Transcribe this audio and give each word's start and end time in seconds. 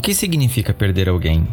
O 0.00 0.02
que 0.02 0.14
significa 0.14 0.72
perder 0.72 1.10
alguém? 1.10 1.46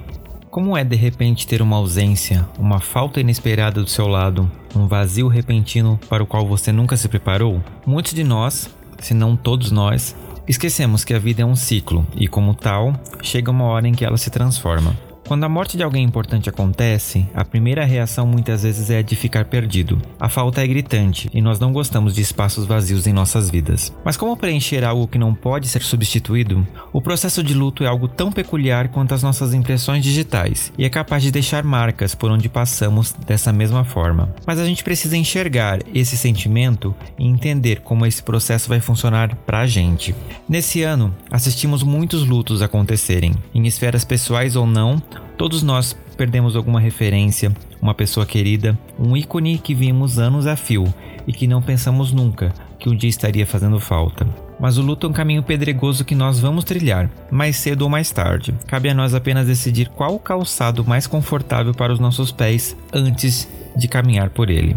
Como 0.50 0.78
é 0.78 0.82
de 0.82 0.96
repente 0.96 1.46
ter 1.46 1.62
uma 1.62 1.76
ausência, 1.76 2.48
uma 2.58 2.80
falta 2.80 3.20
inesperada 3.20 3.84
do 3.84 3.90
seu 3.90 4.08
lado, 4.08 4.50
um 4.74 4.88
vazio 4.88 5.28
repentino 5.28 6.00
para 6.08 6.24
o 6.24 6.26
qual 6.26 6.48
você 6.48 6.72
nunca 6.72 6.96
se 6.96 7.10
preparou? 7.10 7.62
Muitos 7.86 8.14
de 8.14 8.24
nós, 8.24 8.70
se 9.00 9.14
não 9.14 9.36
todos 9.36 9.70
nós, 9.70 10.16
esquecemos 10.48 11.04
que 11.04 11.14
a 11.14 11.20
vida 11.20 11.42
é 11.42 11.46
um 11.46 11.58
ciclo 11.58 12.08
e, 12.16 12.26
como 12.26 12.56
tal, 12.56 12.94
chega 13.22 13.52
uma 13.52 13.66
hora 13.66 13.86
em 13.86 13.92
que 13.92 14.06
ela 14.06 14.16
se 14.16 14.30
transforma. 14.30 14.96
Quando 15.28 15.44
a 15.44 15.50
morte 15.50 15.76
de 15.76 15.84
alguém 15.84 16.06
importante 16.06 16.50
acontece, 16.50 17.28
a 17.36 17.44
primeira 17.44 17.84
reação 17.84 18.26
muitas 18.26 18.64
vezes 18.64 18.90
é 18.90 19.00
a 19.00 19.02
de 19.02 19.14
ficar 19.14 19.44
perdido. 19.44 20.02
A 20.18 20.30
falta 20.30 20.64
é 20.64 20.68
gritante 20.68 21.30
e 21.34 21.42
nós 21.42 21.60
não 21.60 21.74
gostamos 21.74 22.16
de 22.16 22.22
espaços 22.22 22.66
vazios 22.66 23.06
em 23.08 23.12
nossas 23.12 23.50
vidas. 23.50 23.94
Mas 24.06 24.16
como 24.16 24.38
preencher 24.38 24.86
algo 24.86 25.06
que 25.06 25.18
não 25.18 25.34
pode 25.34 25.68
ser 25.68 25.82
substituído? 25.82 26.66
O 26.94 27.02
processo 27.02 27.44
de 27.44 27.54
luto 27.54 27.84
é 27.84 27.88
algo 27.88 28.08
tão 28.08 28.32
peculiar 28.32 28.88
quanto 28.88 29.14
as 29.14 29.22
nossas 29.22 29.54
impressões 29.54 30.02
digitais 30.02 30.72
e 30.78 30.86
é 30.86 30.90
capaz 30.90 31.22
de 31.22 31.30
deixar 31.30 31.62
marcas 31.62 32.16
por 32.16 32.32
onde 32.32 32.48
passamos 32.48 33.12
dessa 33.12 33.52
mesma 33.52 33.84
forma. 33.84 34.34
Mas 34.46 34.60
a 34.60 34.66
gente 34.66 34.82
precisa 34.82 35.18
enxergar 35.18 35.80
esse 35.94 36.16
sentimento 36.16 36.96
e 37.20 37.28
entender 37.28 37.82
como 37.82 38.06
esse 38.06 38.24
processo 38.24 38.70
vai 38.70 38.80
funcionar 38.80 39.36
pra 39.46 39.68
gente. 39.68 40.16
Nesse 40.48 40.84
ano, 40.84 41.14
assistimos 41.30 41.84
muitos 41.84 42.26
lutos 42.26 42.62
acontecerem, 42.62 43.36
em 43.54 43.68
esferas 43.68 44.06
pessoais 44.06 44.56
ou 44.56 44.66
não, 44.66 45.02
Todos 45.38 45.62
nós 45.64 45.96
perdemos 46.16 46.56
alguma 46.56 46.80
referência, 46.80 47.52
uma 47.82 47.94
pessoa 47.94 48.26
querida, 48.26 48.78
um 49.00 49.16
ícone 49.16 49.58
que 49.58 49.76
vimos 49.76 50.18
anos 50.18 50.48
a 50.48 50.56
fio 50.56 50.92
e 51.28 51.34
que 51.34 51.48
não 51.48 51.62
pensamos 51.62 52.12
nunca 52.12 52.54
que 52.80 52.90
um 52.90 52.96
dia 52.96 53.10
estaria 53.10 53.46
fazendo 53.46 53.80
falta. 53.80 54.47
Mas 54.60 54.78
o 54.78 54.82
luto 54.82 55.06
é 55.06 55.10
um 55.10 55.14
caminho 55.14 55.44
pedregoso 55.44 56.04
que 56.04 56.16
nós 56.16 56.40
vamos 56.40 56.64
trilhar, 56.64 57.10
mais 57.30 57.58
cedo 57.58 57.84
ou 57.84 57.90
mais 57.90 58.12
tarde. 58.12 58.56
Cabe 58.68 58.90
a 58.90 58.94
nós 58.94 59.14
apenas 59.14 59.46
decidir 59.46 59.90
qual 59.90 60.16
o 60.16 60.20
calçado 60.20 60.84
mais 60.84 61.06
confortável 61.06 61.74
para 61.74 61.94
os 61.94 62.00
nossos 62.00 62.32
pés 62.32 62.76
antes 62.92 63.48
de 63.76 63.88
caminhar 63.88 64.32
por 64.32 64.50
ele. 64.50 64.76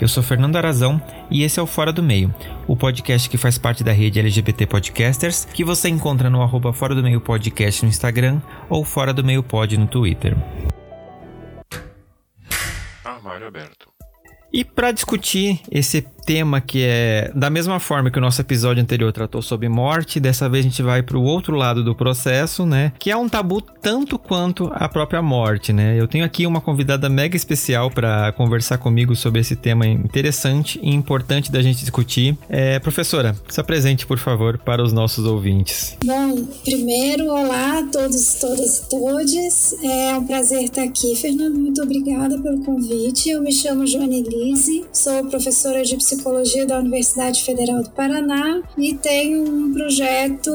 Eu 0.00 0.08
sou 0.08 0.22
Fernando 0.22 0.56
Arazão 0.56 1.00
e 1.30 1.42
esse 1.42 1.60
é 1.60 1.62
o 1.62 1.66
Fora 1.66 1.92
do 1.92 2.02
Meio, 2.02 2.34
o 2.66 2.74
podcast 2.74 3.28
que 3.28 3.36
faz 3.36 3.58
parte 3.58 3.84
da 3.84 3.92
rede 3.92 4.18
LGBT 4.18 4.66
Podcasters, 4.66 5.44
que 5.44 5.62
você 5.62 5.90
encontra 5.90 6.30
no 6.30 6.42
arroba 6.42 6.72
Fora 6.72 6.94
do 6.94 7.02
Meio 7.02 7.20
Podcast 7.20 7.82
no 7.82 7.90
Instagram 7.90 8.40
ou 8.70 8.82
Fora 8.82 9.12
do 9.12 9.22
Meio 9.22 9.42
Pod 9.42 9.76
no 9.76 9.86
Twitter. 9.86 10.34
Armário 13.04 13.46
aberto. 13.46 13.90
E 14.52 14.64
para 14.64 14.90
discutir 14.90 15.60
esse 15.70 16.04
tema 16.20 16.60
que 16.60 16.84
é 16.84 17.30
da 17.34 17.50
mesma 17.50 17.80
forma 17.80 18.10
que 18.10 18.18
o 18.18 18.20
nosso 18.20 18.40
episódio 18.40 18.82
anterior 18.82 19.12
tratou 19.12 19.42
sobre 19.42 19.68
morte, 19.68 20.20
dessa 20.20 20.48
vez 20.48 20.64
a 20.64 20.68
gente 20.68 20.82
vai 20.82 21.02
para 21.02 21.18
o 21.18 21.22
outro 21.22 21.56
lado 21.56 21.82
do 21.82 21.94
processo, 21.94 22.66
né? 22.66 22.92
Que 22.98 23.10
é 23.10 23.16
um 23.16 23.28
tabu 23.28 23.60
tanto 23.60 24.18
quanto 24.18 24.70
a 24.72 24.88
própria 24.88 25.22
morte, 25.22 25.72
né? 25.72 25.98
Eu 25.98 26.06
tenho 26.06 26.24
aqui 26.24 26.46
uma 26.46 26.60
convidada 26.60 27.08
mega 27.08 27.36
especial 27.36 27.90
para 27.90 28.32
conversar 28.32 28.78
comigo 28.78 29.16
sobre 29.16 29.40
esse 29.40 29.56
tema 29.56 29.86
interessante 29.86 30.78
e 30.82 30.94
importante 30.94 31.50
da 31.50 31.62
gente 31.62 31.80
discutir. 31.80 32.36
É, 32.48 32.78
professora, 32.78 33.34
se 33.48 33.60
apresente, 33.60 34.06
por 34.06 34.18
favor, 34.18 34.58
para 34.58 34.82
os 34.82 34.92
nossos 34.92 35.24
ouvintes. 35.24 35.96
Bom, 36.04 36.44
primeiro, 36.64 37.24
olá 37.26 37.80
a 37.80 37.86
todos, 37.86 38.34
todas 38.34 38.78
e 38.78 38.88
todes. 38.90 39.74
É 39.82 40.16
um 40.16 40.26
prazer 40.26 40.64
estar 40.64 40.82
aqui, 40.82 41.16
Fernando. 41.16 41.58
Muito 41.58 41.82
obrigada 41.82 42.38
pelo 42.38 42.62
convite. 42.64 43.30
Eu 43.30 43.42
me 43.42 43.52
chamo 43.52 43.86
Joane 43.86 44.22
Lise, 44.22 44.84
sou 44.92 45.24
professora 45.24 45.82
de 45.82 45.96
psicologia 45.96 46.09
Psicologia 46.10 46.66
da 46.66 46.80
Universidade 46.80 47.44
Federal 47.44 47.84
do 47.84 47.90
Paraná 47.90 48.60
e 48.76 48.94
tenho 48.94 49.44
um 49.48 49.72
projeto 49.72 50.50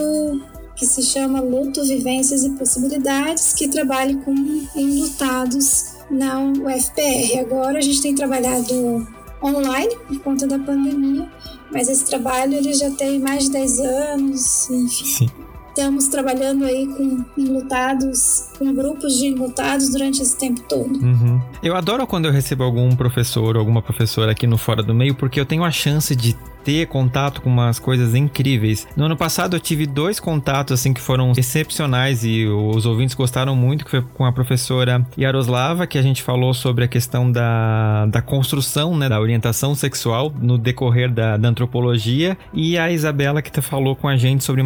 que 0.75 0.85
se 0.85 1.01
chama 1.01 1.39
Luto, 1.39 1.81
Vivências 1.85 2.43
e 2.43 2.49
Possibilidades, 2.49 3.53
que 3.53 3.69
trabalha 3.69 4.17
com 4.17 4.35
enlutados 4.75 5.95
na 6.11 6.41
UFPR. 6.41 7.39
Agora 7.39 7.77
a 7.77 7.81
gente 7.81 8.01
tem 8.01 8.13
trabalhado 8.13 9.07
online 9.41 9.95
por 10.09 10.19
conta 10.19 10.45
da 10.45 10.59
pandemia, 10.59 11.31
mas 11.71 11.87
esse 11.87 12.03
trabalho 12.03 12.55
ele 12.55 12.73
já 12.73 12.91
tem 12.91 13.17
mais 13.17 13.45
de 13.45 13.51
10 13.51 13.79
anos, 13.79 14.69
enfim. 14.69 15.05
Sim. 15.05 15.44
Estamos 15.75 16.07
trabalhando 16.07 16.63
aí 16.63 16.87
com 16.87 17.25
enlutados, 17.37 18.47
com 18.57 18.73
grupos 18.73 19.17
de 19.17 19.25
enlutados 19.25 19.89
durante 19.89 20.21
esse 20.21 20.37
tempo 20.37 20.61
todo. 20.61 20.89
Uhum. 20.89 21.41
Eu 21.61 21.75
adoro 21.75 22.07
quando 22.07 22.27
eu 22.27 22.31
recebo 22.31 22.63
algum 22.63 22.95
professor 22.95 23.57
ou 23.57 23.59
alguma 23.59 23.81
professora 23.81 24.31
aqui 24.31 24.47
no 24.47 24.57
Fora 24.57 24.81
do 24.81 24.95
Meio, 24.95 25.13
porque 25.15 25.37
eu 25.37 25.45
tenho 25.45 25.65
a 25.65 25.71
chance 25.71 26.15
de 26.15 26.33
ter 26.65 26.87
contato 26.87 27.41
com 27.43 27.49
umas 27.49 27.77
coisas 27.77 28.15
incríveis. 28.15 28.87
No 28.97 29.05
ano 29.05 29.15
passado 29.15 29.55
eu 29.55 29.59
tive 29.59 29.85
dois 29.85 30.19
contatos 30.19 30.73
assim 30.79 30.93
que 30.93 30.99
foram 30.99 31.31
excepcionais 31.37 32.25
e 32.25 32.47
os 32.47 32.87
ouvintes 32.87 33.13
gostaram 33.13 33.55
muito, 33.55 33.85
que 33.85 33.91
foi 33.91 34.01
com 34.01 34.25
a 34.25 34.31
professora 34.31 35.05
Yaroslava, 35.15 35.85
que 35.85 35.97
a 35.97 36.01
gente 36.01 36.23
falou 36.23 36.55
sobre 36.55 36.83
a 36.83 36.87
questão 36.87 37.31
da, 37.31 38.07
da 38.07 38.21
construção, 38.21 38.97
né, 38.97 39.07
da 39.07 39.21
orientação 39.21 39.75
sexual 39.75 40.33
no 40.41 40.57
decorrer 40.57 41.11
da, 41.11 41.37
da 41.37 41.49
antropologia, 41.49 42.35
e 42.51 42.77
a 42.79 42.91
Isabela 42.91 43.43
que 43.43 43.61
falou 43.61 43.95
com 43.95 44.07
a 44.07 44.17
gente 44.17 44.43
sobre 44.43 44.63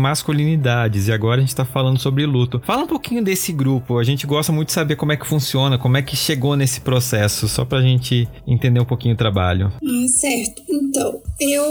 e 1.07 1.11
agora 1.11 1.37
a 1.37 1.41
gente 1.41 1.55
tá 1.55 1.65
falando 1.65 1.99
sobre 1.99 2.25
luto. 2.25 2.61
Fala 2.65 2.83
um 2.83 2.87
pouquinho 2.87 3.23
desse 3.23 3.51
grupo, 3.51 3.97
a 3.97 4.03
gente 4.03 4.25
gosta 4.25 4.51
muito 4.51 4.67
de 4.67 4.73
saber 4.73 4.95
como 4.95 5.11
é 5.11 5.17
que 5.17 5.27
funciona, 5.27 5.77
como 5.77 5.97
é 5.97 6.01
que 6.01 6.15
chegou 6.15 6.55
nesse 6.55 6.81
processo, 6.81 7.47
só 7.47 7.65
pra 7.65 7.81
gente 7.81 8.27
entender 8.47 8.79
um 8.79 8.85
pouquinho 8.85 9.13
o 9.13 9.17
trabalho. 9.17 9.71
Ah, 9.83 10.07
certo. 10.07 10.61
Então, 10.69 11.21
eu 11.39 11.63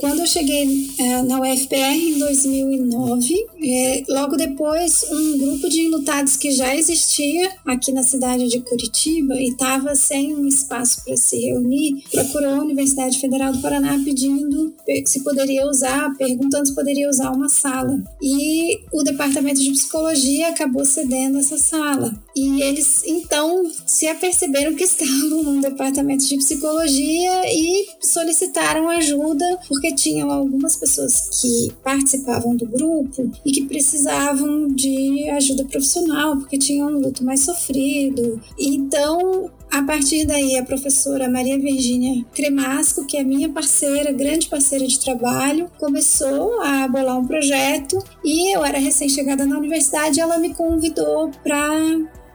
quando 0.00 0.20
eu 0.20 0.26
cheguei 0.26 0.88
é, 0.98 1.22
na 1.22 1.40
UFPR 1.40 1.94
em 1.94 2.18
2009, 2.18 3.34
é, 3.64 4.02
logo 4.08 4.36
depois, 4.36 5.04
um 5.10 5.38
grupo 5.38 5.68
de 5.68 5.80
enlutados 5.82 6.36
que 6.36 6.50
já 6.50 6.74
existia 6.74 7.50
aqui 7.66 7.92
na 7.92 8.02
cidade 8.02 8.48
de 8.48 8.60
Curitiba 8.60 9.34
e 9.34 9.48
estava 9.48 9.94
sem 9.94 10.34
um 10.34 10.46
espaço 10.46 11.04
para 11.04 11.16
se 11.16 11.36
reunir, 11.38 12.02
procurou 12.10 12.54
a 12.54 12.62
Universidade 12.62 13.18
Federal 13.18 13.52
do 13.52 13.60
Paraná 13.60 14.00
pedindo 14.04 14.74
se 15.04 15.22
poderia 15.22 15.66
usar, 15.66 16.12
perguntando 16.16 16.66
se 16.66 16.74
poderia 16.74 17.08
usar 17.08 17.30
uma 17.30 17.48
sala. 17.48 18.02
E 18.20 18.61
o 18.92 19.02
departamento 19.02 19.60
de 19.60 19.70
psicologia 19.70 20.48
acabou 20.48 20.84
cedendo 20.84 21.38
essa 21.38 21.58
sala. 21.58 22.12
E 22.34 22.62
eles 22.62 23.02
então 23.06 23.70
se 23.86 24.06
aperceberam 24.06 24.74
que 24.74 24.84
estavam 24.84 25.42
num 25.42 25.60
departamento 25.60 26.26
de 26.26 26.36
psicologia 26.36 27.42
e 27.46 27.86
solicitaram 28.00 28.88
ajuda 28.88 29.44
porque 29.68 29.94
tinham 29.94 30.30
algumas 30.30 30.76
pessoas 30.76 31.40
que 31.40 31.72
participavam 31.82 32.56
do 32.56 32.66
grupo 32.66 33.30
e 33.44 33.52
que 33.52 33.64
precisavam 33.66 34.68
de 34.68 35.28
ajuda 35.30 35.64
profissional, 35.64 36.36
porque 36.36 36.58
tinham 36.58 36.88
um 36.88 37.00
luto 37.00 37.24
mais 37.24 37.40
sofrido. 37.40 38.40
Então, 38.58 39.50
a 39.72 39.82
partir 39.82 40.26
daí, 40.26 40.58
a 40.58 40.62
professora 40.62 41.30
Maria 41.30 41.58
Virgínia 41.58 42.22
Cremasco, 42.34 43.06
que 43.06 43.16
é 43.16 43.24
minha 43.24 43.48
parceira, 43.48 44.12
grande 44.12 44.46
parceira 44.46 44.86
de 44.86 45.00
trabalho, 45.00 45.70
começou 45.78 46.60
a 46.60 46.86
bolar 46.86 47.18
um 47.18 47.26
projeto 47.26 47.98
e 48.22 48.54
eu 48.54 48.62
era 48.62 48.78
recém-chegada 48.78 49.46
na 49.46 49.56
universidade, 49.56 50.20
ela 50.20 50.36
me 50.36 50.52
convidou 50.52 51.30
para 51.42 51.70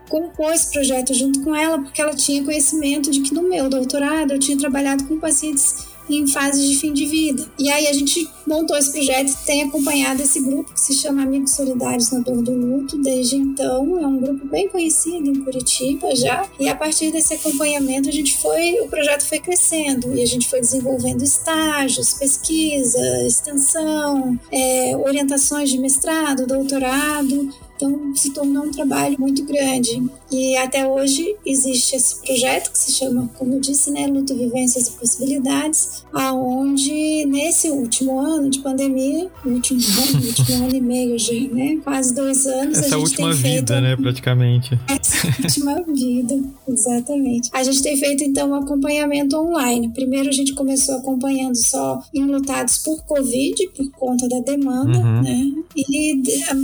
compor 0.10 0.52
esse 0.52 0.72
projeto 0.72 1.14
junto 1.14 1.44
com 1.44 1.56
ela, 1.56 1.78
porque 1.78 2.02
ela 2.02 2.16
tinha 2.16 2.44
conhecimento 2.44 3.12
de 3.12 3.22
que 3.22 3.36
no 3.36 3.44
meu 3.44 3.70
doutorado 3.70 4.32
eu 4.32 4.40
tinha 4.40 4.58
trabalhado 4.58 5.06
com 5.06 5.20
pacientes 5.20 5.87
em 6.10 6.28
fase 6.28 6.68
de 6.68 6.78
fim 6.78 6.94
de 6.94 7.06
vida. 7.06 7.46
E 7.58 7.70
aí 7.70 7.88
a 7.88 7.94
gente 7.94 8.30
montou 8.46 8.78
esse 8.78 8.92
projeto 8.92 9.36
tem 9.46 9.64
acompanhado 9.64 10.22
esse 10.22 10.40
grupo 10.42 10.74
que 10.74 10.80
se 10.80 10.94
chama 10.94 11.24
Amigos 11.24 11.52
Solidários 11.52 12.12
na 12.12 12.20
Dor 12.20 12.42
do 12.42 12.54
Luto 12.54 12.98
desde 12.98 13.36
então. 13.36 14.00
É 14.00 14.08
um 14.08 14.18
grupo 14.18 14.48
bem 14.48 14.68
conhecido 14.70 15.30
em 15.30 15.44
Curitiba 15.44 16.16
já. 16.16 16.48
E 16.60 16.68
a 16.70 16.76
partir 16.76 17.12
desse 17.12 17.34
acompanhamento 17.34 18.10
a 18.10 18.12
gente 18.12 18.38
foi, 18.38 18.80
o 18.82 18.88
projeto 18.88 19.24
foi 19.26 19.40
crescendo 19.40 20.16
e 20.16 20.22
a 20.22 20.26
gente 20.26 20.48
foi 20.50 20.62
desenvolvendo 20.62 21.24
estágios, 21.24 22.14
pesquisa, 22.14 23.00
extensão, 23.26 24.40
é, 24.52 24.96
orientações 24.98 25.70
de 25.70 25.78
mestrado, 25.78 26.48
doutorado 26.48 27.50
então 27.78 28.16
se 28.16 28.32
tornou 28.32 28.66
um 28.66 28.72
trabalho 28.72 29.16
muito 29.20 29.44
grande. 29.44 30.04
E 30.32 30.58
até 30.58 30.88
hoje 30.88 31.36
existe 31.46 31.96
esse 31.96 32.22
projeto 32.22 32.72
que 32.72 32.78
se 32.78 32.92
chama, 32.92 33.30
como 33.38 33.54
eu 33.54 33.60
disse, 33.60 33.92
né, 33.92 34.08
Luto, 34.08 34.36
Vivências 34.36 34.88
e 34.88 34.92
Possibilidades, 34.92 36.04
aonde 36.14 37.26
nesse 37.26 37.70
último 37.70 38.20
ano 38.20 38.50
de 38.50 38.60
pandemia, 38.60 39.30
último 39.46 39.80
ano, 39.80 40.26
último 40.26 40.66
ano 40.66 40.76
e 40.76 40.82
meio 40.82 41.18
já, 41.18 41.34
né? 41.52 41.80
Quase 41.84 42.14
dois 42.14 42.46
anos. 42.46 42.78
Essa 42.78 42.98
última 42.98 43.34
vida, 43.34 43.74
feito... 43.76 43.82
né, 43.82 43.96
praticamente. 43.96 44.80
Essa 44.88 45.28
última 45.42 45.82
vida, 45.94 46.40
exatamente. 46.68 47.50
A 47.54 47.64
gente 47.64 47.82
tem 47.82 47.98
feito, 47.98 48.24
então, 48.24 48.50
um 48.50 48.56
acompanhamento 48.56 49.38
online. 49.38 49.90
Primeiro 49.90 50.30
a 50.30 50.34
gente 50.34 50.54
começou 50.54 50.96
acompanhando 50.96 51.56
só 51.56 52.02
enlutados 52.14 52.78
por 52.80 53.04
Covid, 53.04 53.70
por 53.76 53.90
conta 53.92 54.28
da 54.28 54.40
demanda, 54.40 54.98
uhum. 54.98 55.22
né? 55.22 55.52
E 55.76 56.22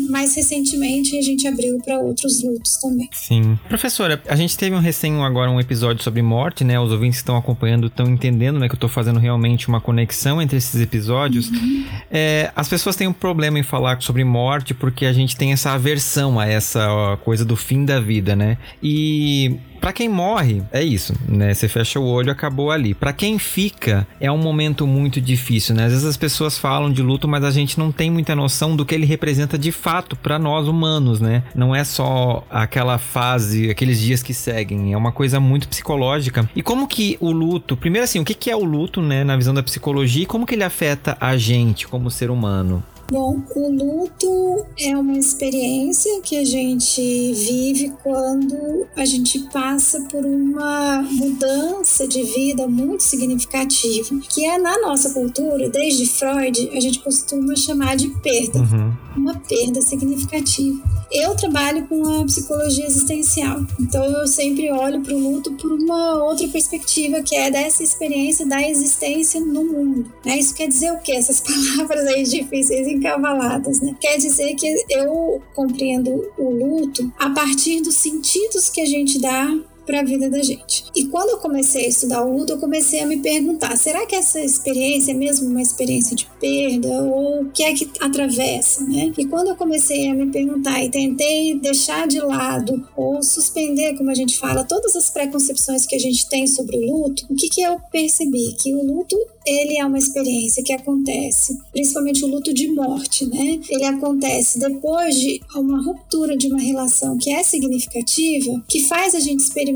mais 0.10 0.36
recentemente 0.36 1.18
a 1.18 1.22
gente 1.22 1.48
abriu 1.48 1.78
para 1.80 2.00
outros 2.00 2.44
lutos 2.44 2.78
também. 2.78 3.10
Sim. 3.14 3.53
Professora, 3.68 4.22
a 4.28 4.36
gente 4.36 4.58
teve 4.58 4.76
um 4.76 4.80
recém 4.80 5.22
agora 5.24 5.50
um 5.50 5.60
episódio 5.60 6.04
sobre 6.04 6.22
morte, 6.22 6.64
né? 6.64 6.80
Os 6.80 6.92
ouvintes 6.92 7.20
que 7.20 7.24
estão 7.24 7.38
acompanhando 7.38 7.88
estão 7.88 8.08
entendendo, 8.08 8.60
né, 8.60 8.68
que 8.68 8.74
eu 8.74 8.78
estou 8.78 8.90
fazendo 8.90 9.20
realmente 9.20 9.68
uma 9.68 9.82
conexão 9.82 10.42
entre 10.42 10.58
esses 10.58 10.80
episódios. 10.82 11.50
Uhum. 11.50 11.86
É, 12.12 12.52
as 12.56 12.68
pessoas 12.68 12.96
têm 12.96 13.08
um 13.08 13.14
problema 13.14 13.60
em 13.60 13.64
falar 13.64 14.02
sobre 14.02 14.24
morte 14.24 14.74
porque 14.74 15.06
a 15.06 15.14
gente 15.14 15.36
tem 15.36 15.52
essa 15.52 15.72
aversão 15.72 16.40
a 16.40 16.48
essa 16.48 17.18
coisa 17.24 17.46
do 17.46 17.56
fim 17.56 17.86
da 17.86 18.00
vida, 18.00 18.36
né? 18.36 18.58
E 18.82 19.60
para 19.84 19.92
quem 19.92 20.08
morre, 20.08 20.64
é 20.72 20.82
isso, 20.82 21.14
né? 21.28 21.54
Você 21.54 21.68
fecha 21.68 22.00
o 22.00 22.06
olho, 22.06 22.32
acabou 22.32 22.72
ali. 22.72 22.94
Para 22.94 23.12
quem 23.12 23.38
fica, 23.38 24.08
é 24.18 24.32
um 24.32 24.38
momento 24.38 24.88
muito 24.88 25.20
difícil, 25.20 25.76
né? 25.76 25.84
Às 25.84 25.92
vezes 25.92 26.08
as 26.08 26.16
pessoas 26.16 26.58
falam 26.58 26.90
de 26.90 27.02
luto, 27.02 27.28
mas 27.28 27.44
a 27.44 27.52
gente 27.52 27.78
não 27.78 27.92
tem 27.92 28.10
muita 28.10 28.34
noção 28.34 28.78
do 28.78 28.86
que 28.86 28.96
ele 28.96 29.06
representa 29.06 29.58
de 29.58 29.74
fato 29.74 30.16
para 30.16 30.40
nós 30.40 30.70
humanos, 30.70 31.20
né? 31.20 31.44
Não 31.54 31.76
é 31.76 31.84
só 31.84 32.48
aquela 32.50 32.98
fase, 32.98 33.70
aqueles 33.70 34.00
dias 34.00 34.24
que 34.24 34.34
seguem, 34.34 34.94
é 34.94 34.98
uma 34.98 35.12
coisa 35.12 35.38
muito 35.38 35.68
psicológica. 35.68 36.50
E 36.56 36.64
como 36.64 36.88
que 36.88 37.18
o 37.20 37.30
luto, 37.30 37.76
primeiro 37.76 38.06
assim, 38.06 38.22
o 38.22 38.24
que 38.24 38.50
é 38.50 38.56
o 38.56 38.64
luto, 38.64 39.02
né, 39.02 39.26
na 39.26 39.36
visão 39.36 39.54
da 39.54 39.62
psicologia 39.62 40.24
e 40.24 40.26
como 40.26 40.46
que 40.46 40.56
ele 40.56 40.64
afeta 40.64 41.18
a 41.20 41.36
gente 41.36 41.90
como 41.90 42.10
ser 42.10 42.32
humano? 42.32 42.82
Bom, 43.12 43.42
o 43.56 43.70
luto 43.70 44.66
é 44.80 44.98
uma 44.98 45.18
experiência 45.18 46.22
que 46.22 46.38
a 46.38 46.46
gente 46.46 47.02
vive 47.34 47.94
quando 48.02 48.88
a 48.96 49.06
gente 49.06 49.40
passa 49.52 50.02
por 50.10 50.26
uma 50.26 51.02
mudança 51.04 52.08
de 52.08 52.24
vida 52.24 52.68
muito 52.68 53.04
significativa, 53.04 54.20
que 54.30 54.46
é 54.46 54.58
na 54.58 54.82
nossa 54.82 55.14
cultura, 55.14 55.70
desde 55.70 56.08
Freud, 56.08 56.70
a 56.74 56.80
gente 56.80 57.00
costuma 57.00 57.56
chamar 57.56 57.96
de 57.96 58.10
perda. 58.22 58.60
Uhum. 58.60 58.94
Uma 59.16 59.36
perda 59.36 59.80
significativa. 59.82 60.82
Eu 61.12 61.36
trabalho 61.36 61.86
com 61.88 62.04
a 62.22 62.26
psicologia 62.26 62.88
existencial, 62.88 63.62
então 63.80 64.04
eu 64.04 64.26
sempre 64.26 64.72
olho 64.72 65.02
para 65.02 65.14
o 65.14 65.20
luto 65.20 65.52
por 65.54 65.72
uma 65.72 66.24
outra 66.24 66.48
perspectiva, 66.48 67.22
que 67.22 67.36
é 67.36 67.52
dessa 67.52 67.84
experiência 67.84 68.48
da 68.48 68.68
existência 68.68 69.40
no 69.40 69.64
mundo. 69.64 70.12
Né? 70.26 70.40
Isso 70.40 70.56
quer 70.56 70.68
dizer 70.68 70.92
o 70.92 70.98
quê? 70.98 71.12
Essas 71.12 71.40
palavras 71.78 72.08
aí 72.08 72.24
difíceis 72.24 72.88
encavaladas, 72.94 73.82
né? 73.82 73.96
Quer 74.00 74.18
dizer 74.18 74.56
que 74.56 74.68
eu 74.90 75.42
compreendo 75.54 76.32
o 76.38 76.50
luto 76.50 77.12
a 77.20 77.30
partir 77.30 77.82
dos 77.82 77.96
sentidos 77.96 78.70
que 78.70 78.82
a 78.82 78.86
gente 78.86 79.20
dá 79.20 79.48
para 79.86 80.00
a 80.00 80.04
vida 80.04 80.30
da 80.30 80.42
gente. 80.42 80.86
E 80.96 81.06
quando 81.06 81.30
eu 81.30 81.38
comecei 81.38 81.86
a 81.86 81.90
estudar 81.90 82.24
o 82.24 82.38
luto, 82.38 82.54
eu 82.54 82.60
comecei 82.60 83.02
a 83.02 83.06
me 83.06 83.18
perguntar: 83.18 83.76
será 83.78 84.06
que 84.06 84.16
essa 84.16 84.40
experiência 84.40 85.12
é 85.12 85.16
mesmo 85.16 85.50
uma 85.50 85.62
experiência 85.62 86.16
de 86.16 86.28
perda 86.40 87.04
ou 87.04 87.44
o 87.44 87.52
que 87.52 87.64
é 87.64 87.74
que 87.74 87.90
atravessa, 88.00 88.84
né? 88.86 89.14
E 89.18 89.26
quando 89.26 89.50
eu 89.50 89.56
comecei 89.56 90.10
a 90.10 90.14
me 90.14 90.32
perguntar 90.32 90.84
e 90.84 90.90
tentei 90.90 91.60
deixar 91.60 92.08
de 92.08 92.20
lado 92.20 92.88
ou 92.96 93.22
suspender, 93.22 93.96
como 93.98 94.10
a 94.10 94.16
gente 94.16 94.38
fala, 94.38 94.64
todas 94.64 94.96
as 94.96 95.10
preconcepções 95.10 95.86
que 95.86 95.96
a 95.96 96.00
gente 96.00 96.28
tem 96.30 96.48
sobre 96.48 96.78
o 96.78 96.82
luto, 96.82 97.26
o 97.30 97.36
que 97.36 97.50
que 97.50 97.62
eu 97.62 97.80
percebi? 97.92 98.54
Que 98.54 98.74
o 98.74 98.84
luto 98.84 99.18
ele 99.46 99.78
é 99.78 99.86
uma 99.86 99.98
experiência 99.98 100.64
que 100.64 100.72
acontece, 100.72 101.58
principalmente 101.72 102.24
o 102.24 102.28
luto 102.28 102.54
de 102.54 102.72
morte, 102.72 103.26
né? 103.26 103.60
Ele 103.70 103.84
acontece 103.84 104.58
depois 104.58 105.20
de 105.20 105.42
uma 105.56 105.84
ruptura 105.84 106.38
de 106.38 106.48
uma 106.48 106.62
relação 106.62 107.18
que 107.18 107.30
é 107.30 107.44
significativa, 107.44 108.64
que 108.68 108.88
faz 108.88 109.14
a 109.14 109.20
gente 109.20 109.42
experimentar 109.42 109.73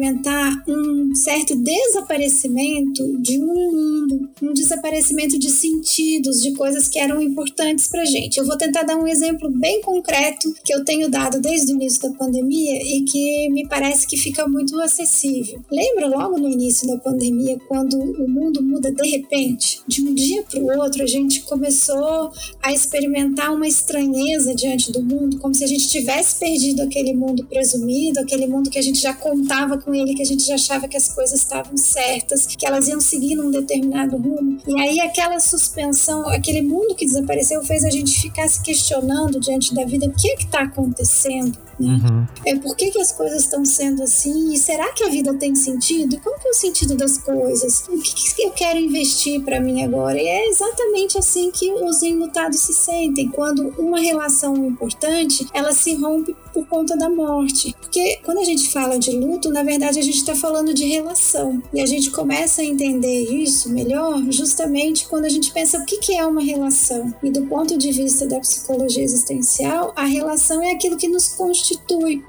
um 0.67 1.15
certo 1.15 1.55
desaparecimento 1.55 3.17
de 3.19 3.39
um 3.39 3.45
mundo, 3.45 4.29
um 4.41 4.53
desaparecimento 4.53 5.37
de 5.39 5.49
sentidos, 5.49 6.41
de 6.41 6.53
coisas 6.53 6.87
que 6.87 6.99
eram 6.99 7.21
importantes 7.21 7.87
pra 7.87 8.05
gente. 8.05 8.37
Eu 8.37 8.45
vou 8.45 8.57
tentar 8.57 8.83
dar 8.83 8.97
um 8.97 9.07
exemplo 9.07 9.49
bem 9.49 9.81
concreto 9.81 10.53
que 10.63 10.73
eu 10.73 10.83
tenho 10.83 11.09
dado 11.09 11.39
desde 11.39 11.71
o 11.71 11.75
início 11.75 12.01
da 12.01 12.17
pandemia 12.17 12.81
e 12.81 13.03
que 13.03 13.49
me 13.49 13.67
parece 13.67 14.07
que 14.07 14.17
fica 14.17 14.47
muito 14.47 14.79
acessível. 14.79 15.61
Lembra 15.71 16.07
logo 16.07 16.37
no 16.37 16.49
início 16.49 16.87
da 16.87 16.97
pandemia, 16.97 17.57
quando 17.67 17.97
o 17.97 18.27
mundo 18.27 18.61
muda 18.61 18.91
de 18.91 19.07
repente? 19.09 19.77
de 19.87 20.01
um 20.01 20.13
dia 20.13 20.43
para 20.43 20.59
o 20.59 20.79
outro, 20.79 21.03
a 21.03 21.07
gente 21.07 21.41
começou 21.43 22.31
a 22.61 22.71
experimentar 22.71 23.53
uma 23.53 23.67
estranheza 23.67 24.53
diante 24.53 24.91
do 24.91 25.01
mundo, 25.01 25.39
como 25.39 25.53
se 25.53 25.63
a 25.63 25.67
gente 25.67 25.89
tivesse 25.89 26.39
perdido 26.39 26.81
aquele 26.81 27.13
mundo 27.13 27.45
presumido, 27.45 28.19
aquele 28.19 28.47
mundo 28.47 28.69
que 28.69 28.79
a 28.79 28.81
gente 28.81 28.99
já 28.99 29.13
contava 29.13 29.77
com 29.87 29.95
ele, 29.95 30.13
que 30.13 30.21
a 30.21 30.25
gente 30.25 30.45
já 30.45 30.55
achava 30.55 30.85
que 30.85 30.97
as 30.97 31.07
coisas 31.07 31.39
estavam 31.39 31.77
certas, 31.77 32.45
que 32.45 32.67
elas 32.67 32.89
iam 32.89 32.99
seguir 32.99 33.35
num 33.35 33.49
determinado 33.49 34.17
rumo. 34.17 34.59
E 34.67 34.81
aí 34.81 34.99
aquela 34.99 35.39
suspensão, 35.39 36.27
aquele 36.27 36.61
mundo 36.61 36.93
que 36.93 37.05
desapareceu 37.05 37.63
fez 37.63 37.85
a 37.85 37.89
gente 37.89 38.19
ficar 38.19 38.49
se 38.49 38.61
questionando 38.61 39.39
diante 39.39 39.73
da 39.73 39.85
vida, 39.85 40.05
o 40.05 40.11
que 40.11 40.29
é 40.29 40.35
que 40.35 40.43
está 40.43 40.63
acontecendo? 40.63 41.57
Uhum. 41.79 42.25
É 42.45 42.55
por 42.55 42.75
que, 42.75 42.91
que 42.91 42.99
as 42.99 43.11
coisas 43.11 43.43
estão 43.43 43.63
sendo 43.63 44.03
assim? 44.03 44.53
E 44.53 44.57
será 44.57 44.91
que 44.93 45.03
a 45.03 45.09
vida 45.09 45.33
tem 45.33 45.55
sentido? 45.55 46.19
Qual 46.19 46.37
que 46.39 46.47
é 46.47 46.51
o 46.51 46.53
sentido 46.53 46.95
das 46.95 47.17
coisas? 47.17 47.83
O 47.87 47.99
que, 47.99 48.35
que 48.35 48.43
eu 48.43 48.51
quero 48.51 48.79
investir 48.79 49.41
para 49.43 49.59
mim 49.59 49.83
agora? 49.83 50.19
E 50.19 50.27
é 50.27 50.49
exatamente 50.49 51.17
assim 51.17 51.51
que 51.51 51.71
os 51.71 52.01
enlutados 52.01 52.59
se 52.59 52.73
sentem 52.73 53.29
quando 53.29 53.73
uma 53.77 53.99
relação 53.99 54.55
importante 54.65 55.47
ela 55.53 55.71
se 55.71 55.93
rompe 55.95 56.35
por 56.53 56.65
conta 56.67 56.97
da 56.97 57.09
morte. 57.09 57.75
Porque 57.79 58.19
quando 58.23 58.39
a 58.39 58.43
gente 58.43 58.69
fala 58.69 58.97
de 58.97 59.11
luto, 59.11 59.49
na 59.49 59.63
verdade 59.63 59.99
a 59.99 60.01
gente 60.01 60.17
está 60.17 60.35
falando 60.35 60.73
de 60.73 60.85
relação. 60.85 61.61
E 61.73 61.81
a 61.81 61.85
gente 61.85 62.09
começa 62.11 62.61
a 62.61 62.65
entender 62.65 63.25
isso 63.31 63.69
melhor 63.71 64.19
justamente 64.31 65.07
quando 65.07 65.25
a 65.25 65.29
gente 65.29 65.51
pensa 65.51 65.77
o 65.77 65.85
que, 65.85 65.97
que 65.97 66.15
é 66.15 66.25
uma 66.25 66.41
relação. 66.41 67.13
E 67.21 67.29
do 67.29 67.45
ponto 67.45 67.77
de 67.77 67.91
vista 67.91 68.25
da 68.25 68.39
psicologia 68.39 69.03
existencial, 69.03 69.93
a 69.95 70.05
relação 70.05 70.61
é 70.61 70.71
aquilo 70.71 70.97
que 70.97 71.07
nos 71.07 71.27
constitui, 71.27 71.66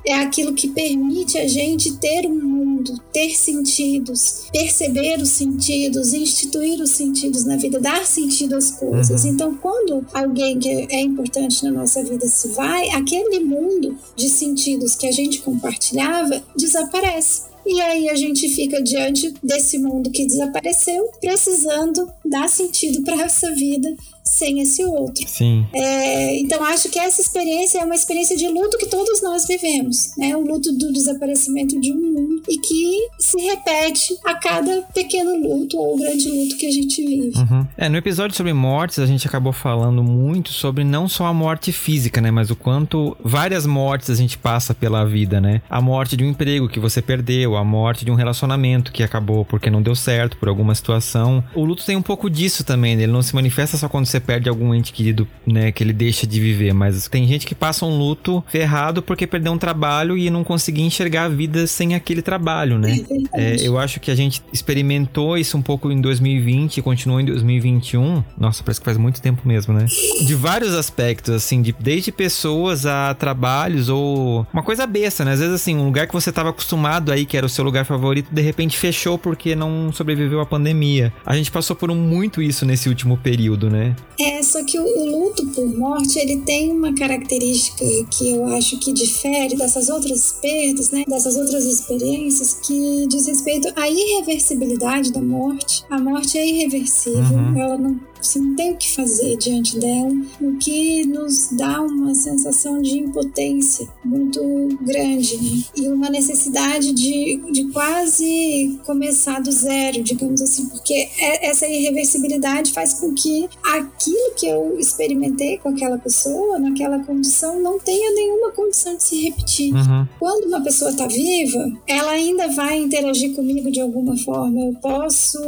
é 0.07 0.15
aquilo 0.15 0.55
que 0.55 0.69
permite 0.69 1.39
a 1.39 1.47
gente 1.47 1.97
ter 1.99 2.27
um 2.27 2.35
mundo, 2.35 2.99
ter 3.13 3.31
sentidos, 3.31 4.47
perceber 4.53 5.21
os 5.21 5.31
sentidos, 5.31 6.13
instituir 6.13 6.81
os 6.81 6.91
sentidos 6.91 7.45
na 7.45 7.57
vida, 7.57 7.81
dar 7.81 8.07
sentido 8.07 8.57
às 8.57 8.71
coisas. 8.71 9.25
Uhum. 9.25 9.31
Então, 9.31 9.55
quando 9.57 10.07
alguém 10.13 10.59
que 10.59 10.69
é 10.69 11.01
importante 11.01 11.65
na 11.65 11.71
nossa 11.71 12.03
vida 12.03 12.27
se 12.27 12.49
vai, 12.49 12.89
aquele 12.91 13.41
mundo 13.41 13.97
de 14.17 14.29
sentidos 14.29 14.95
que 14.95 15.07
a 15.07 15.13
gente 15.13 15.41
compartilhava 15.43 16.43
desaparece. 16.57 17.49
E 17.67 17.81
aí 17.83 18.09
a 18.09 18.15
gente 18.15 18.49
fica 18.49 18.83
diante 18.83 19.35
desse 19.43 19.79
mundo 19.79 20.11
que 20.11 20.25
desapareceu, 20.25 21.11
precisando 21.21 22.11
dar 22.25 22.49
sentido 22.49 23.03
para 23.03 23.23
essa 23.23 23.55
vida 23.55 23.95
sem 24.37 24.61
esse 24.61 24.85
outro. 24.85 25.27
Sim. 25.27 25.67
É, 25.73 26.39
então 26.39 26.63
acho 26.65 26.89
que 26.89 26.99
essa 26.99 27.21
experiência 27.21 27.79
é 27.79 27.85
uma 27.85 27.95
experiência 27.95 28.37
de 28.37 28.49
luto 28.49 28.77
que 28.79 28.87
todos 28.87 29.23
nós 29.23 29.47
vivemos, 29.47 30.11
né? 30.17 30.37
O 30.37 30.41
luto 30.41 30.73
do 30.73 30.93
desaparecimento 30.93 31.81
de 31.81 31.93
um 31.93 31.97
mundo 31.97 32.43
e 32.49 32.59
que 32.59 33.09
se 33.19 33.41
repete 33.41 34.17
a 34.25 34.35
cada 34.35 34.83
pequeno 34.95 35.37
luto 35.37 35.79
ou 35.79 35.97
grande 35.97 36.29
luto 36.29 36.57
que 36.57 36.67
a 36.67 36.71
gente 36.71 37.05
vive. 37.05 37.39
Uhum. 37.39 37.67
É, 37.77 37.89
no 37.89 37.97
episódio 37.97 38.37
sobre 38.37 38.53
mortes 38.53 38.99
a 38.99 39.07
gente 39.07 39.27
acabou 39.27 39.53
falando 39.53 40.03
muito 40.03 40.53
sobre 40.53 40.85
não 40.85 41.09
só 41.09 41.27
a 41.27 41.35
morte 41.35 41.73
física, 41.73 42.21
né? 42.21 42.31
Mas 42.31 42.51
o 42.51 42.57
quanto 42.57 43.17
várias 43.23 43.67
mortes 43.67 44.11
a 44.11 44.15
gente 44.15 44.37
passa 44.37 44.75
pela 44.75 45.05
vida, 45.05 45.41
né? 45.41 45.63
A 45.69 45.81
morte 45.81 46.17
de 46.17 46.25
um 46.25 46.29
emprego 46.29 46.69
que 46.69 46.81
você 46.81 47.01
perdeu, 47.01 47.57
a 47.57 47.65
morte 47.65 48.05
de 48.05 48.11
um 48.11 48.15
relacionamento 48.15 48.93
que 48.93 49.03
acabou 49.03 49.45
porque 49.45 49.71
não 49.71 49.83
deu 49.83 49.95
certo 49.95 50.37
por 50.37 50.49
alguma 50.49 50.75
situação. 50.75 51.43
O 51.55 51.65
luto 51.65 51.85
tem 51.85 51.97
um 51.97 52.03
pouco 52.03 52.29
disso 52.29 52.65
também, 52.65 52.97
né? 52.97 53.05
Ele 53.05 53.13
não 53.13 53.23
se 53.23 53.35
manifesta 53.35 53.77
só 53.77 53.89
quando 53.89 54.07
você 54.07 54.18
você 54.19 54.21
perde 54.21 54.49
algum 54.49 54.75
ente 54.75 54.93
querido, 54.93 55.27
né, 55.47 55.73
que 55.73 55.83
ele 55.83 55.93
deixa 55.93 56.27
de 56.27 56.41
viver, 56.41 56.73
mas 56.75 57.09
tem 57.09 57.27
gente 57.27 57.47
que 57.47 57.55
passa 57.55 57.87
um 57.87 57.97
luto 57.97 58.45
ferrado 58.49 59.01
porque 59.01 59.27
perdeu 59.27 59.53
um 59.53 59.59
trabalho 59.59 60.19
e 60.19 60.29
não 60.29 60.45
conseguia 60.45 60.85
enxergar 60.85 61.25
a 61.25 61.29
vida 61.29 61.67
sem 61.67 61.95
aquele 61.95 62.21
trabalho, 62.21 62.79
né? 62.79 63.01
É, 63.33 63.57
eu 63.61 63.79
acho 63.79 64.01
que 64.01 64.11
a 64.11 64.15
gente 64.15 64.43
experimentou 64.53 65.39
isso 65.39 65.57
um 65.57 65.63
pouco 65.63 65.91
em 65.91 66.01
2020 66.01 66.79
e 66.79 66.83
continuou 66.83 67.21
em 67.21 67.25
2021. 67.25 68.23
Nossa, 68.39 68.63
parece 68.63 68.81
que 68.81 68.85
faz 68.85 68.97
muito 68.97 69.21
tempo 69.23 69.47
mesmo, 69.47 69.73
né? 69.73 69.87
De 70.27 70.35
vários 70.35 70.75
aspectos, 70.75 71.35
assim, 71.35 71.63
de, 71.63 71.75
desde 71.79 72.11
pessoas 72.11 72.87
a 72.87 73.15
trabalhos 73.15 73.89
ou 73.89 74.47
uma 74.53 74.63
coisa 74.63 74.87
besta, 74.87 75.25
né? 75.25 75.33
Às 75.33 75.41
vezes, 75.41 75.55
assim, 75.55 75.77
um 75.77 75.85
lugar 75.85 76.07
que 76.07 76.13
você 76.13 76.31
estava 76.31 76.51
acostumado 76.51 77.13
aí, 77.13 77.25
que 77.25 77.37
era 77.37 77.47
o 77.47 77.49
seu 77.49 77.65
lugar 77.65 77.85
favorito, 77.85 78.33
de 78.33 78.43
repente 78.43 78.77
fechou 78.77 79.19
porque 79.19 79.55
não 79.55 79.93
sobreviveu 79.93 80.41
à 80.41 80.47
pandemia. 80.47 81.13
A 81.25 81.37
gente 81.37 81.51
passou 81.51 81.77
por 81.77 81.91
um 81.91 81.97
muito 81.97 82.43
isso 82.43 82.65
nesse 82.67 82.89
último 82.89 83.17
período, 83.17 83.71
né? 83.71 83.95
É, 84.21 84.43
só 84.43 84.65
que 84.65 84.79
o, 84.79 84.85
o, 84.85 85.11
luto 85.11 85.47
por 85.49 85.67
morte, 85.67 86.19
ele 86.19 86.39
tem 86.39 86.73
uma 86.73 86.93
característica 86.95 87.85
que 88.11 88.33
eu 88.33 88.47
acho 88.47 88.79
que 88.79 88.93
difere 88.93 89.57
dessas 89.57 89.89
outras 89.89 90.33
perdas, 90.41 90.91
né? 90.91 91.05
Dessas 91.07 91.37
outras 91.37 91.65
experiências, 91.65 92.55
que 92.55 93.07
diz 93.09 93.27
respeito 93.27 93.69
à 93.77 93.89
irreversibilidade 93.89 95.13
da 95.13 95.21
morte. 95.21 95.85
A 95.89 95.99
morte 96.01 96.37
é 96.37 96.47
irreversível, 96.47 97.23
uhum. 97.23 97.59
ela 97.61 97.79
não 97.79 98.01
você 98.21 98.39
não 98.39 98.55
tem 98.55 98.73
o 98.73 98.77
que 98.77 98.95
fazer 98.95 99.37
diante 99.37 99.79
dela, 99.79 100.11
o 100.41 100.57
que 100.59 101.07
nos 101.07 101.51
dá 101.53 101.81
uma 101.81 102.15
sensação 102.15 102.81
de 102.81 102.99
impotência 102.99 103.89
muito 104.05 104.41
grande, 104.81 105.37
né? 105.37 105.63
E 105.77 105.89
uma 105.89 106.09
necessidade 106.11 106.93
de, 106.93 107.41
de 107.51 107.65
quase 107.73 108.79
começar 108.85 109.41
do 109.41 109.51
zero, 109.51 110.03
digamos 110.03 110.41
assim, 110.43 110.67
porque 110.67 111.09
é, 111.19 111.49
essa 111.49 111.67
irreversibilidade 111.67 112.73
faz 112.73 112.95
com 112.95 113.13
que 113.15 113.49
aquilo 113.65 114.35
que 114.37 114.47
eu 114.47 114.79
experimentei 114.79 115.59
com 115.59 115.71
aquela 115.71 115.99
pessoa, 115.99 116.59
naquela 116.59 116.99
condição, 117.01 117.61
não 117.61 117.79
tenha 117.79 118.13
nenhuma 118.13 118.51
condição 118.53 118.97
de 118.97 119.03
se 119.03 119.23
repetir. 119.23 119.75
Uhum. 119.75 120.07
Quando 120.19 120.47
uma 120.47 120.61
pessoa 120.63 120.91
está 120.91 121.07
viva, 121.07 121.73
ela 121.87 122.13
ainda 122.13 122.49
vai 122.49 122.79
interagir 122.79 123.35
comigo 123.35 123.71
de 123.71 123.81
alguma 123.81 124.17
forma. 124.19 124.61
Eu 124.61 124.75
posso 124.75 125.39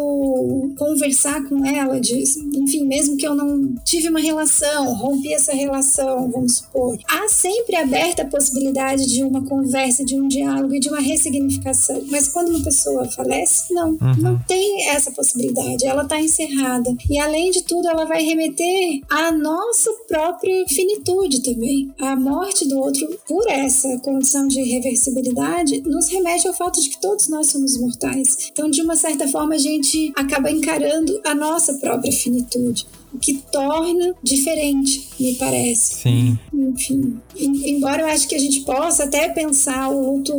conversar 0.79 1.43
com 1.49 1.65
ela, 1.65 2.01
de, 2.01 2.23
enfim, 2.63 2.87
mesmo 2.87 3.17
que 3.17 3.27
eu 3.27 3.35
não 3.35 3.75
tive 3.85 4.09
uma 4.09 4.21
relação, 4.21 4.95
rompi 4.95 5.33
essa 5.33 5.53
relação, 5.53 6.31
vamos 6.31 6.59
supor. 6.59 6.99
Há 7.09 7.29
sempre 7.29 7.77
aberta 7.77 8.23
a 8.23 8.27
possibilidade 8.27 9.07
de 9.07 9.23
uma 9.23 9.45
conversa, 9.47 10.05
de 10.05 10.19
um 10.19 10.29
diálogo 10.29 10.75
e 10.75 10.81
de 10.81 10.89
uma 10.89 11.01
ressignificação. 11.01 12.03
Mas 12.11 12.29
quando 12.29 12.49
uma 12.51 12.63
pessoa 12.65 13.05
falece, 13.11 13.73
não, 13.73 13.91
Uhum. 13.91 14.15
não 14.19 14.39
tem 14.47 14.89
essa 14.89 15.11
possibilidade. 15.11 15.87
Ela 15.87 16.03
está 16.03 16.21
encerrada. 16.21 16.95
E 17.09 17.19
além 17.19 17.51
de 17.51 17.63
tudo, 17.63 17.89
ela 17.89 18.05
vai 18.05 18.23
remeter 18.23 19.01
à 19.09 19.31
nossa 19.33 19.91
própria 20.09 20.65
finitude 20.69 21.43
também. 21.43 21.91
A 21.99 22.17
morte 22.17 22.67
do 22.67 22.79
outro, 22.79 23.07
por 23.27 23.49
essa 23.49 23.99
condição 23.99 24.47
de 24.49 24.61
reversibilidade, 24.63 25.81
nos 25.87 26.09
remete 26.09 26.47
ao 26.47 26.55
fato 26.55 26.81
de 26.81 26.89
que 26.91 27.01
todos 27.01 27.29
nós 27.29 27.49
somos 27.49 27.77
mortais. 27.79 28.51
Então, 28.53 28.71
de 28.71 28.83
uma 28.83 28.97
certa 28.97 29.27
forma, 29.29 29.55
a 29.55 29.59
gente 29.59 30.13
acaba 30.17 30.51
encarando 30.51 31.21
a 31.25 31.35
nossa 31.35 31.75
própria 31.75 32.13
finitude. 32.13 32.50
对 32.51 32.75
O 33.13 33.19
que 33.19 33.43
torna 33.53 34.15
diferente, 34.23 35.09
me 35.19 35.35
parece. 35.35 35.95
Sim. 36.03 36.39
Enfim, 36.55 37.19
em- 37.37 37.71
embora 37.77 38.03
eu 38.03 38.07
acho 38.07 38.29
que 38.29 38.35
a 38.35 38.39
gente 38.39 38.61
possa 38.61 39.05
até 39.05 39.29
pensar 39.31 39.89
o 39.91 40.15
luto 40.17 40.33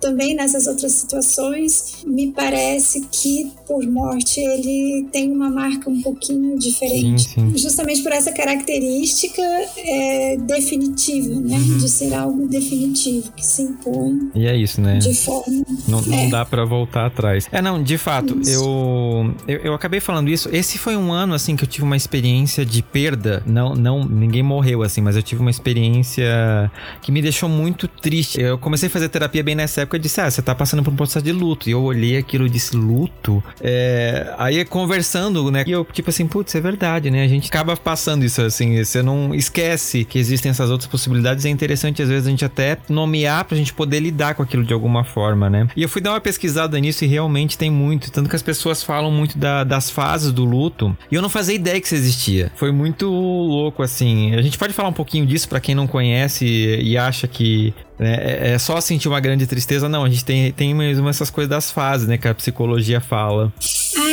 também 0.00 0.34
nessas 0.34 0.66
outras 0.66 0.92
situações, 0.92 2.02
me 2.06 2.30
parece 2.32 3.00
que 3.10 3.50
por 3.66 3.82
morte 3.86 4.40
ele 4.40 5.06
tem 5.10 5.30
uma 5.32 5.48
marca 5.50 5.88
um 5.88 6.02
pouquinho 6.02 6.58
diferente. 6.58 7.22
Sim, 7.30 7.50
sim. 7.52 7.58
Justamente 7.58 8.02
por 8.02 8.12
essa 8.12 8.30
característica 8.32 9.42
é, 9.76 10.36
definitiva, 10.36 11.34
né? 11.40 11.56
Uhum. 11.56 11.78
De 11.78 11.88
ser 11.88 12.12
algo 12.14 12.46
definitivo, 12.48 13.32
que 13.32 13.44
se 13.44 13.62
impõe 13.62 14.30
E 14.34 14.46
é 14.46 14.56
isso, 14.56 14.80
né? 14.80 14.98
de 14.98 15.14
forma. 15.14 15.64
Não, 15.86 16.02
não 16.02 16.18
É. 16.18 16.28
dá 16.28 16.44
pra 16.44 16.64
voltar 16.64 17.06
atrás. 17.06 17.46
É, 17.50 17.62
não, 17.62 17.82
de 17.82 17.96
fato, 17.98 18.38
eu, 18.46 19.34
eu 19.46 19.58
eu 19.68 19.74
acabei 19.74 20.00
falando 20.00 20.28
isso. 20.28 20.48
Esse 20.52 20.78
foi 20.78 20.96
um 20.96 21.12
ano 21.12 21.34
assim 21.34 21.56
que 21.56 21.64
eu 21.64 21.68
tive 21.68 21.84
uma 21.84 21.96
experiência 21.96 22.17
de 22.22 22.82
perda. 22.82 23.42
Não, 23.46 23.74
não, 23.74 24.04
ninguém 24.04 24.42
morreu 24.42 24.82
assim, 24.82 25.00
mas 25.00 25.16
eu 25.16 25.22
tive 25.22 25.40
uma 25.40 25.50
experiência 25.50 26.70
que 27.02 27.10
me 27.12 27.22
deixou 27.22 27.48
muito 27.48 27.86
triste. 27.88 28.40
Eu 28.40 28.58
comecei 28.58 28.88
a 28.88 28.90
fazer 28.90 29.08
terapia 29.08 29.42
bem 29.42 29.54
nessa 29.54 29.82
época 29.82 29.96
e 29.96 30.00
disse: 30.00 30.20
"Ah, 30.20 30.30
você 30.30 30.42
tá 30.42 30.54
passando 30.54 30.82
por 30.82 30.92
um 30.92 30.96
processo 30.96 31.24
de 31.24 31.32
luto". 31.32 31.68
E 31.68 31.72
eu 31.72 31.82
olhei 31.82 32.16
aquilo 32.16 32.46
e 32.46 32.50
disse: 32.50 32.76
"Luto?". 32.76 33.42
É, 33.60 34.34
aí 34.38 34.64
conversando, 34.64 35.50
né? 35.50 35.64
E 35.66 35.70
eu 35.72 35.84
tipo 35.84 36.10
assim, 36.10 36.26
putz, 36.26 36.54
é 36.54 36.60
verdade, 36.60 37.10
né? 37.10 37.22
A 37.24 37.28
gente 37.28 37.48
acaba 37.48 37.76
passando 37.76 38.24
isso 38.24 38.40
assim, 38.42 38.82
você 38.82 39.02
não 39.02 39.34
esquece 39.34 40.04
que 40.04 40.18
existem 40.18 40.50
essas 40.50 40.70
outras 40.70 40.88
possibilidades. 40.88 41.44
É 41.44 41.48
interessante 41.48 42.02
às 42.02 42.08
vezes 42.08 42.26
a 42.26 42.30
gente 42.30 42.44
até 42.44 42.78
nomear 42.88 43.44
pra 43.44 43.56
gente 43.56 43.72
poder 43.72 44.00
lidar 44.00 44.34
com 44.34 44.42
aquilo 44.42 44.64
de 44.64 44.72
alguma 44.72 45.04
forma, 45.04 45.48
né? 45.50 45.68
E 45.76 45.82
eu 45.82 45.88
fui 45.88 46.00
dar 46.00 46.10
uma 46.12 46.20
pesquisada 46.20 46.78
nisso 46.78 47.04
e 47.04 47.08
realmente 47.08 47.56
tem 47.58 47.70
muito, 47.70 48.10
tanto 48.10 48.28
que 48.28 48.36
as 48.36 48.42
pessoas 48.42 48.82
falam 48.82 49.10
muito 49.10 49.38
da- 49.38 49.64
das 49.64 49.90
fases 49.90 50.32
do 50.32 50.44
luto. 50.44 50.96
E 51.10 51.14
eu 51.14 51.22
não 51.22 51.28
fazia 51.28 51.54
ideia 51.54 51.80
que 51.80 51.86
isso 51.86 51.94
existia. 51.94 52.07
Foi 52.54 52.72
muito 52.72 53.06
louco 53.06 53.82
assim. 53.82 54.34
A 54.34 54.42
gente 54.42 54.58
pode 54.58 54.72
falar 54.72 54.88
um 54.88 54.92
pouquinho 54.92 55.26
disso 55.26 55.48
pra 55.48 55.60
quem 55.60 55.74
não 55.74 55.86
conhece 55.86 56.46
e 56.46 56.96
acha 56.96 57.26
que 57.26 57.74
né, 57.98 58.16
é, 58.20 58.50
é 58.52 58.58
só 58.58 58.80
sentir 58.80 59.08
uma 59.08 59.20
grande 59.20 59.46
tristeza. 59.46 59.88
Não, 59.88 60.04
a 60.04 60.08
gente 60.08 60.24
tem, 60.24 60.52
tem 60.52 60.74
mesmo 60.74 61.08
essas 61.08 61.30
coisas 61.30 61.48
das 61.48 61.70
fases, 61.70 62.06
né? 62.06 62.16
Que 62.16 62.28
a 62.28 62.34
psicologia 62.34 63.00
fala. 63.00 63.52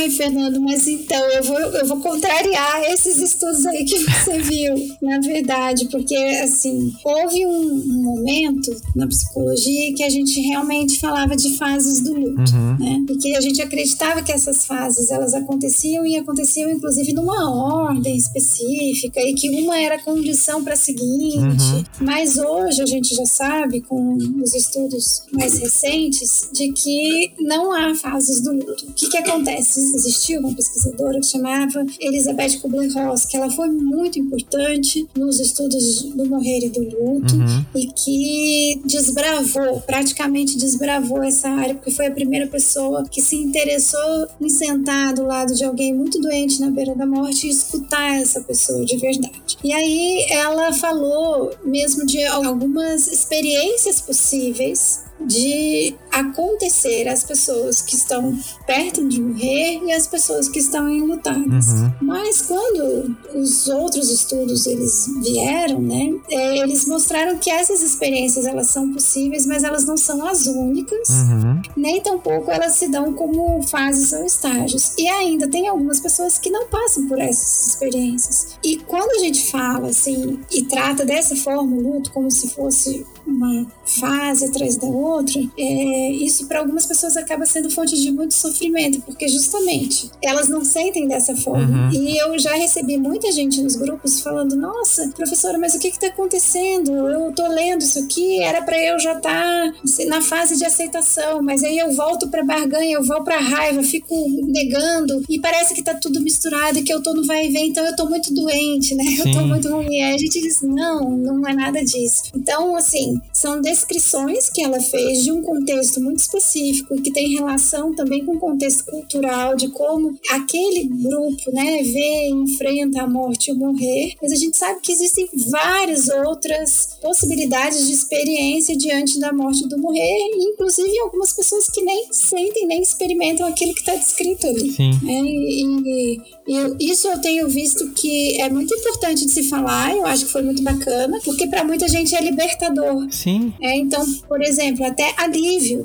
Ai, 0.05 0.11
Fernando, 0.11 0.61
mas 0.61 0.87
então 0.87 1.19
eu 1.31 1.43
vou, 1.43 1.57
eu 1.57 1.87
vou 1.87 1.97
contrariar 1.99 2.83
esses 2.91 3.17
estudos 3.17 3.65
aí 3.65 3.83
que 3.83 3.97
você 3.97 4.37
viu, 4.37 4.75
na 5.01 5.19
verdade, 5.19 5.87
porque 5.89 6.15
assim, 6.43 6.93
houve 7.03 7.43
um, 7.47 8.03
momento 8.03 8.75
na 8.95 9.07
psicologia 9.07 9.95
que 9.95 10.03
a 10.03 10.09
gente 10.09 10.39
realmente 10.41 10.99
falava 10.99 11.35
de 11.35 11.57
fases 11.57 12.01
do 12.03 12.13
luto, 12.13 12.35
Uhum. 12.35 12.77
né? 12.77 13.05
E 13.09 13.17
que 13.17 13.35
a 13.35 13.41
gente 13.41 13.59
acreditava 13.61 14.21
que 14.21 14.31
essas 14.31 14.65
fases 14.67 15.09
elas 15.09 15.33
aconteciam 15.33 16.05
e 16.05 16.17
aconteciam 16.17 16.69
inclusive 16.69 17.11
numa 17.13 17.49
ordem 17.49 18.15
específica 18.15 19.19
e 19.21 19.33
que 19.33 19.49
uma 19.49 19.79
era 19.79 19.97
condição 20.03 20.63
para 20.63 20.73
a 20.73 20.77
seguinte. 20.77 21.37
Uhum. 21.39 21.83
Mas 22.01 22.37
hoje 22.37 22.81
a 22.83 22.85
gente 22.85 23.15
já 23.15 23.25
sabe, 23.25 23.81
com 23.81 24.17
os 24.43 24.53
estudos 24.53 25.23
mais 25.31 25.57
recentes, 25.57 26.49
de 26.53 26.71
que 26.73 27.31
não 27.39 27.71
há 27.71 27.95
fases 27.95 28.41
do 28.41 28.51
luto. 28.51 28.85
O 28.87 28.93
que, 28.93 29.09
que 29.09 29.17
acontece? 29.17 29.94
Existiu 29.95 30.41
uma 30.41 30.53
pesquisadora 30.53 31.19
que 31.19 31.25
chamava 31.27 31.85
Elizabeth 31.99 32.59
Kubler-Ross, 32.61 33.25
que 33.25 33.37
ela 33.37 33.49
foi 33.49 33.69
muito 33.69 34.19
importante 34.19 35.07
nos 35.15 35.39
estudos 35.39 36.03
do 36.03 36.25
morrer 36.27 36.65
e 36.65 36.69
do 36.69 36.81
luto 36.81 37.35
Uhum. 37.35 37.65
e 37.75 37.87
que 37.87 38.81
desbravou, 38.85 39.81
praticamente 39.81 40.57
desbravou 40.57 41.23
essa 41.23 41.49
área, 41.49 41.75
porque 41.75 41.91
foi 41.91 42.07
a 42.07 42.11
primeira 42.11 42.47
pessoa 42.47 43.03
que 43.09 43.21
se 43.21 43.35
interessou 43.35 44.27
em 44.41 44.49
sentar 44.49 45.13
do 45.13 45.23
lado 45.23 45.53
de 45.53 45.63
alguém 45.63 45.93
muito 45.93 46.19
doente 46.19 46.59
na 46.59 46.69
beira 46.69 46.93
da 46.93 47.05
morte 47.05 47.47
e 47.47 47.49
escutar 47.49 48.21
essa 48.21 48.41
pessoa 48.41 48.83
de 48.85 48.97
verdade. 48.97 49.57
E 49.63 49.73
aí 49.73 50.25
ela 50.29 50.73
falou 50.73 51.51
mesmo 51.63 52.05
de 52.05 52.23
algumas 52.25 53.07
experiências 53.07 54.01
possíveis 54.01 55.03
de 55.25 55.95
acontecer 56.19 57.07
às 57.07 57.23
pessoas 57.23 57.81
que 57.81 57.95
estão 57.95 58.37
perto 58.65 59.07
de 59.07 59.21
morrer 59.21 59.81
e 59.83 59.91
às 59.91 60.07
pessoas 60.07 60.47
que 60.49 60.59
estão 60.59 60.89
enlutadas. 60.89 61.67
Uhum. 61.67 61.91
Mas 62.01 62.41
quando 62.41 63.15
os 63.33 63.67
outros 63.67 64.09
estudos 64.09 64.65
eles 64.65 65.07
vieram, 65.21 65.81
né, 65.81 66.13
é, 66.29 66.57
eles 66.59 66.87
mostraram 66.87 67.37
que 67.37 67.49
essas 67.49 67.81
experiências 67.81 68.45
elas 68.45 68.67
são 68.67 68.91
possíveis, 68.93 69.45
mas 69.45 69.63
elas 69.63 69.85
não 69.85 69.97
são 69.97 70.25
as 70.25 70.45
únicas, 70.45 71.09
Uhum. 71.09 71.61
nem 71.75 72.01
tampouco 72.01 72.49
elas 72.51 72.73
se 72.73 72.87
dão 72.87 73.13
como 73.13 73.61
fases 73.63 74.11
ou 74.13 74.25
estágios. 74.25 74.93
E 74.97 75.07
ainda 75.07 75.47
tem 75.47 75.67
algumas 75.67 75.99
pessoas 75.99 76.37
que 76.37 76.49
não 76.49 76.67
passam 76.67 77.07
por 77.07 77.19
essas 77.19 77.67
experiências. 77.67 78.57
E 78.63 78.77
quando 78.77 79.11
a 79.11 79.19
gente 79.19 79.51
fala 79.51 79.89
assim 79.89 80.39
e 80.51 80.63
trata 80.63 81.05
dessa 81.05 81.35
forma 81.35 81.63
o 81.63 81.81
luto 81.81 82.11
como 82.11 82.29
se 82.31 82.49
fosse 82.49 83.05
uma 83.25 83.65
fase 83.85 84.45
atrás 84.45 84.75
da 84.77 84.87
outra, 84.87 85.41
é, 85.57 86.04
isso 86.09 86.47
para 86.47 86.59
algumas 86.59 86.85
pessoas 86.85 87.17
acaba 87.17 87.45
sendo 87.45 87.69
fonte 87.69 87.95
de 87.99 88.11
muito 88.11 88.33
sofrimento, 88.33 89.01
porque 89.01 89.27
justamente 89.27 90.09
elas 90.23 90.47
não 90.49 90.63
sentem 90.63 91.07
dessa 91.07 91.35
forma. 91.35 91.87
Uhum. 91.87 91.91
E 91.91 92.17
eu 92.17 92.37
já 92.39 92.53
recebi 92.55 92.97
muita 92.97 93.31
gente 93.31 93.61
nos 93.61 93.75
grupos 93.75 94.21
falando: 94.21 94.55
Nossa, 94.55 95.09
professora, 95.09 95.57
mas 95.57 95.75
o 95.75 95.79
que 95.79 95.87
está 95.87 96.07
acontecendo? 96.07 96.91
Eu 97.07 97.31
tô 97.33 97.47
lendo 97.47 97.81
isso 97.81 97.99
aqui, 97.99 98.41
era 98.41 98.61
para 98.61 98.77
eu 98.81 98.99
já 98.99 99.13
estar 99.17 99.73
na 100.07 100.21
fase 100.21 100.57
de 100.57 100.65
aceitação, 100.65 101.41
mas 101.41 101.63
aí 101.63 101.77
eu 101.77 101.91
volto 101.93 102.29
para 102.29 102.43
barganha, 102.43 102.95
eu 102.95 103.03
vou 103.03 103.23
para 103.23 103.39
raiva, 103.39 103.83
fico 103.83 104.15
negando 104.43 105.21
e 105.29 105.39
parece 105.39 105.73
que 105.73 105.83
tá 105.83 105.93
tudo 105.93 106.21
misturado 106.21 106.79
e 106.79 106.83
que 106.83 106.93
eu 106.93 107.01
tô 107.01 107.13
no 107.13 107.25
vai 107.25 107.47
e 107.47 107.51
vem, 107.51 107.69
então 107.69 107.85
eu 107.85 107.95
tô 107.95 108.07
muito 108.07 108.33
doente, 108.33 108.95
né? 108.95 109.03
Eu 109.19 109.31
tô 109.31 109.39
Sim. 109.39 109.47
muito 109.47 109.69
ruim. 109.69 110.01
Aí 110.01 110.13
a 110.13 110.17
gente 110.17 110.41
diz: 110.41 110.61
Não, 110.61 111.09
não 111.11 111.47
é 111.47 111.53
nada 111.53 111.83
disso. 111.83 112.23
Então, 112.35 112.75
assim, 112.75 113.19
são 113.33 113.61
descrições 113.61 114.49
que 114.49 114.61
ela 114.61 114.79
fez 114.79 115.23
de 115.23 115.31
um 115.31 115.41
contexto 115.41 115.94
muito 116.01 116.19
específico 116.19 117.01
que 117.01 117.11
tem 117.11 117.33
relação 117.33 117.93
também 117.93 118.25
com 118.25 118.35
o 118.35 118.39
contexto 118.39 118.85
cultural 118.85 119.55
de 119.55 119.69
como 119.69 120.17
aquele 120.29 120.85
grupo, 120.85 121.51
né, 121.51 121.81
vê 121.83 122.27
e 122.27 122.31
enfrenta 122.31 123.01
a 123.01 123.07
morte 123.07 123.49
e 123.49 123.53
o 123.53 123.57
morrer. 123.57 124.13
Mas 124.21 124.31
a 124.31 124.35
gente 124.35 124.57
sabe 124.57 124.79
que 124.81 124.91
existem 124.91 125.27
várias 125.49 126.09
outras 126.09 126.97
possibilidades 127.01 127.85
de 127.87 127.93
experiência 127.93 128.75
diante 128.75 129.19
da 129.19 129.33
morte 129.33 129.63
e 129.63 129.67
do 129.67 129.77
morrer, 129.77 129.99
e 129.99 130.51
inclusive 130.51 130.99
algumas 130.99 131.33
pessoas 131.33 131.69
que 131.69 131.81
nem 131.81 132.07
sentem 132.11 132.67
nem 132.67 132.81
experimentam 132.81 133.47
aquilo 133.47 133.73
que 133.73 133.81
está 133.81 133.95
descrito 133.95 134.47
ali. 134.47 134.71
Sim. 134.71 134.91
É, 135.07 135.21
e, 135.21 136.21
e 136.47 136.91
isso 136.91 137.07
eu 137.07 137.19
tenho 137.19 137.47
visto 137.49 137.89
que 137.91 138.39
é 138.41 138.49
muito 138.49 138.73
importante 138.73 139.25
de 139.25 139.31
se 139.31 139.43
falar, 139.43 139.95
eu 139.95 140.05
acho 140.05 140.25
que 140.25 140.31
foi 140.31 140.41
muito 140.41 140.61
bacana, 140.61 141.19
porque 141.23 141.47
para 141.47 141.63
muita 141.63 141.87
gente 141.87 142.15
é 142.15 142.21
libertador. 142.21 143.07
Sim. 143.11 143.53
É, 143.61 143.75
então, 143.77 144.05
por 144.27 144.41
exemplo, 144.41 144.85
até 144.85 145.13
alívio. 145.17 145.84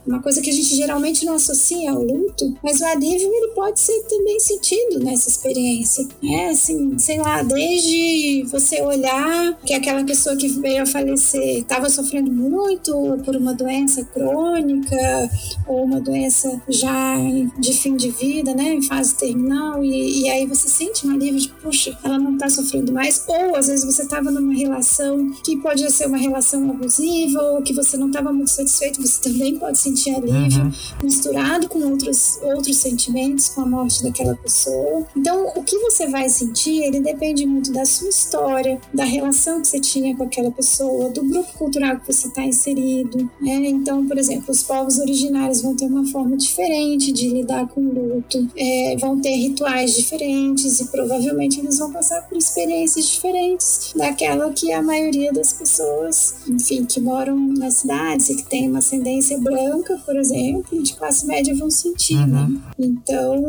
Uma 0.05 0.21
coisa 0.21 0.41
que 0.41 0.49
a 0.49 0.53
gente 0.53 0.75
geralmente 0.75 1.25
não 1.25 1.35
associa 1.35 1.91
ao 1.91 2.03
luto, 2.03 2.53
mas 2.63 2.79
o 2.81 2.85
alívio 2.85 3.27
ele 3.27 3.53
pode 3.53 3.79
ser 3.79 4.01
também 4.09 4.39
sentido 4.39 4.99
nessa 4.99 5.29
experiência. 5.29 6.07
É 6.23 6.49
assim, 6.49 6.97
sei 6.97 7.17
lá, 7.17 7.43
desde 7.43 8.43
você 8.43 8.81
olhar 8.81 9.57
que 9.65 9.73
aquela 9.73 10.03
pessoa 10.03 10.35
que 10.35 10.47
veio 10.47 10.83
a 10.83 10.85
falecer 10.85 11.59
estava 11.59 11.89
sofrendo 11.89 12.31
muito 12.31 12.91
por 13.23 13.35
uma 13.35 13.53
doença 13.53 14.03
crônica 14.05 15.29
ou 15.67 15.83
uma 15.83 15.99
doença 15.99 16.61
já 16.67 17.15
de 17.59 17.73
fim 17.73 17.95
de 17.95 18.09
vida, 18.09 18.53
né, 18.53 18.73
em 18.73 18.81
fase 18.81 19.15
terminal, 19.15 19.83
e, 19.83 20.21
e 20.21 20.29
aí 20.29 20.45
você 20.45 20.67
sente 20.67 21.05
um 21.05 21.11
alívio 21.11 21.39
de, 21.39 21.49
puxa, 21.49 21.97
ela 22.03 22.17
não 22.17 22.33
está 22.33 22.49
sofrendo 22.49 22.91
mais, 22.91 23.23
ou 23.27 23.55
às 23.55 23.67
vezes 23.67 23.85
você 23.85 24.03
estava 24.03 24.31
numa 24.31 24.53
relação 24.53 25.31
que 25.43 25.57
pode 25.57 25.89
ser 25.91 26.07
uma 26.07 26.17
relação 26.17 26.69
abusiva 26.69 27.41
ou 27.41 27.61
que 27.61 27.73
você 27.73 27.97
não 27.97 28.07
estava 28.07 28.33
muito 28.33 28.49
satisfeito, 28.49 29.01
você 29.01 29.21
também 29.21 29.57
pode 29.57 29.77
sentir 29.77 29.90
alívio, 30.09 30.63
uhum. 30.63 30.71
misturado 31.03 31.67
com 31.67 31.79
outros, 31.79 32.39
outros 32.41 32.77
sentimentos, 32.77 33.49
com 33.49 33.61
a 33.61 33.65
morte 33.65 34.03
daquela 34.03 34.35
pessoa. 34.35 35.05
Então, 35.15 35.51
o 35.55 35.63
que 35.63 35.77
você 35.79 36.07
vai 36.07 36.29
sentir, 36.29 36.83
ele 36.83 36.99
depende 36.99 37.45
muito 37.45 37.71
da 37.71 37.85
sua 37.85 38.09
história, 38.09 38.79
da 38.93 39.03
relação 39.03 39.61
que 39.61 39.67
você 39.67 39.79
tinha 39.79 40.15
com 40.15 40.23
aquela 40.23 40.51
pessoa, 40.51 41.09
do 41.09 41.23
grupo 41.23 41.53
cultural 41.57 41.99
que 41.99 42.11
você 42.11 42.27
está 42.27 42.43
inserido. 42.43 43.29
Né? 43.39 43.55
Então, 43.67 44.05
por 44.07 44.17
exemplo, 44.17 44.51
os 44.51 44.63
povos 44.63 44.99
originários 44.99 45.61
vão 45.61 45.75
ter 45.75 45.85
uma 45.85 46.05
forma 46.07 46.37
diferente 46.37 47.11
de 47.11 47.29
lidar 47.29 47.67
com 47.67 47.81
o 47.81 48.15
luto, 48.15 48.47
é, 48.55 48.95
vão 48.99 49.19
ter 49.19 49.35
rituais 49.35 49.95
diferentes 49.95 50.79
e 50.79 50.85
provavelmente 50.87 51.59
eles 51.59 51.77
vão 51.77 51.91
passar 51.91 52.21
por 52.27 52.37
experiências 52.37 53.05
diferentes 53.05 53.93
daquela 53.95 54.51
que 54.51 54.71
a 54.71 54.81
maioria 54.81 55.31
das 55.31 55.53
pessoas, 55.53 56.35
enfim, 56.47 56.85
que 56.85 56.99
moram 56.99 57.37
nas 57.37 57.75
cidades 57.75 58.29
e 58.29 58.35
que 58.35 58.43
tem 58.43 58.69
uma 58.69 58.79
ascendência 58.79 59.37
branca, 59.39 59.80
por 59.83 60.15
exemplo, 60.15 60.81
de 60.81 60.93
classe 60.93 61.25
média 61.25 61.53
vão 61.55 61.69
sentir, 61.69 62.15
né? 62.27 62.41
uhum. 62.41 62.49
né? 62.49 62.61
Então, 62.79 63.43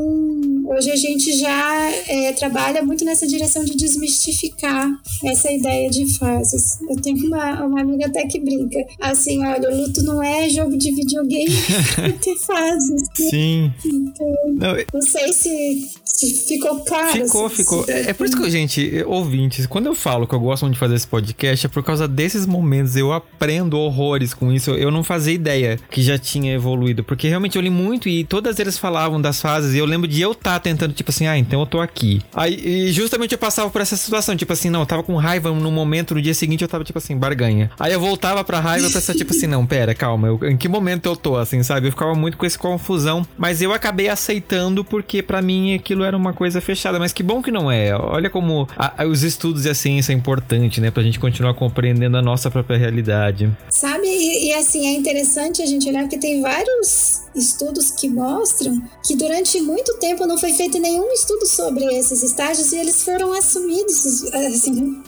hoje 0.67 0.91
a 0.91 0.97
gente 0.97 1.33
já 1.39 1.91
é, 2.09 2.33
trabalha 2.33 2.83
muito 2.83 3.05
nessa 3.05 3.27
direção 3.27 3.65
de 3.65 3.77
desmistificar 3.77 4.91
essa 5.25 5.51
ideia 5.51 5.89
de 5.91 6.07
fases. 6.19 6.79
Eu 6.89 6.97
tenho 6.97 7.27
uma, 7.27 7.65
uma 7.65 7.81
amiga 7.81 8.07
até 8.07 8.27
que 8.27 8.39
brinca, 8.41 8.79
assim, 9.01 9.45
olha, 9.45 9.71
o 9.71 9.77
luto 9.77 10.03
não 10.03 10.23
é 10.23 10.49
jogo 10.49 10.77
de 10.77 10.93
videogame, 10.93 11.55
ter 12.23 12.37
fases. 12.37 13.03
Né? 13.03 13.31
Sim. 13.31 13.73
Então, 13.85 14.35
não, 14.55 14.77
não 14.93 15.03
sei 15.03 15.33
se, 15.33 15.91
se 16.05 16.47
ficou 16.49 16.81
claro. 16.81 17.12
Ficou, 17.12 17.49
se, 17.49 17.57
ficou. 17.57 17.85
Se... 17.85 17.93
É, 17.93 18.11
é 18.11 18.12
por 18.12 18.27
isso 18.27 18.37
que, 18.37 18.51
gente, 18.51 19.05
ouvintes, 19.07 19.67
quando 19.67 19.87
eu 19.87 19.95
falo 19.95 20.27
que 20.27 20.35
eu 20.35 20.41
gosto 20.41 20.62
muito 20.62 20.75
de 20.75 20.81
fazer 20.81 20.95
esse 20.95 21.07
podcast, 21.07 21.67
é 21.67 21.69
por 21.69 21.83
causa 21.83 22.07
desses 22.07 22.47
momentos. 22.47 22.97
Eu 22.97 23.12
aprendo 23.12 23.79
horrores 23.79 24.35
com 24.35 24.53
isso. 24.53 24.71
Eu 24.73 24.91
não 24.91 25.03
fazia 25.03 25.35
ideia 25.35 25.79
que 25.91 26.03
já 26.03 26.19
tinha 26.23 26.55
evoluído, 26.55 27.05
porque 27.05 27.29
realmente 27.29 27.57
eu 27.57 27.62
li 27.62 27.71
muito 27.71 28.09
e 28.09 28.25
todas 28.25 28.59
eles 28.59 28.79
falavam 28.79 29.21
das 29.21 29.41
fases. 29.41 29.75
E 29.75 29.79
eu 29.79 29.85
lembro 29.85 30.09
de 30.09 30.21
eu 30.21 30.33
estar 30.33 30.55
tá 30.55 30.61
tentando, 30.61 30.93
tipo 30.93 31.11
assim, 31.11 31.26
ah, 31.26 31.37
então 31.37 31.61
eu 31.61 31.67
tô 31.67 31.81
aqui. 31.81 32.21
Aí, 32.35 32.55
e 32.55 32.93
justamente 32.93 33.33
eu 33.33 33.38
passava 33.38 33.69
por 33.71 33.81
essa 33.81 33.97
situação, 33.97 34.37
tipo 34.37 34.52
assim, 34.52 34.71
não, 34.71 34.81
eu 34.81 34.87
tava 34.87 35.02
com 35.02 35.17
raiva 35.17 35.50
no 35.52 35.71
momento, 35.71 36.14
no 36.14 36.23
dia 36.23 36.35
seguinte 36.35 36.62
eu 36.62 36.69
tava, 36.69 36.85
tipo 36.85 36.99
assim, 36.99 37.17
barganha. 37.17 37.71
Aí 37.79 37.93
eu 37.93 38.00
voltava 38.00 38.43
pra 38.45 38.61
raiva 38.61 38.87
e 38.87 38.93
pensava, 38.93 39.19
tipo 39.19 39.33
assim, 39.33 39.47
não, 39.47 39.67
pera, 39.67 39.95
calma, 39.95 40.29
eu, 40.29 40.41
em 40.49 40.57
que 40.57 40.69
momento 40.69 41.07
eu 41.07 41.17
tô, 41.17 41.37
assim, 41.37 41.62
sabe? 41.62 41.88
Eu 41.88 41.93
ficava 41.93 42.14
muito 42.14 42.37
com 42.37 42.47
essa 42.47 42.59
confusão, 42.59 43.26
mas 43.37 43.61
eu 43.61 43.73
acabei 43.73 44.09
aceitando 44.09 44.85
porque 44.85 45.23
para 45.23 45.43
mim 45.43 45.75
aquilo 45.75 46.05
era 46.05 46.17
uma 46.17 46.33
coisa 46.33 46.61
fechada. 46.61 46.99
Mas 46.99 47.12
que 47.12 47.23
bom 47.23 47.43
que 47.43 47.50
não 47.50 47.71
é. 47.71 47.95
Olha 47.95 48.31
como 48.31 48.69
a, 48.76 49.02
a, 49.02 49.07
os 49.07 49.23
estudos 49.23 49.64
e 49.64 49.71
a 49.71 49.75
ciência 49.75 50.12
é 50.12 50.17
importante, 50.17 50.81
né? 50.81 50.91
Pra 50.91 51.02
gente 51.02 51.19
continuar 51.19 51.55
compreendendo 51.55 52.17
a 52.17 52.23
nossa 52.23 52.50
própria 52.50 52.79
realidade. 52.79 53.50
Sabe? 53.69 54.07
E, 54.07 54.49
e 54.49 54.55
assim, 54.55 54.87
é 54.87 54.93
interessante 54.93 55.62
a 55.62 55.67
gente 55.67 55.88
olhar 55.88 56.05
que 56.12 56.19
tem 56.19 56.42
vários 56.42 57.23
estudos 57.35 57.90
que 57.90 58.07
mostram 58.07 58.83
que 59.02 59.16
durante 59.16 59.59
muito 59.62 59.95
tempo 59.95 60.26
não 60.26 60.37
foi 60.37 60.52
feito 60.52 60.78
nenhum 60.78 61.11
estudo 61.12 61.47
sobre 61.47 61.87
esses 61.97 62.23
estágios 62.23 62.71
e 62.71 62.76
eles 62.76 63.02
foram 63.02 63.33
assumidos 63.33 64.31
assim, 64.35 65.00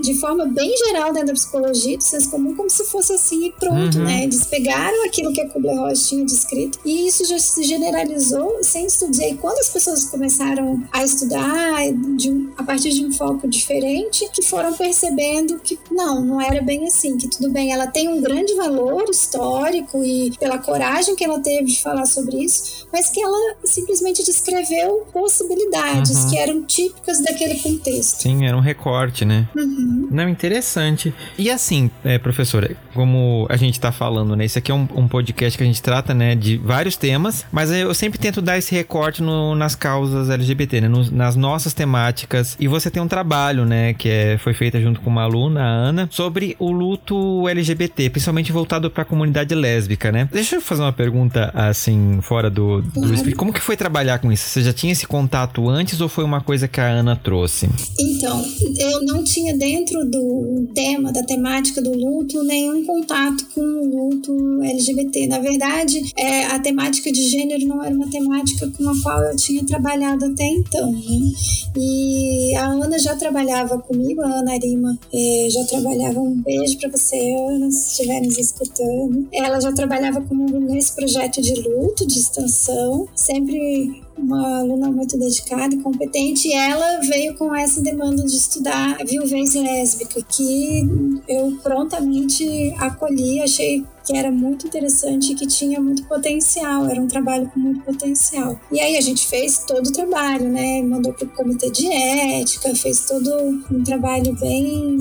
de 0.00 0.18
forma 0.18 0.46
bem 0.46 0.74
geral 0.78 1.12
dentro 1.12 1.28
da 1.28 1.32
psicologia, 1.34 1.98
do 1.98 2.02
senso 2.02 2.30
comum, 2.30 2.56
como 2.56 2.70
se 2.70 2.84
fosse 2.84 3.12
assim 3.12 3.48
e 3.48 3.52
pronto, 3.52 3.98
uhum. 3.98 4.04
né? 4.04 4.24
Eles 4.24 4.46
pegaram 4.46 5.04
aquilo 5.04 5.30
que 5.30 5.42
a 5.42 5.48
Kubler-Ross 5.50 6.08
tinha 6.08 6.24
descrito 6.24 6.78
e 6.84 7.06
isso 7.06 7.26
já 7.26 7.38
se 7.38 7.62
generalizou 7.62 8.58
sem 8.62 8.86
estudos. 8.86 9.18
E 9.18 9.24
aí, 9.24 9.36
quando 9.36 9.58
as 9.58 9.68
pessoas 9.68 10.04
começaram 10.04 10.82
a 10.90 11.04
estudar 11.04 11.92
de, 12.16 12.48
a 12.56 12.62
partir 12.62 12.90
de 12.90 13.04
um 13.04 13.12
foco 13.12 13.46
diferente, 13.46 14.26
que 14.32 14.42
foram 14.42 14.72
percebendo 14.72 15.58
que 15.58 15.78
não, 15.90 16.24
não 16.24 16.40
era 16.40 16.62
bem 16.62 16.86
assim, 16.86 17.18
que 17.18 17.28
tudo 17.28 17.50
bem, 17.50 17.72
ela 17.72 17.86
tem 17.86 18.08
um 18.08 18.22
grande 18.22 18.54
valor 18.54 19.04
histórico 19.10 20.02
e 20.02 20.30
pela 20.46 20.58
coragem 20.58 21.16
que 21.16 21.24
ela 21.24 21.40
teve 21.40 21.64
de 21.64 21.82
falar 21.82 22.06
sobre 22.06 22.36
isso, 22.36 22.86
mas 22.92 23.10
que 23.10 23.20
ela 23.20 23.56
simplesmente 23.64 24.24
descreveu 24.24 25.04
possibilidades 25.12 26.10
uhum. 26.10 26.30
que 26.30 26.38
eram 26.38 26.64
típicas 26.64 27.20
daquele 27.20 27.56
contexto. 27.56 28.22
Sim, 28.22 28.46
era 28.46 28.56
um 28.56 28.60
recorte, 28.60 29.24
né? 29.24 29.48
Uhum. 29.56 30.08
Não, 30.08 30.28
interessante. 30.28 31.12
E 31.36 31.50
assim, 31.50 31.90
é, 32.04 32.16
professora, 32.16 32.76
como 32.94 33.46
a 33.50 33.56
gente 33.56 33.80
tá 33.80 33.90
falando, 33.90 34.36
né? 34.36 34.44
Esse 34.44 34.58
aqui 34.58 34.70
é 34.70 34.74
um, 34.74 34.86
um, 34.94 35.08
podcast 35.08 35.58
que 35.58 35.64
a 35.64 35.66
gente 35.66 35.82
trata, 35.82 36.14
né, 36.14 36.36
de 36.36 36.56
vários 36.58 36.96
temas, 36.96 37.44
mas 37.50 37.72
eu 37.72 37.92
sempre 37.92 38.18
tento 38.18 38.40
dar 38.40 38.56
esse 38.56 38.72
recorte 38.72 39.22
no, 39.22 39.54
nas 39.56 39.74
causas 39.74 40.30
LGBT, 40.30 40.82
né? 40.82 40.88
Nas 41.10 41.34
nossas 41.34 41.74
temáticas. 41.74 42.56
E 42.60 42.68
você 42.68 42.88
tem 42.88 43.02
um 43.02 43.08
trabalho, 43.08 43.64
né, 43.64 43.94
que 43.94 44.08
é, 44.08 44.38
foi 44.38 44.54
feito 44.54 44.80
junto 44.80 45.00
com 45.00 45.10
uma 45.10 45.24
aluna, 45.24 45.60
a 45.60 45.66
Ana, 45.66 46.08
sobre 46.12 46.54
o 46.60 46.70
luto 46.70 47.48
LGBT, 47.48 48.10
principalmente 48.10 48.52
voltado 48.52 48.88
para 48.88 49.02
a 49.02 49.04
comunidade 49.04 49.52
lésbica, 49.54 50.12
né? 50.12 50.28
Deixa 50.36 50.56
eu 50.56 50.60
fazer 50.60 50.82
uma 50.82 50.92
pergunta 50.92 51.50
assim, 51.54 52.20
fora 52.20 52.50
do, 52.50 52.82
do. 52.82 53.34
Como 53.36 53.54
que 53.54 53.60
foi 53.60 53.74
trabalhar 53.74 54.18
com 54.18 54.30
isso? 54.30 54.46
Você 54.50 54.60
já 54.60 54.70
tinha 54.70 54.92
esse 54.92 55.06
contato 55.06 55.66
antes 55.66 55.98
ou 55.98 56.10
foi 56.10 56.24
uma 56.24 56.42
coisa 56.42 56.68
que 56.68 56.78
a 56.78 56.86
Ana 56.86 57.16
trouxe? 57.16 57.70
Então, 57.98 58.44
eu 58.78 59.02
não 59.06 59.24
tinha 59.24 59.56
dentro 59.56 60.04
do 60.04 60.68
tema, 60.74 61.10
da 61.10 61.22
temática 61.22 61.80
do 61.80 61.90
luto, 61.90 62.44
nenhum 62.44 62.84
contato 62.84 63.46
com 63.54 63.62
o 63.62 64.10
luto 64.10 64.62
LGBT. 64.62 65.26
Na 65.26 65.38
verdade, 65.38 66.02
é, 66.18 66.44
a 66.48 66.58
temática 66.58 67.10
de 67.10 67.30
gênero 67.30 67.66
não 67.66 67.82
era 67.82 67.94
uma 67.94 68.10
temática 68.10 68.70
com 68.76 68.90
a 68.90 69.02
qual 69.02 69.22
eu 69.22 69.36
tinha 69.36 69.64
trabalhado 69.64 70.26
até 70.26 70.44
então. 70.44 70.92
Né? 70.92 71.32
E 71.78 72.54
a 72.56 72.66
Ana 72.66 72.98
já 72.98 73.16
trabalhava 73.16 73.78
comigo, 73.78 74.20
a 74.20 74.26
Ana 74.26 74.52
Arima 74.52 74.98
é, 75.14 75.48
já 75.48 75.64
trabalhava. 75.64 76.20
Um 76.20 76.42
beijo 76.42 76.76
para 76.78 76.90
você, 76.90 77.16
Ana, 77.50 77.70
se 77.70 77.92
estiver 77.92 78.20
nos 78.20 78.36
escutando. 78.36 79.26
Ela 79.32 79.58
já 79.60 79.72
trabalhava 79.72 80.25
comigo 80.26 80.58
nesse 80.58 80.94
projeto 80.94 81.40
de 81.40 81.54
luto, 81.54 82.06
de 82.06 82.18
extensão, 82.18 83.08
sempre 83.14 84.02
uma 84.16 84.60
aluna 84.60 84.90
muito 84.90 85.18
dedicada 85.18 85.74
e 85.74 85.78
competente, 85.78 86.48
e 86.48 86.52
ela 86.52 87.00
veio 87.00 87.34
com 87.34 87.54
essa 87.54 87.82
demanda 87.82 88.22
de 88.24 88.36
estudar 88.36 88.98
viuvez 89.04 89.54
lésbica, 89.54 90.22
que 90.22 90.82
eu 91.28 91.58
prontamente 91.62 92.74
acolhi, 92.78 93.40
achei 93.40 93.84
que 94.06 94.16
era 94.16 94.30
muito 94.30 94.66
interessante 94.68 95.32
e 95.32 95.34
que 95.34 95.46
tinha 95.46 95.80
muito 95.80 96.04
potencial, 96.04 96.86
era 96.86 97.00
um 97.00 97.08
trabalho 97.08 97.50
com 97.52 97.58
muito 97.58 97.82
potencial. 97.82 98.58
E 98.70 98.78
aí 98.78 98.96
a 98.96 99.00
gente 99.00 99.26
fez 99.26 99.64
todo 99.66 99.88
o 99.88 99.92
trabalho, 99.92 100.48
né? 100.48 100.80
Mandou 100.82 101.12
para 101.12 101.26
o 101.26 101.30
comitê 101.30 101.70
de 101.70 101.86
ética, 101.90 102.74
fez 102.76 103.04
todo 103.04 103.28
um 103.70 103.82
trabalho 103.82 104.32
bem, 104.38 104.96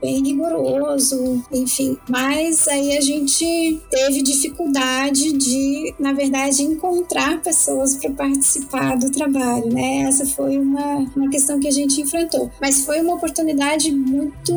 bem 0.00 0.22
rigoroso, 0.22 1.42
enfim. 1.52 1.98
Mas 2.08 2.68
aí 2.68 2.96
a 2.96 3.00
gente 3.00 3.80
teve 3.90 4.22
dificuldade 4.22 5.32
de, 5.32 5.94
na 5.98 6.12
verdade, 6.12 6.62
encontrar 6.62 7.42
pessoas 7.42 7.96
para 7.96 8.10
participar 8.12 8.96
do 8.96 9.10
trabalho, 9.10 9.72
né? 9.72 10.02
Essa 10.02 10.24
foi 10.24 10.58
uma, 10.58 10.98
uma 11.16 11.28
questão 11.28 11.58
que 11.58 11.66
a 11.66 11.72
gente 11.72 12.00
enfrentou. 12.00 12.50
Mas 12.60 12.84
foi 12.84 13.00
uma 13.00 13.14
oportunidade 13.14 13.90
muito, 13.90 14.54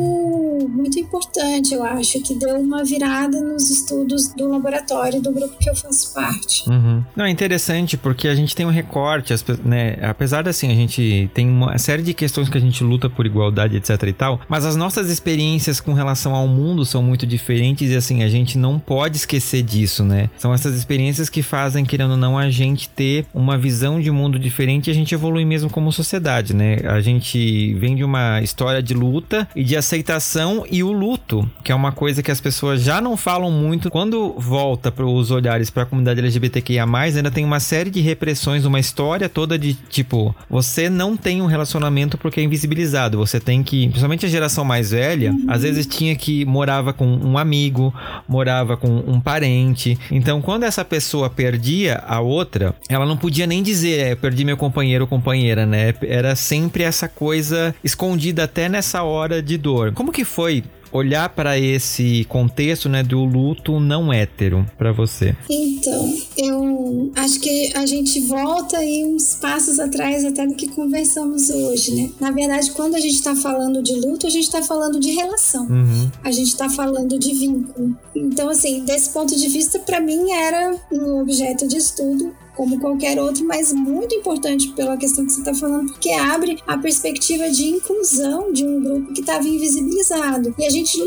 muito 0.68 1.00
importante, 1.00 1.74
eu 1.74 1.82
acho, 1.82 2.20
que 2.20 2.34
deu 2.34 2.60
uma 2.60 2.84
virada 2.84 3.40
nos 3.40 3.71
estudos 3.74 4.28
do 4.34 4.48
laboratório 4.48 5.20
do 5.20 5.32
grupo 5.32 5.56
que 5.58 5.68
eu 5.68 5.74
faço 5.74 6.12
parte. 6.14 6.68
Uhum. 6.68 7.02
Não, 7.16 7.24
é 7.24 7.30
interessante 7.30 7.96
porque 7.96 8.28
a 8.28 8.34
gente 8.34 8.54
tem 8.54 8.66
um 8.66 8.70
recorte, 8.70 9.34
né? 9.64 9.96
Apesar 10.02 10.42
de 10.42 10.50
assim, 10.50 10.70
a 10.70 10.74
gente 10.74 11.30
tem 11.34 11.48
uma 11.48 11.78
série 11.78 12.02
de 12.02 12.14
questões 12.14 12.48
que 12.48 12.58
a 12.58 12.60
gente 12.60 12.84
luta 12.84 13.08
por 13.08 13.26
igualdade, 13.26 13.76
etc 13.76 14.02
e 14.02 14.12
tal, 14.12 14.40
mas 14.48 14.64
as 14.64 14.76
nossas 14.76 15.10
experiências 15.10 15.80
com 15.80 15.92
relação 15.92 16.34
ao 16.34 16.46
mundo 16.46 16.84
são 16.84 17.02
muito 17.02 17.26
diferentes 17.26 17.90
e 17.90 17.96
assim, 17.96 18.22
a 18.22 18.28
gente 18.28 18.58
não 18.58 18.78
pode 18.78 19.16
esquecer 19.16 19.62
disso, 19.62 20.04
né? 20.04 20.30
São 20.36 20.52
essas 20.52 20.76
experiências 20.76 21.28
que 21.28 21.42
fazem, 21.42 21.84
querendo 21.84 22.12
ou 22.12 22.16
não, 22.16 22.38
a 22.38 22.50
gente 22.50 22.88
ter 22.88 23.26
uma 23.32 23.56
visão 23.56 24.00
de 24.00 24.10
mundo 24.10 24.38
diferente 24.38 24.88
e 24.88 24.90
a 24.90 24.94
gente 24.94 25.14
evolui 25.14 25.44
mesmo 25.44 25.70
como 25.70 25.92
sociedade, 25.92 26.54
né? 26.54 26.78
A 26.84 27.00
gente 27.00 27.74
vem 27.74 27.96
de 27.96 28.04
uma 28.04 28.40
história 28.42 28.82
de 28.82 28.94
luta 28.94 29.48
e 29.54 29.64
de 29.64 29.76
aceitação 29.76 30.64
e 30.70 30.82
o 30.82 30.92
luto, 30.92 31.48
que 31.64 31.72
é 31.72 31.74
uma 31.74 31.92
coisa 31.92 32.22
que 32.22 32.30
as 32.30 32.40
pessoas 32.40 32.82
já 32.82 33.00
não 33.00 33.16
falam 33.16 33.50
muito. 33.50 33.61
Quando 33.90 34.34
volta 34.38 34.90
para 34.90 35.06
os 35.06 35.30
olhares 35.30 35.70
para 35.70 35.84
a 35.84 35.86
comunidade 35.86 36.20
LGBTQIA, 36.20 36.84
ainda 36.84 37.30
tem 37.30 37.44
uma 37.44 37.60
série 37.60 37.90
de 37.90 38.00
repressões, 38.00 38.64
uma 38.64 38.80
história 38.80 39.28
toda 39.28 39.58
de 39.58 39.74
tipo, 39.74 40.34
você 40.48 40.88
não 40.88 41.16
tem 41.16 41.42
um 41.42 41.46
relacionamento 41.46 42.16
porque 42.18 42.40
é 42.40 42.42
invisibilizado. 42.42 43.18
Você 43.18 43.40
tem 43.40 43.62
que, 43.62 43.88
principalmente 43.88 44.26
a 44.26 44.28
geração 44.28 44.64
mais 44.64 44.90
velha, 44.90 45.34
às 45.48 45.62
vezes 45.62 45.86
tinha 45.86 46.14
que 46.16 46.44
morava 46.44 46.92
com 46.92 47.06
um 47.06 47.38
amigo, 47.38 47.94
morava 48.28 48.76
com 48.76 48.88
um 48.88 49.20
parente. 49.20 49.98
Então, 50.10 50.40
quando 50.40 50.64
essa 50.64 50.84
pessoa 50.84 51.30
perdia 51.30 52.02
a 52.06 52.20
outra, 52.20 52.74
ela 52.88 53.06
não 53.06 53.16
podia 53.16 53.46
nem 53.46 53.62
dizer, 53.62 54.00
é, 54.00 54.14
perdi 54.14 54.44
meu 54.44 54.56
companheiro 54.56 55.04
ou 55.04 55.08
companheira, 55.08 55.66
né? 55.66 55.94
Era 56.02 56.34
sempre 56.34 56.82
essa 56.82 57.08
coisa 57.08 57.74
escondida 57.82 58.44
até 58.44 58.68
nessa 58.68 59.02
hora 59.02 59.42
de 59.42 59.56
dor. 59.56 59.92
Como 59.92 60.12
que 60.12 60.24
foi 60.24 60.64
olhar 60.92 61.28
para 61.30 61.58
esse 61.58 62.24
contexto, 62.28 62.88
né, 62.88 63.02
do 63.02 63.24
luto 63.24 63.80
não 63.80 64.12
hétero 64.12 64.66
para 64.76 64.92
você? 64.92 65.34
Então, 65.48 66.14
eu 66.36 67.10
acho 67.16 67.40
que 67.40 67.72
a 67.74 67.86
gente 67.86 68.20
volta 68.20 68.78
aí 68.78 69.04
uns 69.04 69.34
passos 69.34 69.80
atrás 69.80 70.24
até 70.24 70.46
do 70.46 70.54
que 70.54 70.68
conversamos 70.68 71.50
hoje, 71.50 71.94
né? 71.94 72.10
Na 72.20 72.30
verdade, 72.30 72.70
quando 72.72 72.94
a 72.94 73.00
gente 73.00 73.14
está 73.14 73.34
falando 73.34 73.82
de 73.82 73.94
luto, 73.94 74.26
a 74.26 74.30
gente 74.30 74.44
está 74.44 74.62
falando 74.62 75.00
de 75.00 75.10
relação. 75.12 75.66
Uhum. 75.66 76.10
A 76.22 76.30
gente 76.30 76.48
está 76.48 76.68
falando 76.68 77.18
de 77.18 77.34
vínculo. 77.34 77.96
Então, 78.14 78.48
assim, 78.48 78.84
desse 78.84 79.10
ponto 79.10 79.34
de 79.34 79.48
vista, 79.48 79.78
para 79.78 80.00
mim 80.00 80.30
era 80.30 80.76
um 80.90 81.20
objeto 81.20 81.66
de 81.66 81.76
estudo 81.76 82.34
como 82.56 82.78
qualquer 82.80 83.18
outro, 83.18 83.44
mas 83.44 83.72
muito 83.72 84.14
importante 84.14 84.68
pela 84.72 84.96
questão 84.96 85.24
que 85.24 85.32
você 85.32 85.40
está 85.40 85.54
falando, 85.54 85.92
porque 85.92 86.10
abre 86.10 86.62
a 86.66 86.76
perspectiva 86.76 87.48
de 87.50 87.64
inclusão 87.64 88.52
de 88.52 88.64
um 88.64 88.80
grupo 88.80 89.12
que 89.12 89.20
estava 89.20 89.46
invisibilizado. 89.46 90.54
E 90.58 90.66
a 90.66 90.70
gente, 90.70 90.98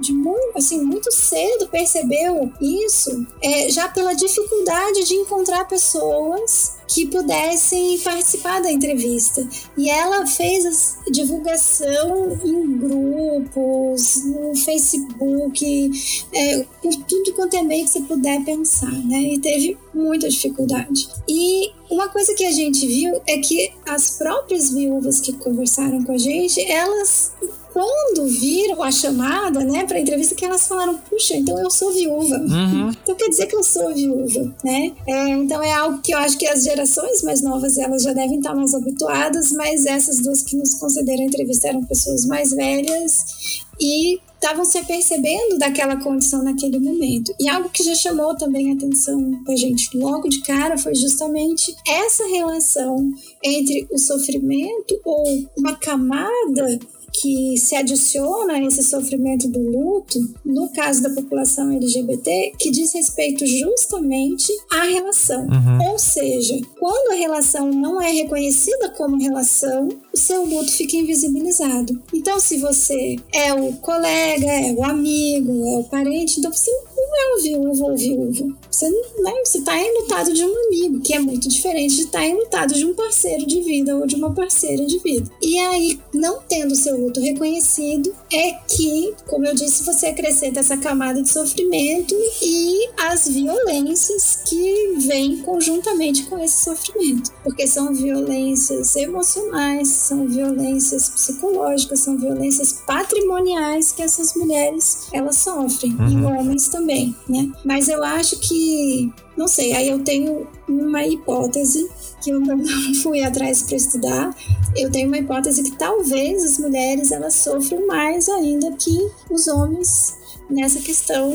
de 0.00 0.12
muito, 0.12 0.56
assim, 0.56 0.82
muito 0.82 1.10
cedo 1.12 1.68
percebeu 1.68 2.52
isso, 2.60 3.26
é, 3.42 3.70
já 3.70 3.88
pela 3.88 4.14
dificuldade 4.14 5.04
de 5.04 5.14
encontrar 5.14 5.66
pessoas 5.66 6.73
que 6.86 7.06
pudessem 7.06 7.98
participar 7.98 8.60
da 8.60 8.70
entrevista. 8.70 9.46
E 9.76 9.88
ela 9.88 10.26
fez 10.26 10.96
a 11.06 11.10
divulgação 11.10 12.38
em 12.44 12.78
grupos, 12.78 14.24
no 14.24 14.54
Facebook, 14.56 15.90
é, 16.32 16.64
por 16.82 16.94
tudo 17.04 17.32
quanto 17.34 17.56
é 17.56 17.62
meio 17.62 17.84
que 17.84 17.90
você 17.90 18.00
puder 18.02 18.44
pensar, 18.44 18.92
né? 18.92 19.34
E 19.34 19.40
teve 19.40 19.78
muita 19.92 20.28
dificuldade. 20.28 21.08
E 21.28 21.72
uma 21.90 22.08
coisa 22.08 22.34
que 22.34 22.44
a 22.44 22.52
gente 22.52 22.86
viu 22.86 23.20
é 23.26 23.38
que 23.38 23.72
as 23.86 24.10
próprias 24.12 24.72
viúvas 24.72 25.20
que 25.20 25.32
conversaram 25.34 26.02
com 26.02 26.12
a 26.12 26.18
gente, 26.18 26.60
elas 26.70 27.32
quando 27.74 28.28
viram 28.28 28.84
a 28.84 28.92
chamada, 28.92 29.64
né, 29.64 29.84
para 29.84 29.98
entrevista, 29.98 30.36
que 30.36 30.44
elas 30.44 30.68
falaram: 30.68 30.96
puxa, 31.10 31.34
então 31.34 31.58
eu 31.58 31.68
sou 31.68 31.92
viúva. 31.92 32.36
Uhum. 32.36 32.84
Então 33.04 33.16
quer 33.16 33.28
dizer 33.28 33.46
que 33.46 33.56
eu 33.56 33.62
sou 33.62 33.92
viúva, 33.92 34.54
né? 34.64 34.92
É, 35.06 35.28
então 35.30 35.62
é 35.62 35.72
algo 35.72 36.00
que 36.00 36.14
eu 36.14 36.18
acho 36.18 36.38
que 36.38 36.46
as 36.46 36.62
gerações 36.62 37.22
mais 37.22 37.42
novas 37.42 37.76
elas 37.76 38.02
já 38.02 38.12
devem 38.12 38.38
estar 38.38 38.54
mais 38.54 38.74
habituadas, 38.74 39.50
mas 39.52 39.84
essas 39.84 40.20
duas 40.20 40.42
que 40.42 40.56
nos 40.56 40.74
concederam 40.74 41.22
a 41.22 41.26
entrevista 41.26 41.68
eram 41.68 41.84
pessoas 41.84 42.24
mais 42.24 42.50
velhas 42.50 43.64
e 43.80 44.18
estavam 44.34 44.64
se 44.64 44.78
apercebendo 44.78 45.58
daquela 45.58 45.96
condição 45.96 46.42
naquele 46.42 46.78
momento. 46.78 47.34
E 47.40 47.48
algo 47.48 47.70
que 47.70 47.82
já 47.82 47.94
chamou 47.94 48.36
também 48.36 48.70
a 48.70 48.74
atenção 48.74 49.42
da 49.42 49.56
gente 49.56 49.96
logo 49.96 50.28
de 50.28 50.40
cara 50.42 50.78
foi 50.78 50.94
justamente 50.94 51.74
essa 51.86 52.26
relação 52.26 53.10
entre 53.42 53.86
o 53.90 53.98
sofrimento 53.98 55.00
ou 55.04 55.44
uma 55.56 55.74
camada 55.76 56.78
que 57.14 57.56
se 57.56 57.76
adiciona 57.76 58.54
a 58.54 58.62
esse 58.62 58.82
sofrimento 58.82 59.48
do 59.48 59.60
luto, 59.60 60.18
no 60.44 60.68
caso 60.70 61.00
da 61.02 61.10
população 61.10 61.70
LGBT, 61.70 62.52
que 62.58 62.70
diz 62.70 62.92
respeito 62.92 63.46
justamente 63.46 64.52
à 64.72 64.82
relação. 64.82 65.46
Uhum. 65.46 65.90
Ou 65.90 65.98
seja, 65.98 66.58
quando 66.78 67.12
a 67.12 67.14
relação 67.14 67.70
não 67.70 68.02
é 68.02 68.10
reconhecida 68.10 68.90
como 68.90 69.16
relação, 69.16 69.88
o 70.14 70.16
seu 70.16 70.44
luto 70.44 70.70
fica 70.70 70.96
invisibilizado. 70.96 72.00
Então, 72.12 72.38
se 72.38 72.58
você 72.58 73.16
é 73.32 73.52
o 73.52 73.72
colega, 73.74 74.46
é 74.46 74.72
o 74.72 74.84
amigo, 74.84 75.66
é 75.66 75.78
o 75.78 75.84
parente, 75.84 76.38
então 76.38 76.52
você 76.52 76.70
não 76.96 77.16
é 77.16 77.36
um 77.36 77.42
viúvo 77.42 77.84
ou 77.90 77.96
viúvo. 77.96 78.56
Você 78.70 78.88
né, 78.88 79.32
está 79.44 79.76
enlutado 79.76 80.32
de 80.32 80.44
um 80.44 80.66
amigo, 80.66 81.00
que 81.00 81.14
é 81.14 81.18
muito 81.18 81.48
diferente 81.48 81.96
de 81.96 82.02
estar 82.02 82.24
enlutado 82.24 82.74
de 82.74 82.84
um 82.84 82.94
parceiro 82.94 83.44
de 83.46 83.60
vida 83.62 83.96
ou 83.96 84.06
de 84.06 84.14
uma 84.14 84.32
parceira 84.32 84.86
de 84.86 84.98
vida. 84.98 85.30
E 85.42 85.58
aí, 85.58 85.98
não 86.12 86.40
tendo 86.48 86.76
seu 86.76 86.96
luto 86.96 87.20
reconhecido, 87.20 88.14
é 88.32 88.52
que, 88.68 89.14
como 89.26 89.46
eu 89.46 89.54
disse, 89.54 89.84
você 89.84 90.06
acrescenta 90.06 90.60
essa 90.60 90.76
camada 90.76 91.20
de 91.22 91.30
sofrimento 91.30 92.14
e 92.42 92.88
as 92.96 93.26
violências 93.26 94.40
que 94.44 94.94
vêm 95.06 95.38
conjuntamente 95.38 96.24
com 96.24 96.38
esse 96.38 96.64
sofrimento. 96.64 97.32
Porque 97.42 97.66
são 97.66 97.92
violências 97.92 98.94
emocionais, 98.96 100.03
são 100.04 100.26
violências 100.28 101.08
psicológicas, 101.08 102.00
são 102.00 102.18
violências 102.18 102.72
patrimoniais 102.86 103.92
que 103.92 104.02
essas 104.02 104.34
mulheres 104.34 105.08
elas 105.12 105.36
sofrem, 105.36 105.92
uhum. 105.92 106.08
e 106.08 106.24
homens 106.24 106.68
também, 106.68 107.16
né? 107.28 107.50
Mas 107.64 107.88
eu 107.88 108.02
acho 108.04 108.38
que, 108.40 109.12
não 109.36 109.48
sei, 109.48 109.72
aí 109.72 109.88
eu 109.88 110.04
tenho 110.04 110.46
uma 110.68 111.04
hipótese 111.06 111.88
que 112.22 112.30
eu 112.30 112.40
não 112.40 112.58
fui 113.02 113.22
atrás 113.22 113.62
para 113.62 113.76
estudar. 113.76 114.36
Eu 114.76 114.90
tenho 114.90 115.08
uma 115.08 115.18
hipótese 115.18 115.62
que 115.62 115.76
talvez 115.78 116.44
as 116.44 116.58
mulheres 116.58 117.10
elas 117.10 117.34
sofram 117.36 117.86
mais 117.86 118.28
ainda 118.28 118.72
que 118.72 119.10
os 119.30 119.46
homens 119.48 120.14
nessa 120.50 120.80
questão, 120.80 121.32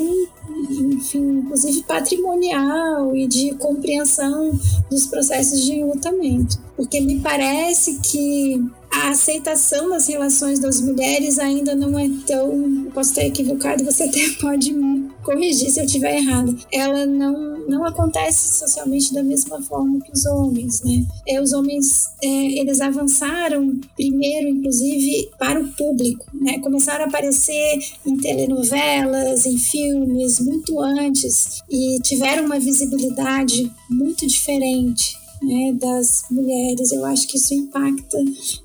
enfim, 0.70 1.40
inclusive 1.40 1.84
patrimonial 1.84 3.16
e 3.16 3.28
de 3.28 3.54
compreensão 3.56 4.52
dos 4.90 5.06
processos 5.08 5.64
de 5.64 5.74
enlutamento. 5.74 6.58
Porque 6.76 7.02
me 7.02 7.20
parece 7.20 8.00
que 8.00 8.64
a 8.92 9.10
aceitação 9.10 9.90
das 9.90 10.08
relações 10.08 10.60
das 10.60 10.82
mulheres 10.82 11.38
ainda 11.40 11.76
não 11.76 11.98
é 11.98 12.10
tão. 12.26 12.88
Posso 12.94 13.12
estar 13.12 13.26
equivocado, 13.26 13.84
você 13.84 14.04
até 14.04 14.22
pode 14.42 14.74
me 14.74 15.09
corrigir 15.24 15.70
se 15.70 15.80
eu 15.80 15.86
estiver 15.86 16.18
errado. 16.18 16.58
Ela 16.72 17.06
não, 17.06 17.60
não 17.68 17.86
acontece 17.86 18.58
socialmente 18.58 19.14
da 19.14 19.24
mesma 19.24 19.62
forma 19.62 20.00
que 20.02 20.12
os 20.12 20.26
homens, 20.26 20.82
né? 20.84 21.06
É, 21.28 21.42
os 21.42 21.54
homens, 21.54 22.10
é, 22.24 22.28
eles 22.28 22.82
avançaram 22.82 23.80
primeiro, 23.96 24.48
inclusive, 24.50 25.30
para 25.38 25.60
o 25.60 25.68
público, 25.74 26.26
né? 26.34 26.60
Começaram 26.60 27.06
a 27.06 27.08
aparecer 27.08 27.80
em 28.06 28.18
telenovelas, 28.18 29.46
em 29.46 29.58
filmes, 29.58 30.40
muito 30.40 30.80
antes, 30.80 31.62
e 31.70 32.00
tiveram 32.02 32.46
uma 32.46 32.60
visibilidade 32.60 33.72
muito 33.90 34.26
diferente 34.26 35.19
né, 35.42 35.74
das 35.74 36.24
mulheres. 36.30 36.92
Eu 36.92 37.06
acho 37.06 37.28
que 37.28 37.38
isso 37.38 37.54
impacta 37.54 38.18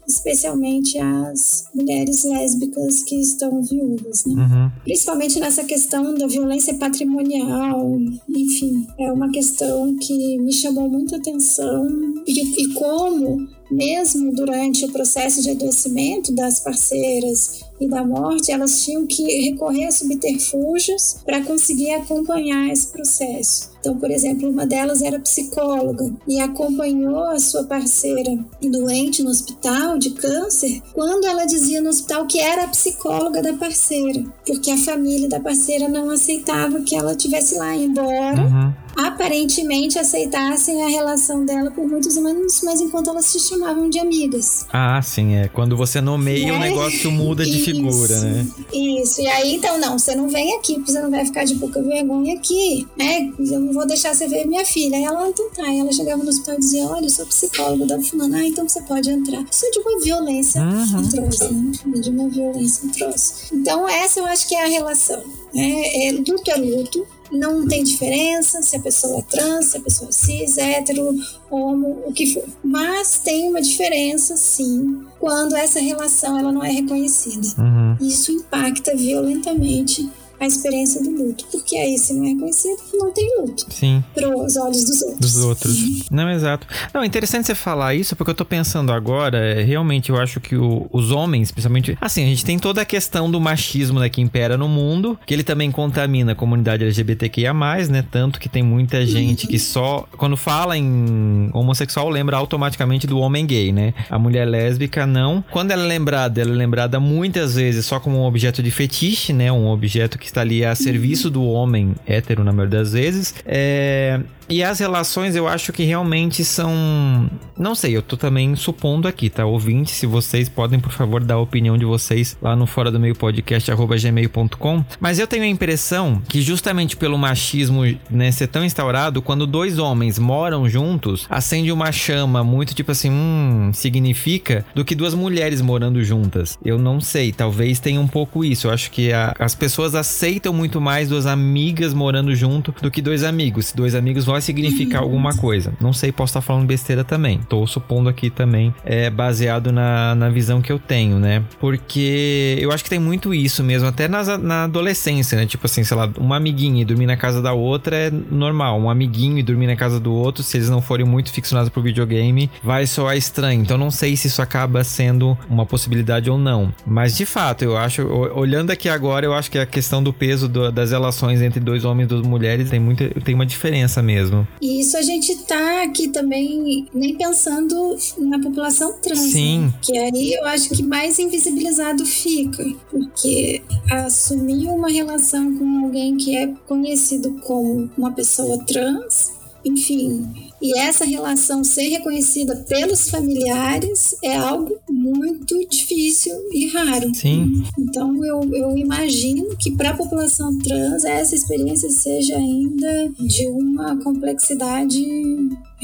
especialmente 0.06 0.98
as 0.98 1.66
mulheres 1.74 2.24
lésbicas 2.24 3.02
que 3.02 3.16
estão 3.16 3.62
viúvas, 3.62 4.24
né? 4.26 4.34
Uhum. 4.34 4.70
Principalmente 4.84 5.40
nessa 5.40 5.64
questão 5.64 6.14
da 6.14 6.26
violência 6.26 6.74
patrimonial, 6.74 7.98
enfim, 8.28 8.86
é 8.98 9.12
uma 9.12 9.30
questão 9.30 9.96
que 9.96 10.38
me 10.38 10.52
chamou 10.52 10.88
muita 10.88 11.16
atenção 11.16 11.88
e, 12.26 12.62
e 12.62 12.74
como 12.74 13.48
mesmo 13.74 14.32
durante 14.32 14.84
o 14.84 14.92
processo 14.92 15.42
de 15.42 15.50
adoecimento 15.50 16.32
das 16.32 16.60
parceiras 16.60 17.64
e 17.80 17.88
da 17.88 18.04
morte, 18.04 18.52
elas 18.52 18.84
tinham 18.84 19.06
que 19.06 19.50
recorrer 19.50 19.86
a 19.86 19.92
subterfúgios 19.92 21.16
para 21.24 21.42
conseguir 21.42 21.92
acompanhar 21.94 22.72
esse 22.72 22.86
processo. 22.88 23.74
Então, 23.80 23.98
por 23.98 24.10
exemplo, 24.10 24.48
uma 24.48 24.64
delas 24.64 25.02
era 25.02 25.20
psicóloga 25.20 26.10
e 26.26 26.40
acompanhou 26.40 27.24
a 27.24 27.38
sua 27.38 27.64
parceira 27.64 28.38
doente 28.62 29.22
no 29.22 29.30
hospital 29.30 29.98
de 29.98 30.10
câncer 30.12 30.80
quando 30.94 31.26
ela 31.26 31.44
dizia 31.44 31.82
no 31.82 31.90
hospital 31.90 32.26
que 32.26 32.38
era 32.38 32.64
a 32.64 32.68
psicóloga 32.68 33.42
da 33.42 33.52
parceira, 33.52 34.24
porque 34.46 34.70
a 34.70 34.78
família 34.78 35.28
da 35.28 35.40
parceira 35.40 35.88
não 35.88 36.08
aceitava 36.08 36.80
que 36.80 36.96
ela 36.96 37.14
tivesse 37.14 37.56
lá 37.56 37.74
embora. 37.76 38.40
Uhum 38.40 38.83
aparentemente 38.96 39.98
aceitassem 39.98 40.82
a 40.82 40.88
relação 40.88 41.44
dela 41.44 41.70
por 41.70 41.86
muitos 41.86 42.16
anos, 42.16 42.60
mas 42.62 42.80
enquanto 42.80 43.10
elas 43.10 43.26
se 43.26 43.40
chamavam 43.40 43.88
de 43.88 43.98
amigas. 43.98 44.66
Ah, 44.72 45.00
sim, 45.02 45.34
é. 45.34 45.48
Quando 45.48 45.76
você 45.76 46.00
nomeia, 46.00 46.54
o 46.54 46.58
negócio 46.58 47.10
muda 47.10 47.44
de 47.44 47.56
isso, 47.56 47.64
figura, 47.64 48.20
né? 48.20 48.46
Isso, 48.72 49.20
e 49.20 49.26
aí 49.26 49.54
então, 49.56 49.78
não, 49.78 49.98
você 49.98 50.14
não 50.14 50.28
vem 50.28 50.56
aqui, 50.56 50.74
porque 50.74 50.92
você 50.92 51.00
não 51.00 51.10
vai 51.10 51.24
ficar 51.24 51.44
de 51.44 51.54
pouca 51.56 51.82
vergonha 51.82 52.34
aqui, 52.34 52.86
né? 52.96 53.32
Eu 53.38 53.60
não 53.60 53.72
vou 53.72 53.86
deixar 53.86 54.14
você 54.14 54.26
ver 54.28 54.46
minha 54.46 54.64
filha. 54.64 54.96
Aí 54.96 55.04
ela, 55.04 55.28
então 55.28 55.48
tá. 55.50 55.64
Aí 55.64 55.78
ela 55.78 55.92
chegava 55.92 56.22
no 56.22 56.28
hospital 56.28 56.56
e 56.56 56.58
dizia: 56.58 56.86
Olha, 56.86 57.06
eu 57.06 57.10
sou 57.10 57.26
psicóloga 57.26 57.86
da 57.86 58.00
fulana, 58.00 58.38
ah, 58.38 58.46
então 58.46 58.68
você 58.68 58.80
pode 58.82 59.10
entrar. 59.10 59.44
Isso 59.50 59.66
é 59.66 59.70
de 59.70 59.78
uma 59.78 60.00
violência 60.00 60.62
uhum. 60.62 61.00
atroz, 61.00 61.40
né? 61.40 62.00
De 62.00 62.10
uma 62.10 62.28
violência 62.28 62.88
atroz. 62.88 63.48
Então, 63.52 63.88
essa 63.88 64.20
eu 64.20 64.26
acho 64.26 64.48
que 64.48 64.54
é 64.54 64.64
a 64.64 64.68
relação. 64.68 65.22
Né? 65.54 66.08
É, 66.08 66.12
luto 66.12 66.50
é 66.50 66.56
luto, 66.56 67.06
não 67.34 67.66
tem 67.66 67.82
diferença 67.82 68.62
se 68.62 68.76
a 68.76 68.80
pessoa 68.80 69.18
é 69.18 69.22
trans, 69.22 69.66
se 69.66 69.76
a 69.76 69.80
pessoa 69.80 70.08
é 70.08 70.12
cis, 70.12 70.56
hétero, 70.56 71.14
homo, 71.50 72.02
o 72.06 72.12
que 72.12 72.32
for. 72.32 72.44
Mas 72.62 73.18
tem 73.18 73.48
uma 73.48 73.60
diferença, 73.60 74.36
sim, 74.36 75.02
quando 75.18 75.54
essa 75.56 75.80
relação 75.80 76.38
ela 76.38 76.52
não 76.52 76.64
é 76.64 76.70
reconhecida. 76.70 77.46
Uhum. 77.58 77.96
Isso 78.00 78.32
impacta 78.32 78.96
violentamente 78.96 80.08
a 80.40 80.46
experiência 80.46 81.02
do 81.02 81.10
luto. 81.10 81.44
Porque 81.50 81.76
aí, 81.76 81.96
se 81.98 82.14
não 82.14 82.24
é 82.24 82.28
reconhecido, 82.28 82.78
não 82.94 83.12
tem 83.12 83.40
luto. 83.40 83.66
Sim. 83.70 84.02
Para 84.14 84.36
os 84.36 84.56
olhos 84.56 84.84
dos 84.84 85.02
outros. 85.02 85.20
Dos 85.20 85.36
outros. 85.36 86.10
Não, 86.10 86.30
exato. 86.30 86.66
Não, 86.92 87.02
é 87.02 87.06
interessante 87.06 87.46
você 87.46 87.54
falar 87.54 87.94
isso, 87.94 88.14
porque 88.16 88.30
eu 88.30 88.34
tô 88.34 88.44
pensando 88.44 88.92
agora, 88.92 89.38
é, 89.38 89.62
realmente, 89.62 90.10
eu 90.10 90.20
acho 90.20 90.40
que 90.40 90.56
o, 90.56 90.86
os 90.92 91.10
homens, 91.10 91.50
principalmente. 91.50 91.96
Assim, 92.00 92.24
a 92.24 92.26
gente 92.26 92.44
tem 92.44 92.58
toda 92.58 92.82
a 92.82 92.84
questão 92.84 93.30
do 93.30 93.40
machismo 93.40 94.00
né, 94.00 94.08
que 94.08 94.20
impera 94.20 94.56
no 94.56 94.68
mundo, 94.68 95.18
que 95.26 95.32
ele 95.32 95.44
também 95.44 95.70
contamina 95.70 96.32
a 96.32 96.34
comunidade 96.34 96.84
LGBTQIA, 96.84 97.52
né? 97.88 98.04
Tanto 98.10 98.38
que 98.38 98.48
tem 98.48 98.62
muita 98.62 99.06
gente 99.06 99.46
que 99.46 99.58
só. 99.58 100.06
Quando 100.16 100.36
fala 100.36 100.76
em 100.76 101.50
homossexual, 101.52 102.08
lembra 102.08 102.36
automaticamente 102.36 103.06
do 103.06 103.18
homem 103.18 103.46
gay, 103.46 103.72
né? 103.72 103.94
A 104.10 104.18
mulher 104.18 104.46
lésbica 104.46 105.06
não. 105.06 105.44
Quando 105.50 105.70
ela 105.70 105.82
é 105.82 105.86
lembrada, 105.86 106.40
ela 106.40 106.50
é 106.50 106.54
lembrada 106.54 107.00
muitas 107.00 107.54
vezes 107.54 107.86
só 107.86 107.98
como 107.98 108.18
um 108.18 108.24
objeto 108.24 108.62
de 108.62 108.70
fetiche, 108.70 109.32
né? 109.32 109.50
Um 109.50 109.68
objeto 109.68 110.18
que 110.24 110.30
está 110.30 110.40
ali 110.40 110.64
a 110.64 110.74
serviço 110.74 111.30
do 111.30 111.44
homem 111.44 111.94
hétero, 112.06 112.42
na 112.42 112.50
maioria 112.50 112.78
das 112.78 112.94
vezes. 112.94 113.34
É... 113.44 114.18
E 114.48 114.62
as 114.62 114.78
relações 114.78 115.34
eu 115.34 115.48
acho 115.48 115.72
que 115.72 115.84
realmente 115.84 116.44
são. 116.44 117.30
Não 117.58 117.74
sei, 117.74 117.96
eu 117.96 118.02
tô 118.02 118.16
também 118.16 118.54
supondo 118.56 119.08
aqui, 119.08 119.30
tá? 119.30 119.46
Ouvinte, 119.46 119.92
se 119.92 120.06
vocês 120.06 120.48
podem, 120.48 120.78
por 120.78 120.92
favor, 120.92 121.22
dar 121.22 121.34
a 121.34 121.40
opinião 121.40 121.78
de 121.78 121.84
vocês 121.84 122.36
lá 122.42 122.54
no 122.54 122.66
Fora 122.66 122.90
do 122.90 123.00
Meio 123.00 123.14
Podcast, 123.14 123.70
gmail.com. 123.70 124.84
Mas 125.00 125.18
eu 125.18 125.26
tenho 125.26 125.44
a 125.44 125.48
impressão 125.48 126.20
que, 126.28 126.42
justamente 126.42 126.96
pelo 126.96 127.16
machismo 127.16 127.82
né, 128.10 128.30
ser 128.32 128.48
tão 128.48 128.64
instaurado, 128.64 129.22
quando 129.22 129.46
dois 129.46 129.78
homens 129.78 130.18
moram 130.18 130.68
juntos, 130.68 131.26
acende 131.30 131.72
uma 131.72 131.92
chama 131.92 132.42
muito 132.42 132.74
tipo 132.74 132.90
assim, 132.90 133.10
hum, 133.10 133.70
significa, 133.72 134.64
do 134.74 134.84
que 134.84 134.94
duas 134.94 135.14
mulheres 135.14 135.60
morando 135.60 136.02
juntas. 136.02 136.58
Eu 136.64 136.78
não 136.78 137.00
sei, 137.00 137.32
talvez 137.32 137.78
tenha 137.78 138.00
um 138.00 138.08
pouco 138.08 138.44
isso. 138.44 138.66
Eu 138.66 138.72
acho 138.72 138.90
que 138.90 139.12
a, 139.12 139.34
as 139.38 139.54
pessoas 139.54 139.94
aceitam 139.94 140.52
muito 140.52 140.80
mais 140.80 141.08
duas 141.08 141.26
amigas 141.26 141.94
morando 141.94 142.34
junto 142.34 142.74
do 142.82 142.90
que 142.90 143.00
dois 143.00 143.22
amigos. 143.22 143.66
Se 143.66 143.76
dois 143.76 143.94
amigos 143.94 144.24
vão 144.24 144.33
vai 144.34 144.40
significar 144.40 145.00
alguma 145.00 145.34
coisa. 145.34 145.72
Não 145.80 145.92
sei, 145.92 146.10
posso 146.10 146.30
estar 146.30 146.40
falando 146.40 146.66
besteira 146.66 147.04
também. 147.04 147.38
Tô 147.48 147.64
supondo 147.66 148.08
aqui 148.08 148.30
também, 148.30 148.74
é 148.84 149.08
baseado 149.08 149.70
na, 149.70 150.14
na 150.14 150.28
visão 150.28 150.60
que 150.60 150.72
eu 150.72 150.78
tenho, 150.78 151.18
né? 151.18 151.42
Porque 151.60 152.58
eu 152.60 152.72
acho 152.72 152.82
que 152.82 152.90
tem 152.90 152.98
muito 152.98 153.32
isso 153.32 153.62
mesmo, 153.62 153.88
até 153.88 154.08
nas, 154.08 154.26
na 154.38 154.64
adolescência, 154.64 155.38
né? 155.38 155.46
Tipo 155.46 155.66
assim, 155.66 155.84
sei 155.84 155.96
lá, 155.96 156.10
uma 156.18 156.36
amiguinha 156.36 156.82
e 156.82 156.84
dormir 156.84 157.06
na 157.06 157.16
casa 157.16 157.40
da 157.40 157.52
outra 157.52 157.96
é 157.96 158.10
normal. 158.10 158.80
Um 158.80 158.90
amiguinho 158.90 159.38
e 159.38 159.42
dormir 159.42 159.68
na 159.68 159.76
casa 159.76 160.00
do 160.00 160.12
outro, 160.12 160.42
se 160.42 160.56
eles 160.56 160.68
não 160.68 160.82
forem 160.82 161.06
muito 161.06 161.32
ficcionados 161.32 161.70
pro 161.70 161.80
videogame, 161.80 162.50
vai 162.62 162.86
soar 162.86 163.16
estranho. 163.16 163.62
Então 163.62 163.78
não 163.78 163.90
sei 163.90 164.16
se 164.16 164.26
isso 164.26 164.42
acaba 164.42 164.82
sendo 164.82 165.38
uma 165.48 165.64
possibilidade 165.64 166.28
ou 166.28 166.36
não. 166.36 166.74
Mas 166.84 167.16
de 167.16 167.24
fato, 167.24 167.62
eu 167.62 167.76
acho, 167.76 168.02
olhando 168.34 168.72
aqui 168.72 168.88
agora, 168.88 169.24
eu 169.24 169.32
acho 169.32 169.50
que 169.50 169.58
a 169.58 169.66
questão 169.66 170.02
do 170.02 170.12
peso 170.12 170.48
do, 170.48 170.72
das 170.72 170.90
relações 170.90 171.40
entre 171.40 171.60
dois 171.60 171.84
homens 171.84 172.06
e 172.06 172.08
duas 172.08 172.26
mulheres 172.26 172.68
tem, 172.68 172.80
muita, 172.80 173.08
tem 173.20 173.34
uma 173.34 173.46
diferença 173.46 174.02
mesmo 174.02 174.23
mesmo. 174.24 174.48
E 174.60 174.80
isso 174.80 174.96
a 174.96 175.02
gente 175.02 175.36
tá 175.44 175.82
aqui 175.82 176.08
também 176.08 176.86
nem 176.92 177.14
pensando 177.14 177.96
na 178.18 178.38
população 178.38 178.94
trans. 179.00 179.20
Né? 179.20 179.28
Sim. 179.28 179.58
Né? 179.60 179.74
Que 179.82 179.98
aí 179.98 180.32
eu 180.34 180.46
acho 180.46 180.70
que 180.70 180.82
mais 180.82 181.18
invisibilizado 181.18 182.04
fica. 182.04 182.64
Porque 182.90 183.62
assumir 183.90 184.68
uma 184.68 184.88
relação 184.88 185.56
com 185.56 185.84
alguém 185.84 186.16
que 186.16 186.36
é 186.36 186.46
conhecido 186.66 187.32
como 187.42 187.90
uma 187.96 188.12
pessoa 188.12 188.58
trans, 188.64 189.32
enfim, 189.64 190.52
e 190.64 190.78
essa 190.78 191.04
relação 191.04 191.62
ser 191.62 191.90
reconhecida 191.90 192.56
pelos 192.66 193.10
familiares 193.10 194.16
é 194.22 194.34
algo 194.34 194.74
muito 194.88 195.58
difícil 195.68 196.32
e 196.50 196.68
raro. 196.68 197.14
Sim. 197.14 197.62
Então 197.78 198.24
eu, 198.24 198.42
eu 198.54 198.78
imagino 198.78 199.54
que 199.58 199.76
para 199.76 199.90
a 199.90 199.96
população 199.96 200.56
trans 200.56 201.04
essa 201.04 201.34
experiência 201.34 201.90
seja 201.90 202.38
ainda 202.38 203.12
de 203.20 203.46
uma 203.48 204.02
complexidade 204.02 205.04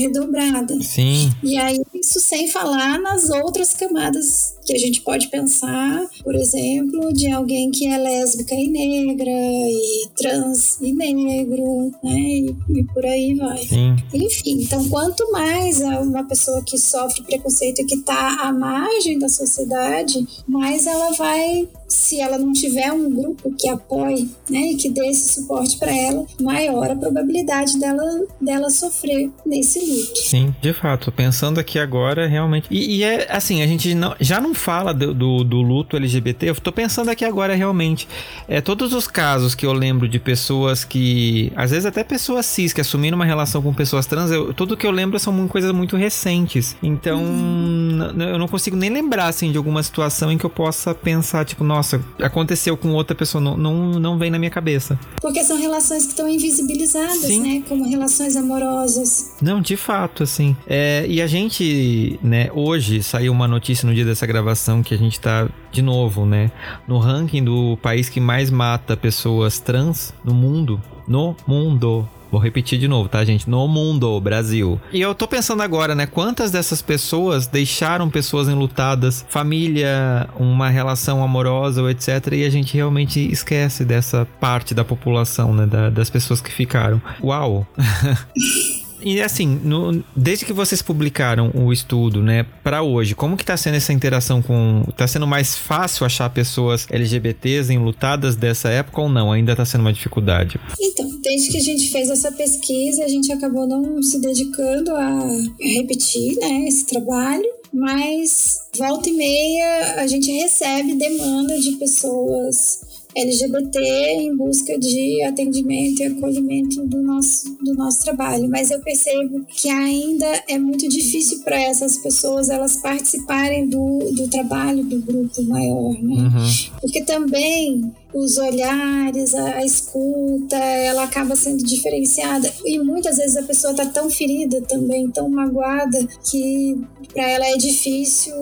redobrada. 0.00 0.80
Sim. 0.82 1.30
E 1.42 1.56
aí, 1.56 1.80
isso 1.94 2.20
sem 2.20 2.48
falar 2.48 2.98
nas 2.98 3.30
outras 3.30 3.72
camadas 3.72 4.54
que 4.64 4.74
a 4.74 4.78
gente 4.78 5.00
pode 5.00 5.28
pensar, 5.28 6.06
por 6.22 6.34
exemplo, 6.34 7.12
de 7.12 7.30
alguém 7.30 7.70
que 7.70 7.86
é 7.86 7.98
lésbica 7.98 8.54
e 8.54 8.68
negra, 8.68 9.30
e 9.30 10.08
trans 10.16 10.78
e 10.80 10.92
negro, 10.92 11.90
né? 12.02 12.18
E, 12.18 12.56
e 12.68 12.84
por 12.84 13.04
aí 13.04 13.34
vai. 13.34 13.58
Sim. 13.58 13.96
Enfim, 14.14 14.62
então 14.62 14.88
quanto 14.88 15.30
mais 15.32 15.80
uma 15.80 16.24
pessoa 16.24 16.62
que 16.62 16.78
sofre 16.78 17.22
preconceito 17.22 17.80
e 17.80 17.84
que 17.84 17.96
está 17.96 18.42
à 18.42 18.52
margem 18.52 19.18
da 19.18 19.28
sociedade, 19.28 20.24
mais 20.46 20.86
ela 20.86 21.12
vai 21.12 21.68
se 21.88 22.20
ela 22.20 22.38
não 22.38 22.52
tiver 22.52 22.92
um 22.92 23.10
grupo 23.10 23.52
que 23.58 23.68
apoie, 23.68 24.30
né, 24.48 24.60
e 24.70 24.76
que 24.76 24.88
dê 24.88 25.08
esse 25.08 25.34
suporte 25.34 25.76
para 25.76 25.92
ela, 25.92 26.24
maior 26.40 26.88
a 26.88 26.94
probabilidade 26.94 27.78
dela, 27.78 28.26
dela 28.40 28.70
sofrer 28.70 29.28
nesse 29.44 29.80
Sim, 30.14 30.54
de 30.60 30.72
fato. 30.72 31.12
Pensando 31.12 31.58
aqui 31.58 31.78
agora, 31.78 32.26
realmente. 32.26 32.66
E, 32.70 32.98
e 32.98 33.02
é 33.02 33.26
assim, 33.30 33.62
a 33.62 33.66
gente 33.66 33.94
não, 33.94 34.14
já 34.20 34.40
não 34.40 34.54
fala 34.54 34.94
do, 34.94 35.12
do, 35.12 35.44
do, 35.44 35.60
luto 35.60 35.96
LGBT, 35.96 36.50
eu 36.50 36.54
tô 36.54 36.72
pensando 36.72 37.10
aqui 37.10 37.24
agora 37.24 37.54
realmente. 37.54 38.08
É, 38.48 38.60
todos 38.60 38.92
os 38.92 39.06
casos 39.06 39.54
que 39.54 39.66
eu 39.66 39.72
lembro 39.72 40.08
de 40.08 40.18
pessoas 40.18 40.84
que. 40.84 41.52
Às 41.56 41.70
vezes 41.70 41.86
até 41.86 42.02
pessoas 42.04 42.46
cis 42.46 42.72
que 42.72 42.80
assumiram 42.80 43.16
uma 43.16 43.24
relação 43.24 43.60
com 43.60 43.74
pessoas 43.74 44.06
trans, 44.06 44.30
eu, 44.30 44.54
tudo 44.54 44.76
que 44.76 44.86
eu 44.86 44.90
lembro 44.90 45.18
são 45.18 45.48
coisas 45.48 45.72
muito 45.72 45.96
recentes. 45.96 46.76
Então, 46.82 47.20
uhum. 47.20 48.20
eu 48.20 48.38
não 48.38 48.48
consigo 48.48 48.76
nem 48.76 48.90
lembrar 48.90 49.26
assim, 49.26 49.50
de 49.50 49.58
alguma 49.58 49.82
situação 49.82 50.30
em 50.30 50.38
que 50.38 50.46
eu 50.46 50.50
possa 50.50 50.94
pensar, 50.94 51.44
tipo, 51.44 51.64
nossa 51.64 51.80
nossa, 51.80 52.04
aconteceu 52.20 52.76
com 52.76 52.90
outra 52.90 53.16
pessoa, 53.16 53.42
não, 53.42 53.56
não, 53.56 53.74
não 53.98 54.18
vem 54.18 54.30
na 54.30 54.38
minha 54.38 54.50
cabeça. 54.50 54.98
Porque 55.20 55.42
são 55.42 55.58
relações 55.58 56.04
que 56.04 56.10
estão 56.10 56.28
invisibilizadas, 56.28 57.18
Sim. 57.18 57.42
né? 57.42 57.62
Como 57.66 57.88
relações 57.88 58.36
amorosas. 58.36 59.32
Não, 59.40 59.62
de 59.70 59.76
fato, 59.76 60.24
assim. 60.24 60.56
É, 60.66 61.06
e 61.08 61.22
a 61.22 61.28
gente, 61.28 62.18
né, 62.20 62.50
hoje 62.52 63.04
saiu 63.04 63.32
uma 63.32 63.46
notícia 63.46 63.86
no 63.86 63.94
dia 63.94 64.04
dessa 64.04 64.26
gravação 64.26 64.82
que 64.82 64.92
a 64.92 64.98
gente 64.98 65.20
tá, 65.20 65.48
de 65.70 65.80
novo, 65.80 66.26
né, 66.26 66.50
no 66.88 66.98
ranking 66.98 67.44
do 67.44 67.78
país 67.80 68.08
que 68.08 68.18
mais 68.18 68.50
mata 68.50 68.96
pessoas 68.96 69.60
trans 69.60 70.12
no 70.24 70.34
mundo. 70.34 70.80
No 71.06 71.36
mundo. 71.46 72.08
Vou 72.32 72.40
repetir 72.40 72.80
de 72.80 72.88
novo, 72.88 73.08
tá, 73.08 73.24
gente? 73.24 73.48
No 73.48 73.66
mundo, 73.68 74.20
Brasil. 74.20 74.80
E 74.92 75.00
eu 75.00 75.14
tô 75.14 75.28
pensando 75.28 75.62
agora, 75.62 75.94
né? 75.94 76.06
Quantas 76.06 76.50
dessas 76.50 76.82
pessoas 76.82 77.46
deixaram 77.46 78.10
pessoas 78.10 78.48
enlutadas, 78.48 79.24
família, 79.28 80.28
uma 80.36 80.68
relação 80.68 81.22
amorosa 81.22 81.88
etc. 81.90 82.32
E 82.32 82.44
a 82.44 82.50
gente 82.50 82.74
realmente 82.74 83.20
esquece 83.32 83.84
dessa 83.84 84.26
parte 84.40 84.74
da 84.74 84.84
população, 84.84 85.54
né? 85.54 85.66
Da, 85.66 85.90
das 85.90 86.10
pessoas 86.10 86.40
que 86.40 86.52
ficaram. 86.52 87.00
Uau! 87.22 87.66
E 89.02 89.20
assim, 89.20 89.60
no, 89.62 90.04
desde 90.14 90.44
que 90.44 90.52
vocês 90.52 90.82
publicaram 90.82 91.50
o 91.54 91.72
estudo, 91.72 92.22
né, 92.22 92.46
para 92.62 92.82
hoje, 92.82 93.14
como 93.14 93.36
que 93.36 93.44
tá 93.44 93.56
sendo 93.56 93.76
essa 93.76 93.92
interação 93.92 94.42
com. 94.42 94.84
Tá 94.96 95.06
sendo 95.06 95.26
mais 95.26 95.56
fácil 95.56 96.04
achar 96.06 96.28
pessoas 96.30 96.86
LGBTs 96.90 97.72
enlutadas 97.72 98.36
dessa 98.36 98.68
época 98.68 99.00
ou 99.00 99.08
não? 99.08 99.32
Ainda 99.32 99.56
tá 99.56 99.64
sendo 99.64 99.82
uma 99.82 99.92
dificuldade? 99.92 100.60
Então, 100.78 101.10
desde 101.22 101.50
que 101.50 101.56
a 101.56 101.62
gente 101.62 101.90
fez 101.90 102.10
essa 102.10 102.32
pesquisa, 102.32 103.04
a 103.04 103.08
gente 103.08 103.32
acabou 103.32 103.66
não 103.66 104.02
se 104.02 104.20
dedicando 104.20 104.94
a 104.94 105.28
repetir, 105.60 106.36
né, 106.36 106.66
esse 106.66 106.86
trabalho. 106.86 107.44
Mas 107.72 108.62
volta 108.76 109.08
e 109.08 109.12
meia 109.12 110.00
a 110.02 110.06
gente 110.08 110.28
recebe 110.32 110.96
demanda 110.96 111.56
de 111.60 111.72
pessoas 111.76 112.80
LGBT 113.16 113.78
em 113.80 114.36
busca 114.36 114.78
de 114.78 115.22
atendimento 115.24 116.00
e 116.00 116.06
acolhimento 116.06 116.86
do 116.86 117.02
nosso, 117.02 117.56
do 117.62 117.74
nosso 117.74 118.02
trabalho. 118.04 118.48
Mas 118.48 118.70
eu 118.70 118.80
percebo 118.80 119.44
que 119.46 119.68
ainda 119.68 120.26
é 120.48 120.58
muito 120.58 120.88
difícil 120.88 121.40
para 121.40 121.60
essas 121.60 121.98
pessoas 121.98 122.48
elas 122.48 122.76
participarem 122.76 123.68
do, 123.68 123.98
do 124.12 124.28
trabalho 124.28 124.84
do 124.84 125.00
grupo 125.00 125.42
maior, 125.44 125.92
né? 126.02 126.22
Uhum. 126.22 126.78
Porque 126.80 127.02
também 127.02 127.92
os 128.12 128.38
olhares, 128.38 129.34
a, 129.34 129.56
a, 129.56 129.64
escuta, 129.64 130.56
ela 130.56 131.04
acaba 131.04 131.36
sendo 131.36 131.64
diferenciada. 131.64 132.52
E 132.64 132.78
muitas 132.78 133.16
vezes 133.16 133.36
a 133.36 133.42
pessoa 133.42 133.72
está 133.72 133.86
tão 133.86 134.10
ferida 134.10 134.60
também, 134.62 135.08
tão 135.10 135.28
magoada, 135.28 135.98
que 136.28 136.80
para 137.12 137.28
ela 137.28 137.46
é 137.46 137.56
difícil 137.56 138.34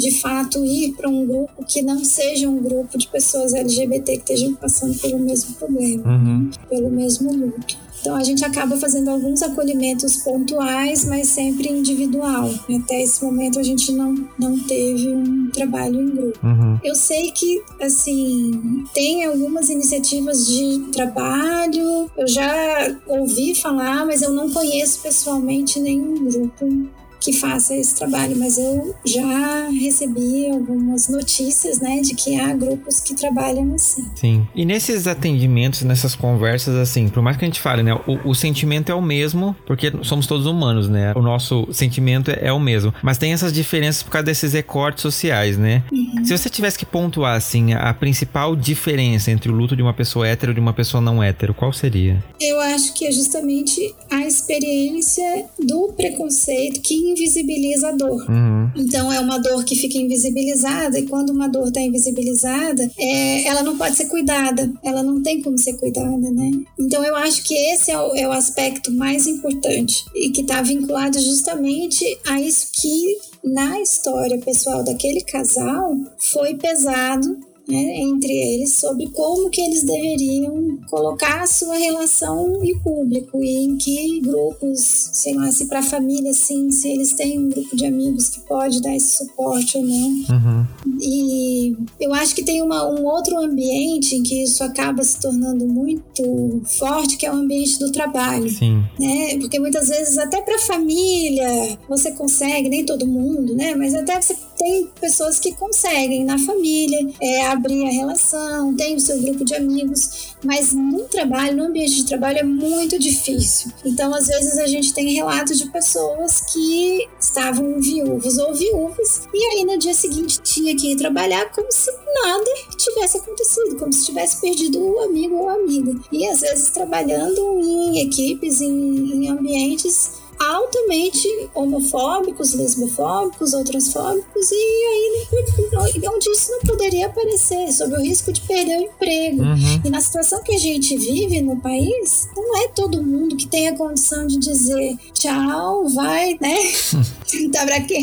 de 0.00 0.20
fato 0.20 0.64
ir 0.64 0.92
para 0.94 1.08
um 1.08 1.26
grupo 1.26 1.64
que 1.66 1.82
não 1.82 2.04
seja 2.04 2.48
um 2.48 2.60
grupo 2.60 2.98
de 2.98 3.06
pessoas 3.08 3.54
LGBT 3.54 4.16
que 4.16 4.32
estejam 4.32 4.54
passando 4.54 4.98
pelo 4.98 5.18
mesmo 5.18 5.54
problema, 5.54 6.10
uhum. 6.10 6.50
pelo 6.68 6.90
mesmo 6.90 7.32
luto. 7.32 7.76
Então 8.00 8.16
a 8.16 8.24
gente 8.24 8.42
acaba 8.44 8.78
fazendo 8.78 9.10
alguns 9.10 9.42
acolhimentos 9.42 10.16
pontuais, 10.16 11.04
mas 11.04 11.28
sempre 11.28 11.68
individual. 11.68 12.50
Até 12.82 13.02
esse 13.02 13.22
momento 13.22 13.58
a 13.58 13.62
gente 13.62 13.92
não, 13.92 14.14
não 14.38 14.58
teve 14.58 15.08
um 15.08 15.50
trabalho 15.50 16.00
em 16.00 16.10
grupo. 16.10 16.46
Uhum. 16.46 16.78
Eu 16.82 16.94
sei 16.94 17.30
que, 17.30 17.62
assim, 17.80 18.84
tem 18.94 19.24
algumas 19.26 19.68
iniciativas 19.68 20.46
de 20.46 20.90
trabalho, 20.92 22.10
eu 22.16 22.26
já 22.26 22.96
ouvi 23.06 23.54
falar, 23.54 24.06
mas 24.06 24.22
eu 24.22 24.32
não 24.32 24.50
conheço 24.50 25.02
pessoalmente 25.02 25.78
nenhum 25.78 26.24
grupo 26.24 26.88
que 27.20 27.32
faça 27.32 27.76
esse 27.76 27.94
trabalho, 27.94 28.36
mas 28.38 28.58
eu 28.58 28.94
já 29.04 29.68
recebi 29.68 30.50
algumas 30.50 31.08
notícias, 31.08 31.78
né, 31.78 32.00
de 32.00 32.14
que 32.14 32.40
há 32.40 32.52
grupos 32.54 33.00
que 33.00 33.14
trabalham 33.14 33.74
assim. 33.74 34.04
Sim. 34.14 34.48
E 34.54 34.64
nesses 34.64 35.06
atendimentos, 35.06 35.82
nessas 35.82 36.14
conversas, 36.14 36.74
assim, 36.76 37.08
por 37.08 37.22
mais 37.22 37.36
que 37.36 37.44
a 37.44 37.48
gente 37.48 37.60
fale, 37.60 37.82
né, 37.82 37.94
o, 38.06 38.30
o 38.30 38.34
sentimento 38.34 38.90
é 38.90 38.94
o 38.94 39.02
mesmo, 39.02 39.54
porque 39.66 39.92
somos 40.02 40.26
todos 40.26 40.46
humanos, 40.46 40.88
né? 40.88 41.12
O 41.14 41.22
nosso 41.22 41.68
sentimento 41.72 42.30
é, 42.30 42.48
é 42.48 42.52
o 42.52 42.60
mesmo, 42.60 42.92
mas 43.02 43.18
tem 43.18 43.32
essas 43.32 43.52
diferenças 43.52 44.02
por 44.02 44.10
causa 44.10 44.24
desses 44.24 44.52
recortes 44.52 45.02
sociais, 45.02 45.58
né? 45.58 45.82
Uhum. 45.92 46.24
Se 46.24 46.36
você 46.36 46.48
tivesse 46.48 46.78
que 46.78 46.86
pontuar, 46.86 47.36
assim, 47.36 47.72
a 47.74 47.92
principal 47.92 48.56
diferença 48.56 49.30
entre 49.30 49.50
o 49.50 49.54
luto 49.54 49.76
de 49.76 49.82
uma 49.82 49.92
pessoa 49.92 50.26
hétero 50.26 50.52
e 50.52 50.54
de 50.54 50.60
uma 50.60 50.72
pessoa 50.72 51.00
não 51.00 51.22
hétero, 51.22 51.52
qual 51.52 51.72
seria? 51.72 52.22
Eu 52.40 52.60
acho 52.60 52.94
que 52.94 53.06
é 53.06 53.12
justamente 53.12 53.94
a 54.10 54.26
experiência 54.26 55.46
do 55.58 55.92
preconceito 55.96 56.80
que 56.80 57.09
invisibiliza 57.10 57.88
a 57.88 57.92
dor. 57.92 58.28
Uhum. 58.28 58.70
Então 58.76 59.12
é 59.12 59.20
uma 59.20 59.38
dor 59.38 59.64
que 59.64 59.76
fica 59.76 59.98
invisibilizada 59.98 60.98
e 60.98 61.06
quando 61.06 61.30
uma 61.30 61.48
dor 61.48 61.68
está 61.68 61.80
invisibilizada, 61.80 62.90
é, 62.98 63.46
ela 63.46 63.62
não 63.62 63.76
pode 63.76 63.96
ser 63.96 64.06
cuidada, 64.06 64.70
ela 64.82 65.02
não 65.02 65.22
tem 65.22 65.42
como 65.42 65.58
ser 65.58 65.74
cuidada, 65.74 66.30
né? 66.30 66.50
Então 66.78 67.04
eu 67.04 67.16
acho 67.16 67.42
que 67.44 67.54
esse 67.54 67.90
é 67.90 67.98
o, 67.98 68.14
é 68.16 68.28
o 68.28 68.32
aspecto 68.32 68.92
mais 68.92 69.26
importante 69.26 70.04
e 70.14 70.30
que 70.30 70.42
está 70.42 70.62
vinculado 70.62 71.18
justamente 71.18 72.04
a 72.26 72.40
isso 72.40 72.68
que 72.72 73.18
na 73.42 73.80
história 73.80 74.38
pessoal 74.38 74.84
daquele 74.84 75.22
casal 75.22 75.96
foi 76.18 76.54
pesado 76.54 77.49
né, 77.70 78.00
entre 78.00 78.32
eles 78.32 78.74
sobre 78.76 79.06
como 79.08 79.48
que 79.50 79.60
eles 79.60 79.84
deveriam 79.84 80.78
colocar 80.88 81.42
a 81.42 81.46
sua 81.46 81.76
relação 81.76 82.62
em 82.64 82.78
público 82.80 83.42
e 83.42 83.64
em 83.64 83.76
que 83.76 84.20
grupos, 84.20 84.80
sei 85.12 85.34
lá, 85.34 85.50
se 85.50 85.66
para 85.66 85.80
a 85.80 85.82
família, 85.82 86.30
assim, 86.30 86.70
se 86.70 86.88
eles 86.88 87.12
têm 87.12 87.38
um 87.38 87.48
grupo 87.48 87.76
de 87.76 87.86
amigos 87.86 88.28
que 88.28 88.40
pode 88.40 88.80
dar 88.82 88.94
esse 88.94 89.18
suporte 89.18 89.76
ou 89.76 89.84
não. 89.84 90.08
Uhum. 90.08 90.66
E 91.00 91.76
eu 92.00 92.12
acho 92.14 92.34
que 92.34 92.42
tem 92.42 92.62
uma, 92.62 92.88
um 92.88 93.04
outro 93.06 93.38
ambiente 93.38 94.16
em 94.16 94.22
que 94.22 94.42
isso 94.42 94.62
acaba 94.64 95.02
se 95.02 95.20
tornando 95.20 95.66
muito 95.66 96.60
forte, 96.78 97.16
que 97.16 97.26
é 97.26 97.32
o 97.32 97.36
ambiente 97.36 97.78
do 97.78 97.92
trabalho. 97.92 98.50
Sim. 98.50 98.82
Né? 98.98 99.38
Porque 99.38 99.58
muitas 99.58 99.88
vezes, 99.88 100.18
até 100.18 100.40
para 100.42 100.56
a 100.56 100.60
família, 100.60 101.78
você 101.88 102.12
consegue, 102.12 102.68
nem 102.68 102.84
todo 102.84 103.06
mundo, 103.06 103.54
né? 103.54 103.74
Mas 103.74 103.94
até 103.94 104.20
você 104.20 104.34
tem 104.60 104.90
pessoas 105.00 105.40
que 105.40 105.54
conseguem 105.54 106.22
na 106.22 106.38
família 106.38 107.08
é, 107.18 107.46
abrir 107.46 107.86
a 107.86 107.90
relação, 107.90 108.76
tem 108.76 108.94
o 108.94 109.00
seu 109.00 109.18
grupo 109.22 109.42
de 109.42 109.54
amigos, 109.54 110.34
mas 110.44 110.74
no 110.74 111.04
trabalho, 111.04 111.56
no 111.56 111.64
ambiente 111.64 111.96
de 111.96 112.04
trabalho 112.04 112.40
é 112.40 112.42
muito 112.42 112.98
difícil. 112.98 113.72
Então, 113.86 114.14
às 114.14 114.26
vezes 114.26 114.58
a 114.58 114.66
gente 114.66 114.92
tem 114.92 115.14
relatos 115.14 115.58
de 115.58 115.70
pessoas 115.70 116.42
que 116.52 117.08
estavam 117.18 117.80
viúvos 117.80 118.36
ou 118.36 118.52
viúvas 118.52 119.22
e 119.32 119.44
aí 119.46 119.64
no 119.64 119.78
dia 119.78 119.94
seguinte 119.94 120.42
tinha 120.42 120.76
que 120.76 120.92
ir 120.92 120.96
trabalhar 120.96 121.50
como 121.52 121.72
se 121.72 121.90
nada 122.22 122.50
tivesse 122.76 123.16
acontecido, 123.16 123.78
como 123.78 123.90
se 123.90 124.04
tivesse 124.04 124.42
perdido 124.42 124.78
o 124.78 125.00
amigo 125.00 125.36
ou 125.36 125.48
amiga. 125.48 125.98
E 126.12 126.28
às 126.28 126.42
vezes 126.42 126.68
trabalhando 126.68 127.60
em 127.60 128.02
equipes, 128.02 128.60
em, 128.60 129.24
em 129.24 129.28
ambientes 129.30 130.19
altamente 130.40 131.28
homofóbicos, 131.54 132.54
lesbofóbicos 132.54 133.52
ou 133.52 133.62
transfóbicos, 133.62 134.50
e 134.50 134.54
aí 134.54 136.08
onde 136.08 136.30
isso 136.30 136.50
não 136.50 136.60
poderia 136.60 137.06
aparecer, 137.06 137.70
sob 137.72 137.94
o 137.94 138.00
risco 138.00 138.32
de 138.32 138.40
perder 138.40 138.78
o 138.78 138.82
emprego. 138.82 139.42
Uhum. 139.42 139.82
E 139.84 139.90
na 139.90 140.00
situação 140.00 140.42
que 140.42 140.54
a 140.54 140.58
gente 140.58 140.96
vive 140.96 141.42
no 141.42 141.56
país, 141.56 142.26
não 142.34 142.56
é 142.56 142.68
todo 142.68 143.02
mundo 143.02 143.36
que 143.36 143.46
tem 143.46 143.68
a 143.68 143.76
condição 143.76 144.26
de 144.26 144.38
dizer 144.38 144.96
tchau, 145.12 145.86
vai, 145.90 146.38
né? 146.40 146.56
tá 147.52 147.66
pra 147.66 147.80
quê? 147.82 147.98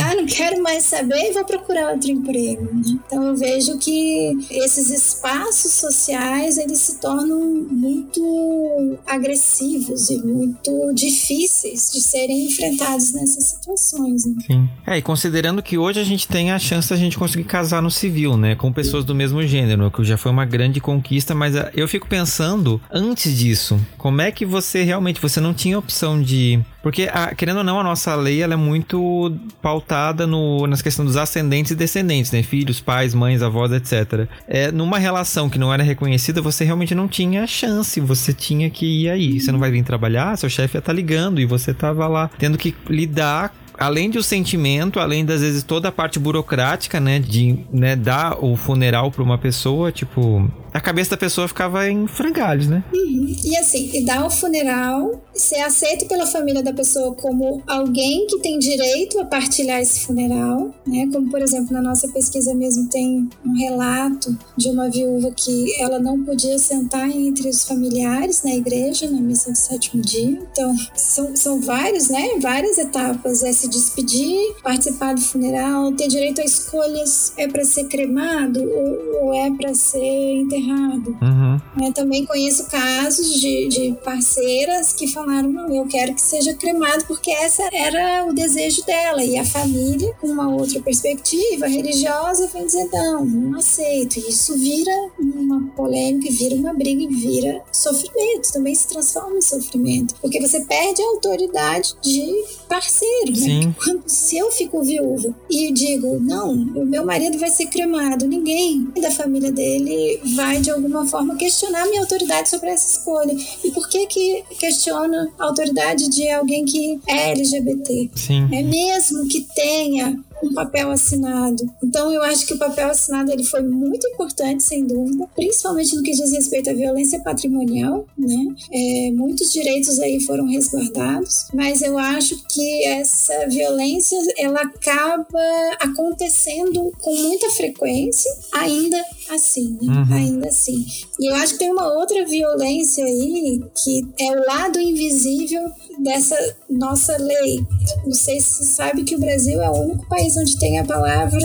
Ah, 0.00 0.14
não 0.14 0.26
quero 0.26 0.62
mais 0.62 0.84
saber 0.84 1.30
e 1.30 1.32
vou 1.32 1.44
procurar 1.44 1.92
outro 1.92 2.10
emprego. 2.10 2.62
Né? 2.72 2.98
Então 3.06 3.24
eu 3.24 3.36
vejo 3.36 3.78
que 3.78 4.46
esses 4.50 4.90
espaços 4.90 5.72
sociais 5.72 6.56
eles 6.56 6.78
se 6.78 7.00
tornam 7.00 7.40
muito 7.40 8.96
agressivos 9.06 10.08
e 10.10 10.18
muito 10.18 10.92
difíceis 10.94 11.47
difíceis 11.48 11.90
de 11.90 12.00
serem 12.00 12.46
enfrentados 12.46 13.12
nessas 13.12 13.44
situações. 13.50 14.26
Né? 14.26 14.34
Sim. 14.46 14.68
É, 14.86 14.98
e 14.98 15.02
considerando 15.02 15.62
que 15.62 15.78
hoje 15.78 15.98
a 15.98 16.04
gente 16.04 16.28
tem 16.28 16.52
a 16.52 16.58
chance 16.58 16.92
a 16.92 16.96
gente 16.96 17.18
conseguir 17.18 17.44
casar 17.44 17.82
no 17.82 17.90
civil, 17.90 18.36
né? 18.36 18.54
Com 18.54 18.72
pessoas 18.72 19.04
do 19.04 19.14
mesmo 19.14 19.42
gênero, 19.46 19.90
que 19.90 20.04
já 20.04 20.16
foi 20.16 20.30
uma 20.30 20.44
grande 20.44 20.80
conquista, 20.80 21.34
mas 21.34 21.56
ah, 21.56 21.70
eu 21.74 21.88
fico 21.88 22.06
pensando, 22.06 22.80
antes 22.90 23.36
disso, 23.36 23.80
como 23.96 24.20
é 24.20 24.30
que 24.30 24.44
você 24.44 24.82
realmente, 24.82 25.20
você 25.20 25.40
não 25.40 25.54
tinha 25.54 25.78
opção 25.78 26.20
de 26.20 26.60
porque, 26.88 27.08
a, 27.12 27.34
querendo 27.34 27.58
ou 27.58 27.64
não, 27.64 27.80
a 27.80 27.82
nossa 27.82 28.14
lei 28.14 28.40
ela 28.40 28.54
é 28.54 28.56
muito 28.56 29.36
pautada 29.60 30.26
no, 30.26 30.66
nas 30.66 30.80
questões 30.80 31.08
dos 31.08 31.16
ascendentes 31.16 31.72
e 31.72 31.74
descendentes, 31.74 32.30
né? 32.30 32.42
Filhos, 32.42 32.80
pais, 32.80 33.14
mães, 33.14 33.42
avós, 33.42 33.72
etc. 33.72 34.28
É, 34.46 34.70
numa 34.70 34.98
relação 34.98 35.50
que 35.50 35.58
não 35.58 35.74
era 35.74 35.82
reconhecida, 35.82 36.40
você 36.40 36.64
realmente 36.64 36.94
não 36.94 37.08
tinha 37.08 37.46
chance. 37.46 38.00
Você 38.00 38.32
tinha 38.32 38.70
que 38.70 38.86
ir 38.86 39.10
aí. 39.10 39.40
Você 39.40 39.50
não 39.50 39.58
vai 39.58 39.70
vir 39.70 39.82
trabalhar, 39.82 40.36
seu 40.38 40.48
chefe 40.48 40.78
estar 40.78 40.80
tá 40.80 40.92
ligando 40.92 41.37
e 41.40 41.46
você 41.46 41.72
tava 41.72 42.06
lá 42.06 42.30
tendo 42.38 42.58
que 42.58 42.74
lidar 42.88 43.54
além 43.78 44.10
do 44.10 44.22
sentimento, 44.22 44.98
além 44.98 45.24
das 45.24 45.40
vezes 45.40 45.62
toda 45.62 45.88
a 45.88 45.92
parte 45.92 46.18
burocrática, 46.18 46.98
né, 46.98 47.18
de 47.18 47.58
né, 47.72 47.94
dar 47.94 48.42
o 48.44 48.56
funeral 48.56 49.10
para 49.10 49.22
uma 49.22 49.38
pessoa, 49.38 49.92
tipo, 49.92 50.50
a 50.72 50.80
cabeça 50.80 51.10
da 51.10 51.16
pessoa 51.16 51.48
ficava 51.48 51.88
em 51.88 52.06
frangalhos, 52.06 52.68
né? 52.68 52.84
Uhum. 52.92 53.34
E 53.44 53.56
assim, 53.56 53.90
e 53.94 54.04
dar 54.04 54.24
o 54.26 54.30
funeral, 54.30 55.22
ser 55.34 55.60
aceito 55.60 56.06
pela 56.06 56.26
família 56.26 56.62
da 56.62 56.72
pessoa 56.72 57.14
como 57.14 57.62
alguém 57.66 58.26
que 58.26 58.38
tem 58.40 58.58
direito 58.58 59.18
a 59.20 59.24
partilhar 59.24 59.80
esse 59.80 60.00
funeral, 60.00 60.74
né? 60.86 61.08
Como 61.12 61.30
por 61.30 61.40
exemplo 61.40 61.72
na 61.72 61.82
nossa 61.82 62.08
pesquisa 62.08 62.54
mesmo 62.54 62.88
tem 62.88 63.28
um 63.44 63.56
relato 63.56 64.36
de 64.56 64.68
uma 64.68 64.88
viúva 64.90 65.32
que 65.32 65.74
ela 65.80 65.98
não 65.98 66.22
podia 66.24 66.58
sentar 66.58 67.08
entre 67.10 67.48
os 67.48 67.64
familiares 67.64 68.42
na 68.42 68.54
igreja 68.54 69.10
na 69.10 69.20
missa 69.20 69.50
do 69.50 69.56
sétimo 69.56 70.02
dia. 70.02 70.38
Então 70.52 70.74
são, 70.94 71.34
são 71.34 71.60
vários, 71.60 72.08
né? 72.08 72.38
Várias 72.40 72.78
etapas. 72.78 73.42
É 73.42 73.52
se 73.72 73.78
despedir, 73.78 74.54
participar 74.62 75.14
do 75.14 75.20
funeral, 75.20 75.92
ter 75.92 76.08
direito 76.08 76.40
a 76.40 76.44
escolhas. 76.44 77.32
É 77.36 77.46
para 77.48 77.64
ser 77.64 77.84
cremado 77.84 78.60
ou, 78.62 79.24
ou 79.24 79.34
é 79.34 79.50
para 79.50 79.74
ser 79.74 79.98
enterrado 79.98 80.68
errado. 80.68 81.16
Uhum. 81.22 81.86
Eu 81.86 81.92
também 81.92 82.24
conheço 82.24 82.66
casos 82.66 83.40
de, 83.40 83.68
de 83.68 83.96
parceiras 84.04 84.92
que 84.92 85.08
falaram: 85.08 85.50
não, 85.50 85.74
eu 85.74 85.86
quero 85.86 86.14
que 86.14 86.20
seja 86.20 86.54
cremado 86.54 87.04
porque 87.06 87.30
essa 87.30 87.68
era 87.72 88.26
o 88.26 88.32
desejo 88.32 88.84
dela. 88.84 89.22
E 89.22 89.38
a 89.38 89.44
família, 89.44 90.14
com 90.20 90.28
uma 90.28 90.48
outra 90.48 90.80
perspectiva 90.80 91.66
religiosa, 91.66 92.48
vem 92.48 92.66
dizer: 92.66 92.88
não, 92.92 93.24
não 93.24 93.58
aceito. 93.58 94.18
E 94.18 94.28
isso 94.28 94.56
vira 94.58 94.92
uma 95.18 95.68
polêmica, 95.76 96.32
vira 96.32 96.54
uma 96.54 96.74
briga 96.74 97.02
e 97.02 97.08
vira 97.08 97.62
sofrimento. 97.72 98.52
Também 98.52 98.74
se 98.74 98.88
transforma 98.88 99.38
em 99.38 99.42
sofrimento. 99.42 100.14
Porque 100.20 100.40
você 100.40 100.60
perde 100.60 101.02
a 101.02 101.06
autoridade 101.06 101.94
de 102.02 102.32
parceiro. 102.68 103.32
Né? 103.32 103.74
Quando, 103.82 104.02
se 104.06 104.36
eu 104.36 104.50
fico 104.50 104.82
viúva 104.82 105.34
e 105.48 105.72
digo: 105.72 106.18
não, 106.20 106.52
o 106.52 106.84
meu 106.84 107.04
marido 107.04 107.38
vai 107.38 107.50
ser 107.50 107.66
cremado, 107.66 108.26
ninguém 108.26 108.88
da 109.00 109.10
família 109.10 109.52
dele 109.52 110.20
vai 110.36 110.48
vai 110.48 110.60
de 110.60 110.70
alguma 110.70 111.06
forma 111.06 111.36
questionar 111.36 111.86
minha 111.86 112.00
autoridade 112.00 112.48
sobre 112.48 112.70
essa 112.70 112.90
escolha. 112.90 113.36
E 113.62 113.70
por 113.70 113.88
que 113.88 114.06
que 114.06 114.44
questiona 114.58 115.30
a 115.38 115.44
autoridade 115.44 116.08
de 116.08 116.28
alguém 116.30 116.64
que 116.64 116.98
é 117.06 117.32
LGBT? 117.32 118.10
Sim. 118.14 118.48
É 118.52 118.62
mesmo 118.62 119.28
que 119.28 119.46
tenha 119.54 120.18
um 120.42 120.52
papel 120.52 120.90
assinado. 120.90 121.64
Então 121.82 122.12
eu 122.12 122.22
acho 122.22 122.46
que 122.46 122.54
o 122.54 122.58
papel 122.58 122.88
assinado 122.88 123.30
ele 123.32 123.44
foi 123.44 123.62
muito 123.62 124.06
importante, 124.08 124.62
sem 124.62 124.86
dúvida, 124.86 125.26
principalmente 125.34 125.96
no 125.96 126.02
que 126.02 126.12
diz 126.12 126.32
respeito 126.32 126.70
à 126.70 126.72
violência 126.72 127.20
patrimonial, 127.20 128.06
né? 128.16 128.54
É, 128.72 129.10
muitos 129.12 129.52
direitos 129.52 129.98
aí 130.00 130.20
foram 130.20 130.46
resguardados, 130.46 131.46
mas 131.52 131.82
eu 131.82 131.98
acho 131.98 132.36
que 132.48 132.84
essa 132.86 133.48
violência 133.48 134.18
ela 134.38 134.60
acaba 134.62 135.38
acontecendo 135.80 136.92
com 137.00 137.14
muita 137.14 137.50
frequência, 137.50 138.30
ainda 138.52 139.02
assim, 139.30 139.76
né? 139.80 139.92
Uhum. 139.92 140.14
ainda 140.14 140.48
assim. 140.48 140.84
E 141.20 141.30
eu 141.30 141.34
acho 141.36 141.54
que 141.54 141.58
tem 141.60 141.72
uma 141.72 141.86
outra 141.98 142.24
violência 142.24 143.04
aí 143.04 143.60
que 143.82 144.06
é 144.20 144.32
o 144.32 144.46
lado 144.46 144.80
invisível 144.80 145.62
dessa 145.98 146.36
nossa 146.70 147.16
lei. 147.18 147.64
Não 148.04 148.12
sei 148.12 148.40
se 148.40 148.54
você 148.54 148.64
sabe 148.64 149.04
que 149.04 149.16
o 149.16 149.20
Brasil 149.20 149.60
é 149.60 149.70
o 149.70 149.82
único 149.82 150.08
país 150.08 150.36
onde 150.36 150.58
tem 150.58 150.78
a 150.78 150.84
palavra 150.84 151.40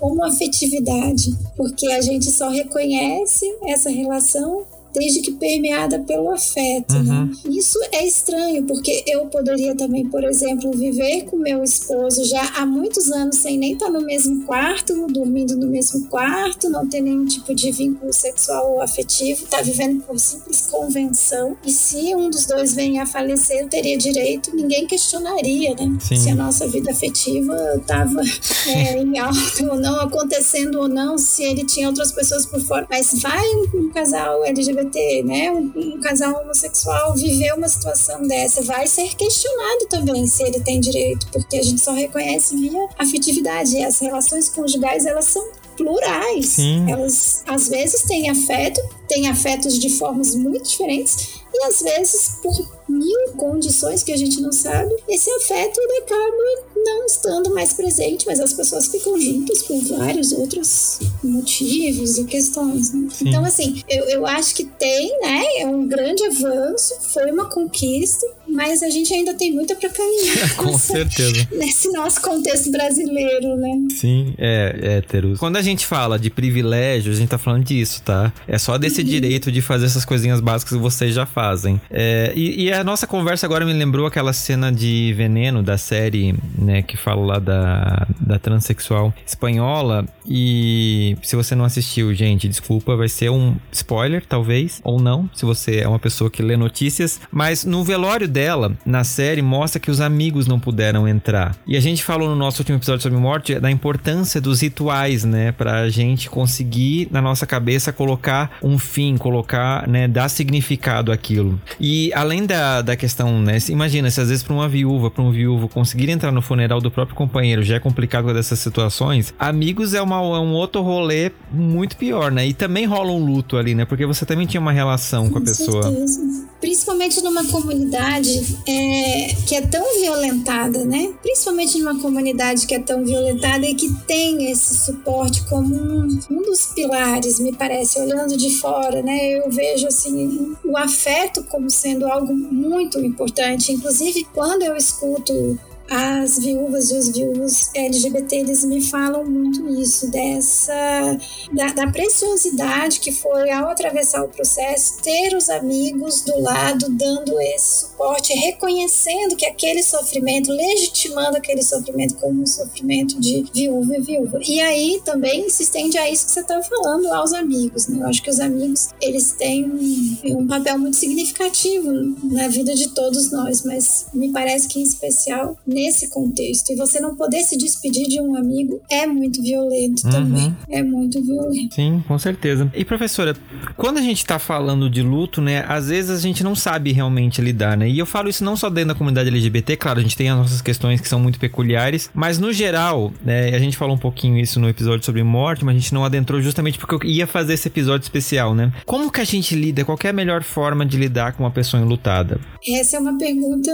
homoafetividade, 0.00 1.34
porque 1.56 1.86
a 1.88 2.00
gente 2.00 2.30
só 2.30 2.48
reconhece 2.48 3.46
essa 3.66 3.90
relação 3.90 4.66
desde 4.96 5.20
que 5.20 5.32
permeada 5.32 5.98
pelo 6.00 6.30
afeto. 6.30 6.94
Né? 6.94 7.10
Uhum. 7.10 7.26
Né? 7.26 7.36
Isso 7.50 7.78
é 7.92 8.06
estranho, 8.06 8.64
porque 8.64 9.04
eu 9.06 9.26
poderia 9.26 9.76
também, 9.76 10.08
por 10.08 10.24
exemplo, 10.24 10.70
viver 10.72 11.24
com 11.24 11.36
meu 11.36 11.62
esposo 11.62 12.24
já 12.24 12.42
há 12.56 12.64
muitos 12.64 13.12
anos 13.12 13.36
sem 13.36 13.58
nem 13.58 13.74
estar 13.74 13.90
no 13.90 14.00
mesmo 14.00 14.44
quarto, 14.44 15.06
dormindo 15.08 15.56
no 15.56 15.66
mesmo 15.66 16.06
quarto, 16.06 16.70
não 16.70 16.88
ter 16.88 17.00
nenhum 17.00 17.26
tipo 17.26 17.54
de 17.54 17.70
vínculo 17.70 18.12
sexual 18.12 18.72
ou 18.72 18.82
afetivo, 18.82 19.44
estar 19.44 19.58
tá 19.58 19.62
vivendo 19.62 20.02
por 20.02 20.18
simples 20.18 20.62
convenção. 20.66 21.56
E 21.64 21.70
se 21.70 22.14
um 22.14 22.30
dos 22.30 22.46
dois 22.46 22.74
venha 22.74 23.02
a 23.02 23.06
falecer, 23.06 23.60
eu 23.60 23.68
teria 23.68 23.98
direito, 23.98 24.54
ninguém 24.54 24.86
questionaria, 24.86 25.74
né? 25.74 25.98
Sim. 26.00 26.16
Se 26.16 26.30
a 26.30 26.34
nossa 26.34 26.66
vida 26.66 26.90
afetiva 26.90 27.56
estava 27.76 28.22
é, 28.68 28.98
em 28.98 29.18
alta 29.18 29.36
ou 29.70 29.78
não, 29.78 30.00
acontecendo 30.00 30.80
ou 30.80 30.88
não, 30.88 31.18
se 31.18 31.44
ele 31.44 31.64
tinha 31.64 31.88
outras 31.88 32.12
pessoas 32.12 32.46
por 32.46 32.60
fora. 32.60 32.86
Mas 32.88 33.20
vai 33.20 33.46
um 33.74 33.90
casal 33.90 34.44
LGBT, 34.44 34.85
né? 35.24 35.50
Um, 35.50 35.72
um 35.76 36.00
casal 36.00 36.42
homossexual 36.42 37.14
viver 37.14 37.52
uma 37.54 37.68
situação 37.68 38.22
dessa, 38.26 38.62
vai 38.62 38.86
ser 38.86 39.14
questionado 39.14 39.86
também 39.88 40.26
se 40.26 40.42
ele 40.42 40.60
tem 40.60 40.80
direito, 40.80 41.26
porque 41.32 41.56
a 41.56 41.62
gente 41.62 41.80
só 41.80 41.92
reconhece 41.92 42.56
via 42.56 42.88
afetividade. 42.98 43.76
E 43.76 43.84
as 43.84 43.98
relações 43.98 44.48
conjugais, 44.48 45.06
elas 45.06 45.26
são 45.26 45.44
plurais. 45.76 46.46
Sim. 46.46 46.90
Elas 46.90 47.42
às 47.46 47.68
vezes 47.68 48.02
têm 48.02 48.30
afeto, 48.30 48.80
têm 49.08 49.28
afetos 49.28 49.78
de 49.78 49.90
formas 49.90 50.34
muito 50.34 50.68
diferentes 50.68 51.45
e 51.56 51.64
às 51.64 51.80
vezes 51.80 52.38
por 52.42 52.76
mil 52.88 53.32
condições 53.36 54.02
que 54.02 54.12
a 54.12 54.16
gente 54.16 54.40
não 54.40 54.52
sabe, 54.52 54.94
esse 55.08 55.30
afeto 55.30 55.80
ele 55.80 55.98
acaba 55.98 56.36
não 56.76 57.06
estando 57.06 57.52
mais 57.52 57.72
presente, 57.72 58.26
mas 58.26 58.38
as 58.40 58.52
pessoas 58.52 58.86
ficam 58.88 59.18
juntas 59.20 59.62
por 59.62 59.78
vários 59.82 60.32
outros 60.32 61.00
motivos 61.22 62.18
e 62.18 62.24
questões. 62.24 62.92
Né? 62.92 63.08
Então, 63.22 63.44
assim, 63.44 63.82
eu, 63.88 64.04
eu 64.04 64.26
acho 64.26 64.54
que 64.54 64.64
tem, 64.64 65.18
né? 65.20 65.44
É 65.58 65.66
um 65.66 65.86
grande 65.88 66.24
avanço, 66.24 66.94
foi 67.12 67.30
uma 67.30 67.48
conquista, 67.50 68.26
mas 68.56 68.82
a 68.82 68.88
gente 68.88 69.12
ainda 69.12 69.34
tem 69.34 69.52
muito 69.52 69.76
para 69.76 69.90
caminhar. 69.90 70.56
Com 70.56 70.76
certeza. 70.78 71.46
Nesse 71.52 71.92
nosso 71.92 72.22
contexto 72.22 72.70
brasileiro, 72.70 73.54
né? 73.56 73.88
Sim, 73.90 74.34
é, 74.38 74.74
é 74.82 74.96
héteros. 74.96 75.38
Quando 75.38 75.56
a 75.56 75.62
gente 75.62 75.84
fala 75.84 76.18
de 76.18 76.30
privilégio, 76.30 77.12
a 77.12 77.14
gente 77.14 77.28
tá 77.28 77.38
falando 77.38 77.64
disso, 77.64 78.02
tá? 78.02 78.32
É 78.48 78.58
só 78.58 78.78
desse 78.78 79.02
uhum. 79.02 79.06
direito 79.06 79.52
de 79.52 79.60
fazer 79.60 79.86
essas 79.86 80.04
coisinhas 80.04 80.40
básicas 80.40 80.72
que 80.72 80.82
vocês 80.82 81.14
já 81.14 81.26
fazem. 81.26 81.80
É, 81.90 82.32
e, 82.34 82.64
e, 82.64 82.72
a 82.72 82.82
nossa 82.82 83.06
conversa 83.06 83.46
agora 83.46 83.64
me 83.64 83.72
lembrou 83.72 84.06
aquela 84.06 84.32
cena 84.32 84.72
de 84.72 85.12
Veneno 85.14 85.62
da 85.62 85.76
série, 85.76 86.34
né, 86.58 86.82
que 86.82 86.96
fala 86.96 87.26
lá 87.26 87.38
da, 87.38 88.06
da 88.18 88.38
transexual 88.38 89.12
espanhola. 89.26 90.06
E 90.26 91.16
se 91.22 91.36
você 91.36 91.54
não 91.54 91.64
assistiu, 91.64 92.14
gente, 92.14 92.48
desculpa, 92.48 92.96
vai 92.96 93.08
ser 93.08 93.30
um 93.30 93.54
spoiler, 93.70 94.24
talvez, 94.26 94.80
ou 94.82 95.00
não, 95.00 95.28
se 95.34 95.44
você 95.44 95.80
é 95.80 95.88
uma 95.88 95.98
pessoa 95.98 96.30
que 96.30 96.42
lê 96.42 96.56
notícias. 96.56 97.20
Mas 97.30 97.64
no 97.64 97.84
velório 97.84 98.26
dela, 98.26 98.45
na 98.84 99.04
série, 99.04 99.42
mostra 99.42 99.80
que 99.80 99.90
os 99.90 100.00
amigos 100.00 100.46
não 100.46 100.58
puderam 100.58 101.08
entrar. 101.08 101.56
E 101.66 101.76
a 101.76 101.80
gente 101.80 102.02
falou 102.02 102.28
no 102.28 102.36
nosso 102.36 102.62
último 102.62 102.78
episódio 102.78 103.02
sobre 103.02 103.18
morte 103.18 103.58
da 103.58 103.70
importância 103.70 104.40
dos 104.40 104.60
rituais, 104.60 105.24
né? 105.24 105.52
Pra 105.52 105.88
gente 105.88 106.28
conseguir, 106.30 107.08
na 107.10 107.20
nossa 107.20 107.46
cabeça, 107.46 107.92
colocar 107.92 108.56
um 108.62 108.78
fim, 108.78 109.16
colocar, 109.16 109.88
né? 109.88 110.06
Dar 110.06 110.28
significado 110.28 111.12
àquilo. 111.12 111.60
E 111.80 112.12
além 112.14 112.46
da, 112.46 112.82
da 112.82 112.96
questão, 112.96 113.40
né? 113.40 113.58
Imagina, 113.68 114.10
se 114.10 114.20
às 114.20 114.28
vezes 114.28 114.42
pra 114.42 114.54
uma 114.54 114.68
viúva, 114.68 115.10
pra 115.10 115.22
um 115.22 115.30
viúvo 115.30 115.68
conseguir 115.68 116.10
entrar 116.10 116.32
no 116.32 116.42
funeral 116.42 116.80
do 116.80 116.90
próprio 116.90 117.16
companheiro 117.16 117.62
já 117.62 117.76
é 117.76 117.80
complicado 117.80 118.24
com 118.24 118.32
dessas 118.32 118.58
situações, 118.58 119.34
amigos 119.38 119.94
é, 119.94 120.02
uma, 120.02 120.16
é 120.16 120.40
um 120.40 120.52
outro 120.52 120.82
rolê 120.82 121.30
muito 121.50 121.96
pior, 121.96 122.30
né? 122.30 122.46
E 122.46 122.54
também 122.54 122.86
rola 122.86 123.10
um 123.10 123.24
luto 123.24 123.56
ali, 123.56 123.74
né? 123.74 123.84
Porque 123.84 124.06
você 124.06 124.24
também 124.24 124.46
tinha 124.46 124.60
uma 124.60 124.72
relação 124.72 125.26
com, 125.26 125.32
com 125.34 125.38
a 125.38 125.42
pessoa. 125.42 125.82
Certeza. 125.82 126.46
Principalmente 126.60 127.22
numa 127.22 127.44
comunidade 127.44 128.25
é, 128.66 129.34
que 129.46 129.54
é 129.54 129.60
tão 129.60 129.84
violentada, 130.00 130.84
né? 130.84 131.12
Principalmente 131.22 131.78
numa 131.78 132.00
comunidade 132.00 132.66
que 132.66 132.74
é 132.74 132.78
tão 132.78 133.04
violentada 133.04 133.66
e 133.66 133.74
que 133.74 133.92
tem 134.06 134.50
esse 134.50 134.84
suporte 134.84 135.44
como 135.48 135.74
um, 135.74 136.18
um 136.30 136.42
dos 136.42 136.66
pilares, 136.66 137.38
me 137.40 137.52
parece, 137.52 137.98
olhando 137.98 138.36
de 138.36 138.50
fora, 138.56 139.02
né? 139.02 139.38
Eu 139.38 139.50
vejo 139.50 139.86
assim 139.86 140.54
o 140.64 140.76
afeto 140.76 141.44
como 141.44 141.70
sendo 141.70 142.06
algo 142.06 142.34
muito 142.34 142.98
importante. 143.00 143.72
Inclusive, 143.72 144.26
quando 144.34 144.62
eu 144.62 144.76
escuto 144.76 145.58
as 145.90 146.38
viúvas 146.38 146.90
e 146.90 146.96
os 146.96 147.08
viúvos 147.08 147.70
LGBT, 147.74 148.36
eles 148.36 148.64
me 148.64 148.82
falam 148.82 149.24
muito 149.24 149.68
isso, 149.80 150.10
dessa 150.10 151.18
da, 151.52 151.72
da, 151.72 151.90
preciosidade 151.90 153.00
que 153.00 153.12
foi 153.12 153.50
ao 153.50 153.68
atravessar 153.70 154.24
o 154.24 154.28
processo, 154.28 155.00
ter 155.02 155.36
os 155.36 155.48
amigos 155.48 156.22
do 156.22 156.40
lado 156.40 156.88
dando 156.90 157.40
esse 157.40 157.80
suporte, 157.86 158.34
reconhecendo 158.34 159.36
que 159.36 159.46
aquele 159.46 159.82
sofrimento, 159.82 160.50
legitimando 160.50 161.36
aquele 161.36 161.62
sofrimento 161.62 162.16
como 162.16 162.42
um 162.42 162.46
sofrimento 162.46 163.18
de 163.20 163.44
viúva 163.54 163.96
e 163.96 164.00
viúva. 164.00 164.40
E 164.46 164.60
aí 164.60 165.00
também 165.04 165.48
se 165.48 165.62
estende 165.62 165.96
a 165.98 166.10
isso 166.10 166.26
que 166.26 166.32
você 166.32 166.40
está 166.40 166.60
falando 166.62 167.06
aos 167.12 167.32
amigos, 167.32 167.86
né? 167.86 168.02
Eu 168.02 168.08
acho 168.08 168.22
que 168.22 168.30
os 168.30 168.40
amigos, 168.40 168.88
eles 169.00 169.32
têm 169.32 169.64
um, 169.64 170.40
um 170.40 170.46
papel 170.46 170.78
muito 170.78 170.96
significativo 170.96 171.92
na 172.24 172.48
vida 172.48 172.74
de 172.74 172.88
todos 172.88 173.30
nós, 173.30 173.62
mas 173.64 174.06
me 174.12 174.32
parece 174.32 174.68
que 174.68 174.80
em 174.80 174.82
especial 174.82 175.56
nesse 175.76 176.08
contexto. 176.08 176.72
E 176.72 176.76
você 176.76 176.98
não 176.98 177.14
poder 177.14 177.42
se 177.42 177.56
despedir 177.58 178.08
de 178.08 178.18
um 178.18 178.34
amigo 178.34 178.80
é 178.90 179.06
muito 179.06 179.42
violento 179.42 180.04
uhum. 180.06 180.10
também. 180.10 180.56
É 180.70 180.82
muito 180.82 181.22
violento. 181.22 181.74
Sim, 181.74 182.02
com 182.08 182.18
certeza. 182.18 182.70
E 182.74 182.84
professora, 182.84 183.36
quando 183.76 183.98
a 183.98 184.00
gente 184.00 184.24
tá 184.24 184.38
falando 184.38 184.88
de 184.88 185.02
luto, 185.02 185.42
né, 185.42 185.64
às 185.68 185.88
vezes 185.88 186.10
a 186.10 186.20
gente 186.20 186.42
não 186.42 186.54
sabe 186.54 186.92
realmente 186.92 187.42
lidar, 187.42 187.76
né? 187.76 187.88
E 187.88 187.98
eu 187.98 188.06
falo 188.06 188.30
isso 188.30 188.42
não 188.42 188.56
só 188.56 188.70
dentro 188.70 188.88
da 188.88 188.94
comunidade 188.94 189.28
LGBT, 189.28 189.76
claro, 189.76 189.98
a 189.98 190.02
gente 190.02 190.16
tem 190.16 190.30
as 190.30 190.38
nossas 190.38 190.62
questões 190.62 191.00
que 191.00 191.08
são 191.08 191.20
muito 191.20 191.38
peculiares, 191.38 192.10
mas 192.14 192.38
no 192.38 192.52
geral, 192.52 193.12
né, 193.22 193.54
a 193.54 193.58
gente 193.58 193.76
falou 193.76 193.94
um 193.94 193.98
pouquinho 193.98 194.38
isso 194.38 194.58
no 194.58 194.68
episódio 194.68 195.04
sobre 195.04 195.22
morte, 195.22 195.64
mas 195.64 195.76
a 195.76 195.78
gente 195.78 195.92
não 195.92 196.04
adentrou 196.04 196.40
justamente 196.40 196.78
porque 196.78 196.94
eu 196.94 197.10
ia 197.10 197.26
fazer 197.26 197.54
esse 197.54 197.68
episódio 197.68 198.04
especial, 198.04 198.54
né? 198.54 198.72
Como 198.86 199.10
que 199.10 199.20
a 199.20 199.24
gente 199.24 199.54
lida? 199.54 199.84
Qual 199.84 199.98
é 200.02 200.08
a 200.08 200.12
melhor 200.12 200.42
forma 200.42 200.86
de 200.86 200.96
lidar 200.96 201.32
com 201.32 201.42
uma 201.42 201.50
pessoa 201.50 201.82
enlutada? 201.82 202.40
Essa 202.66 202.96
é 202.96 203.00
uma 203.00 203.18
pergunta 203.18 203.70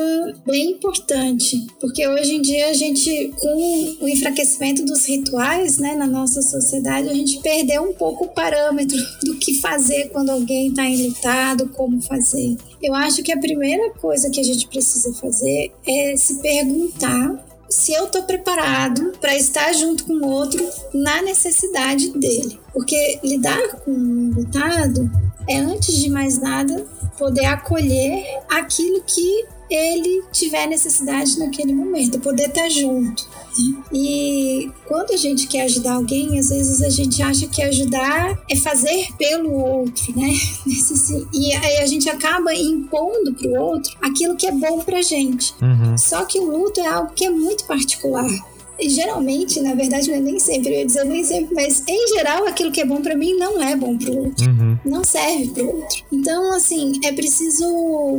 bem 0.46 0.72
importante, 0.72 1.66
porque 1.80 1.91
porque 1.93 2.09
hoje 2.09 2.36
em 2.36 2.40
dia 2.40 2.70
a 2.70 2.72
gente, 2.72 3.34
com 3.38 3.97
o 4.01 4.09
enfraquecimento 4.09 4.82
dos 4.82 5.05
rituais 5.05 5.76
né, 5.76 5.95
na 5.95 6.07
nossa 6.07 6.40
sociedade, 6.40 7.07
a 7.11 7.12
gente 7.12 7.38
perdeu 7.40 7.82
um 7.82 7.93
pouco 7.93 8.24
o 8.24 8.28
parâmetro 8.28 8.97
do 9.22 9.36
que 9.36 9.61
fazer 9.61 10.09
quando 10.09 10.30
alguém 10.30 10.68
está 10.68 10.86
enlutado, 10.86 11.68
como 11.68 12.01
fazer. 12.01 12.57
Eu 12.82 12.95
acho 12.95 13.22
que 13.22 13.30
a 13.30 13.38
primeira 13.38 13.90
coisa 13.90 14.30
que 14.30 14.40
a 14.40 14.43
gente 14.43 14.66
precisa 14.68 15.12
fazer 15.12 15.70
é 15.86 16.16
se 16.16 16.40
perguntar 16.40 17.45
se 17.68 17.93
eu 17.93 18.07
estou 18.07 18.22
preparado 18.22 19.12
para 19.20 19.36
estar 19.36 19.70
junto 19.74 20.05
com 20.05 20.14
o 20.14 20.28
outro 20.30 20.66
na 20.95 21.20
necessidade 21.20 22.09
dele. 22.12 22.59
Porque 22.72 23.18
lidar 23.22 23.80
com 23.84 23.90
um 23.90 24.32
lutado 24.34 25.11
é, 25.47 25.59
antes 25.59 25.95
de 25.95 26.09
mais 26.09 26.38
nada, 26.38 26.86
poder 27.18 27.45
acolher 27.45 28.24
aquilo 28.49 29.03
que 29.03 29.45
ele 29.74 30.22
tiver 30.32 30.66
necessidade 30.66 31.38
naquele 31.38 31.72
momento, 31.72 32.18
poder 32.20 32.48
estar 32.48 32.68
junto. 32.68 33.26
Né? 33.58 33.82
E 33.92 34.70
quando 34.86 35.12
a 35.12 35.16
gente 35.16 35.46
quer 35.46 35.62
ajudar 35.62 35.94
alguém, 35.94 36.38
às 36.38 36.48
vezes 36.48 36.82
a 36.82 36.88
gente 36.88 37.22
acha 37.22 37.46
que 37.46 37.62
ajudar 37.62 38.38
é 38.50 38.56
fazer 38.56 39.08
pelo 39.18 39.52
outro, 39.52 40.16
né? 40.16 40.32
E 41.32 41.52
aí 41.52 41.78
a 41.78 41.86
gente 41.86 42.08
acaba 42.08 42.54
impondo 42.54 43.34
para 43.34 43.48
o 43.48 43.54
outro 43.54 43.96
aquilo 44.00 44.36
que 44.36 44.46
é 44.46 44.52
bom 44.52 44.80
para 44.80 45.02
gente. 45.02 45.54
Uhum. 45.60 45.96
Só 45.98 46.24
que 46.24 46.38
o 46.38 46.44
luto 46.44 46.80
é 46.80 46.86
algo 46.86 47.12
que 47.12 47.24
é 47.24 47.30
muito 47.30 47.64
particular 47.64 48.28
geralmente, 48.88 49.60
na 49.60 49.74
verdade, 49.74 50.08
não 50.08 50.16
é 50.16 50.20
nem 50.20 50.38
sempre, 50.38 50.72
eu 50.72 50.78
ia 50.78 50.86
dizer 50.86 51.04
nem 51.04 51.24
sempre, 51.24 51.54
mas 51.54 51.82
em 51.86 52.08
geral, 52.08 52.46
aquilo 52.46 52.72
que 52.72 52.80
é 52.80 52.84
bom 52.84 53.00
para 53.00 53.16
mim 53.16 53.34
não 53.34 53.62
é 53.62 53.76
bom 53.76 53.96
pro 53.96 54.16
outro. 54.16 54.50
Uhum. 54.50 54.78
Não 54.84 55.04
serve 55.04 55.48
pro 55.48 55.66
outro. 55.66 56.04
Então, 56.10 56.52
assim, 56.52 56.92
é 57.04 57.12
preciso 57.12 57.66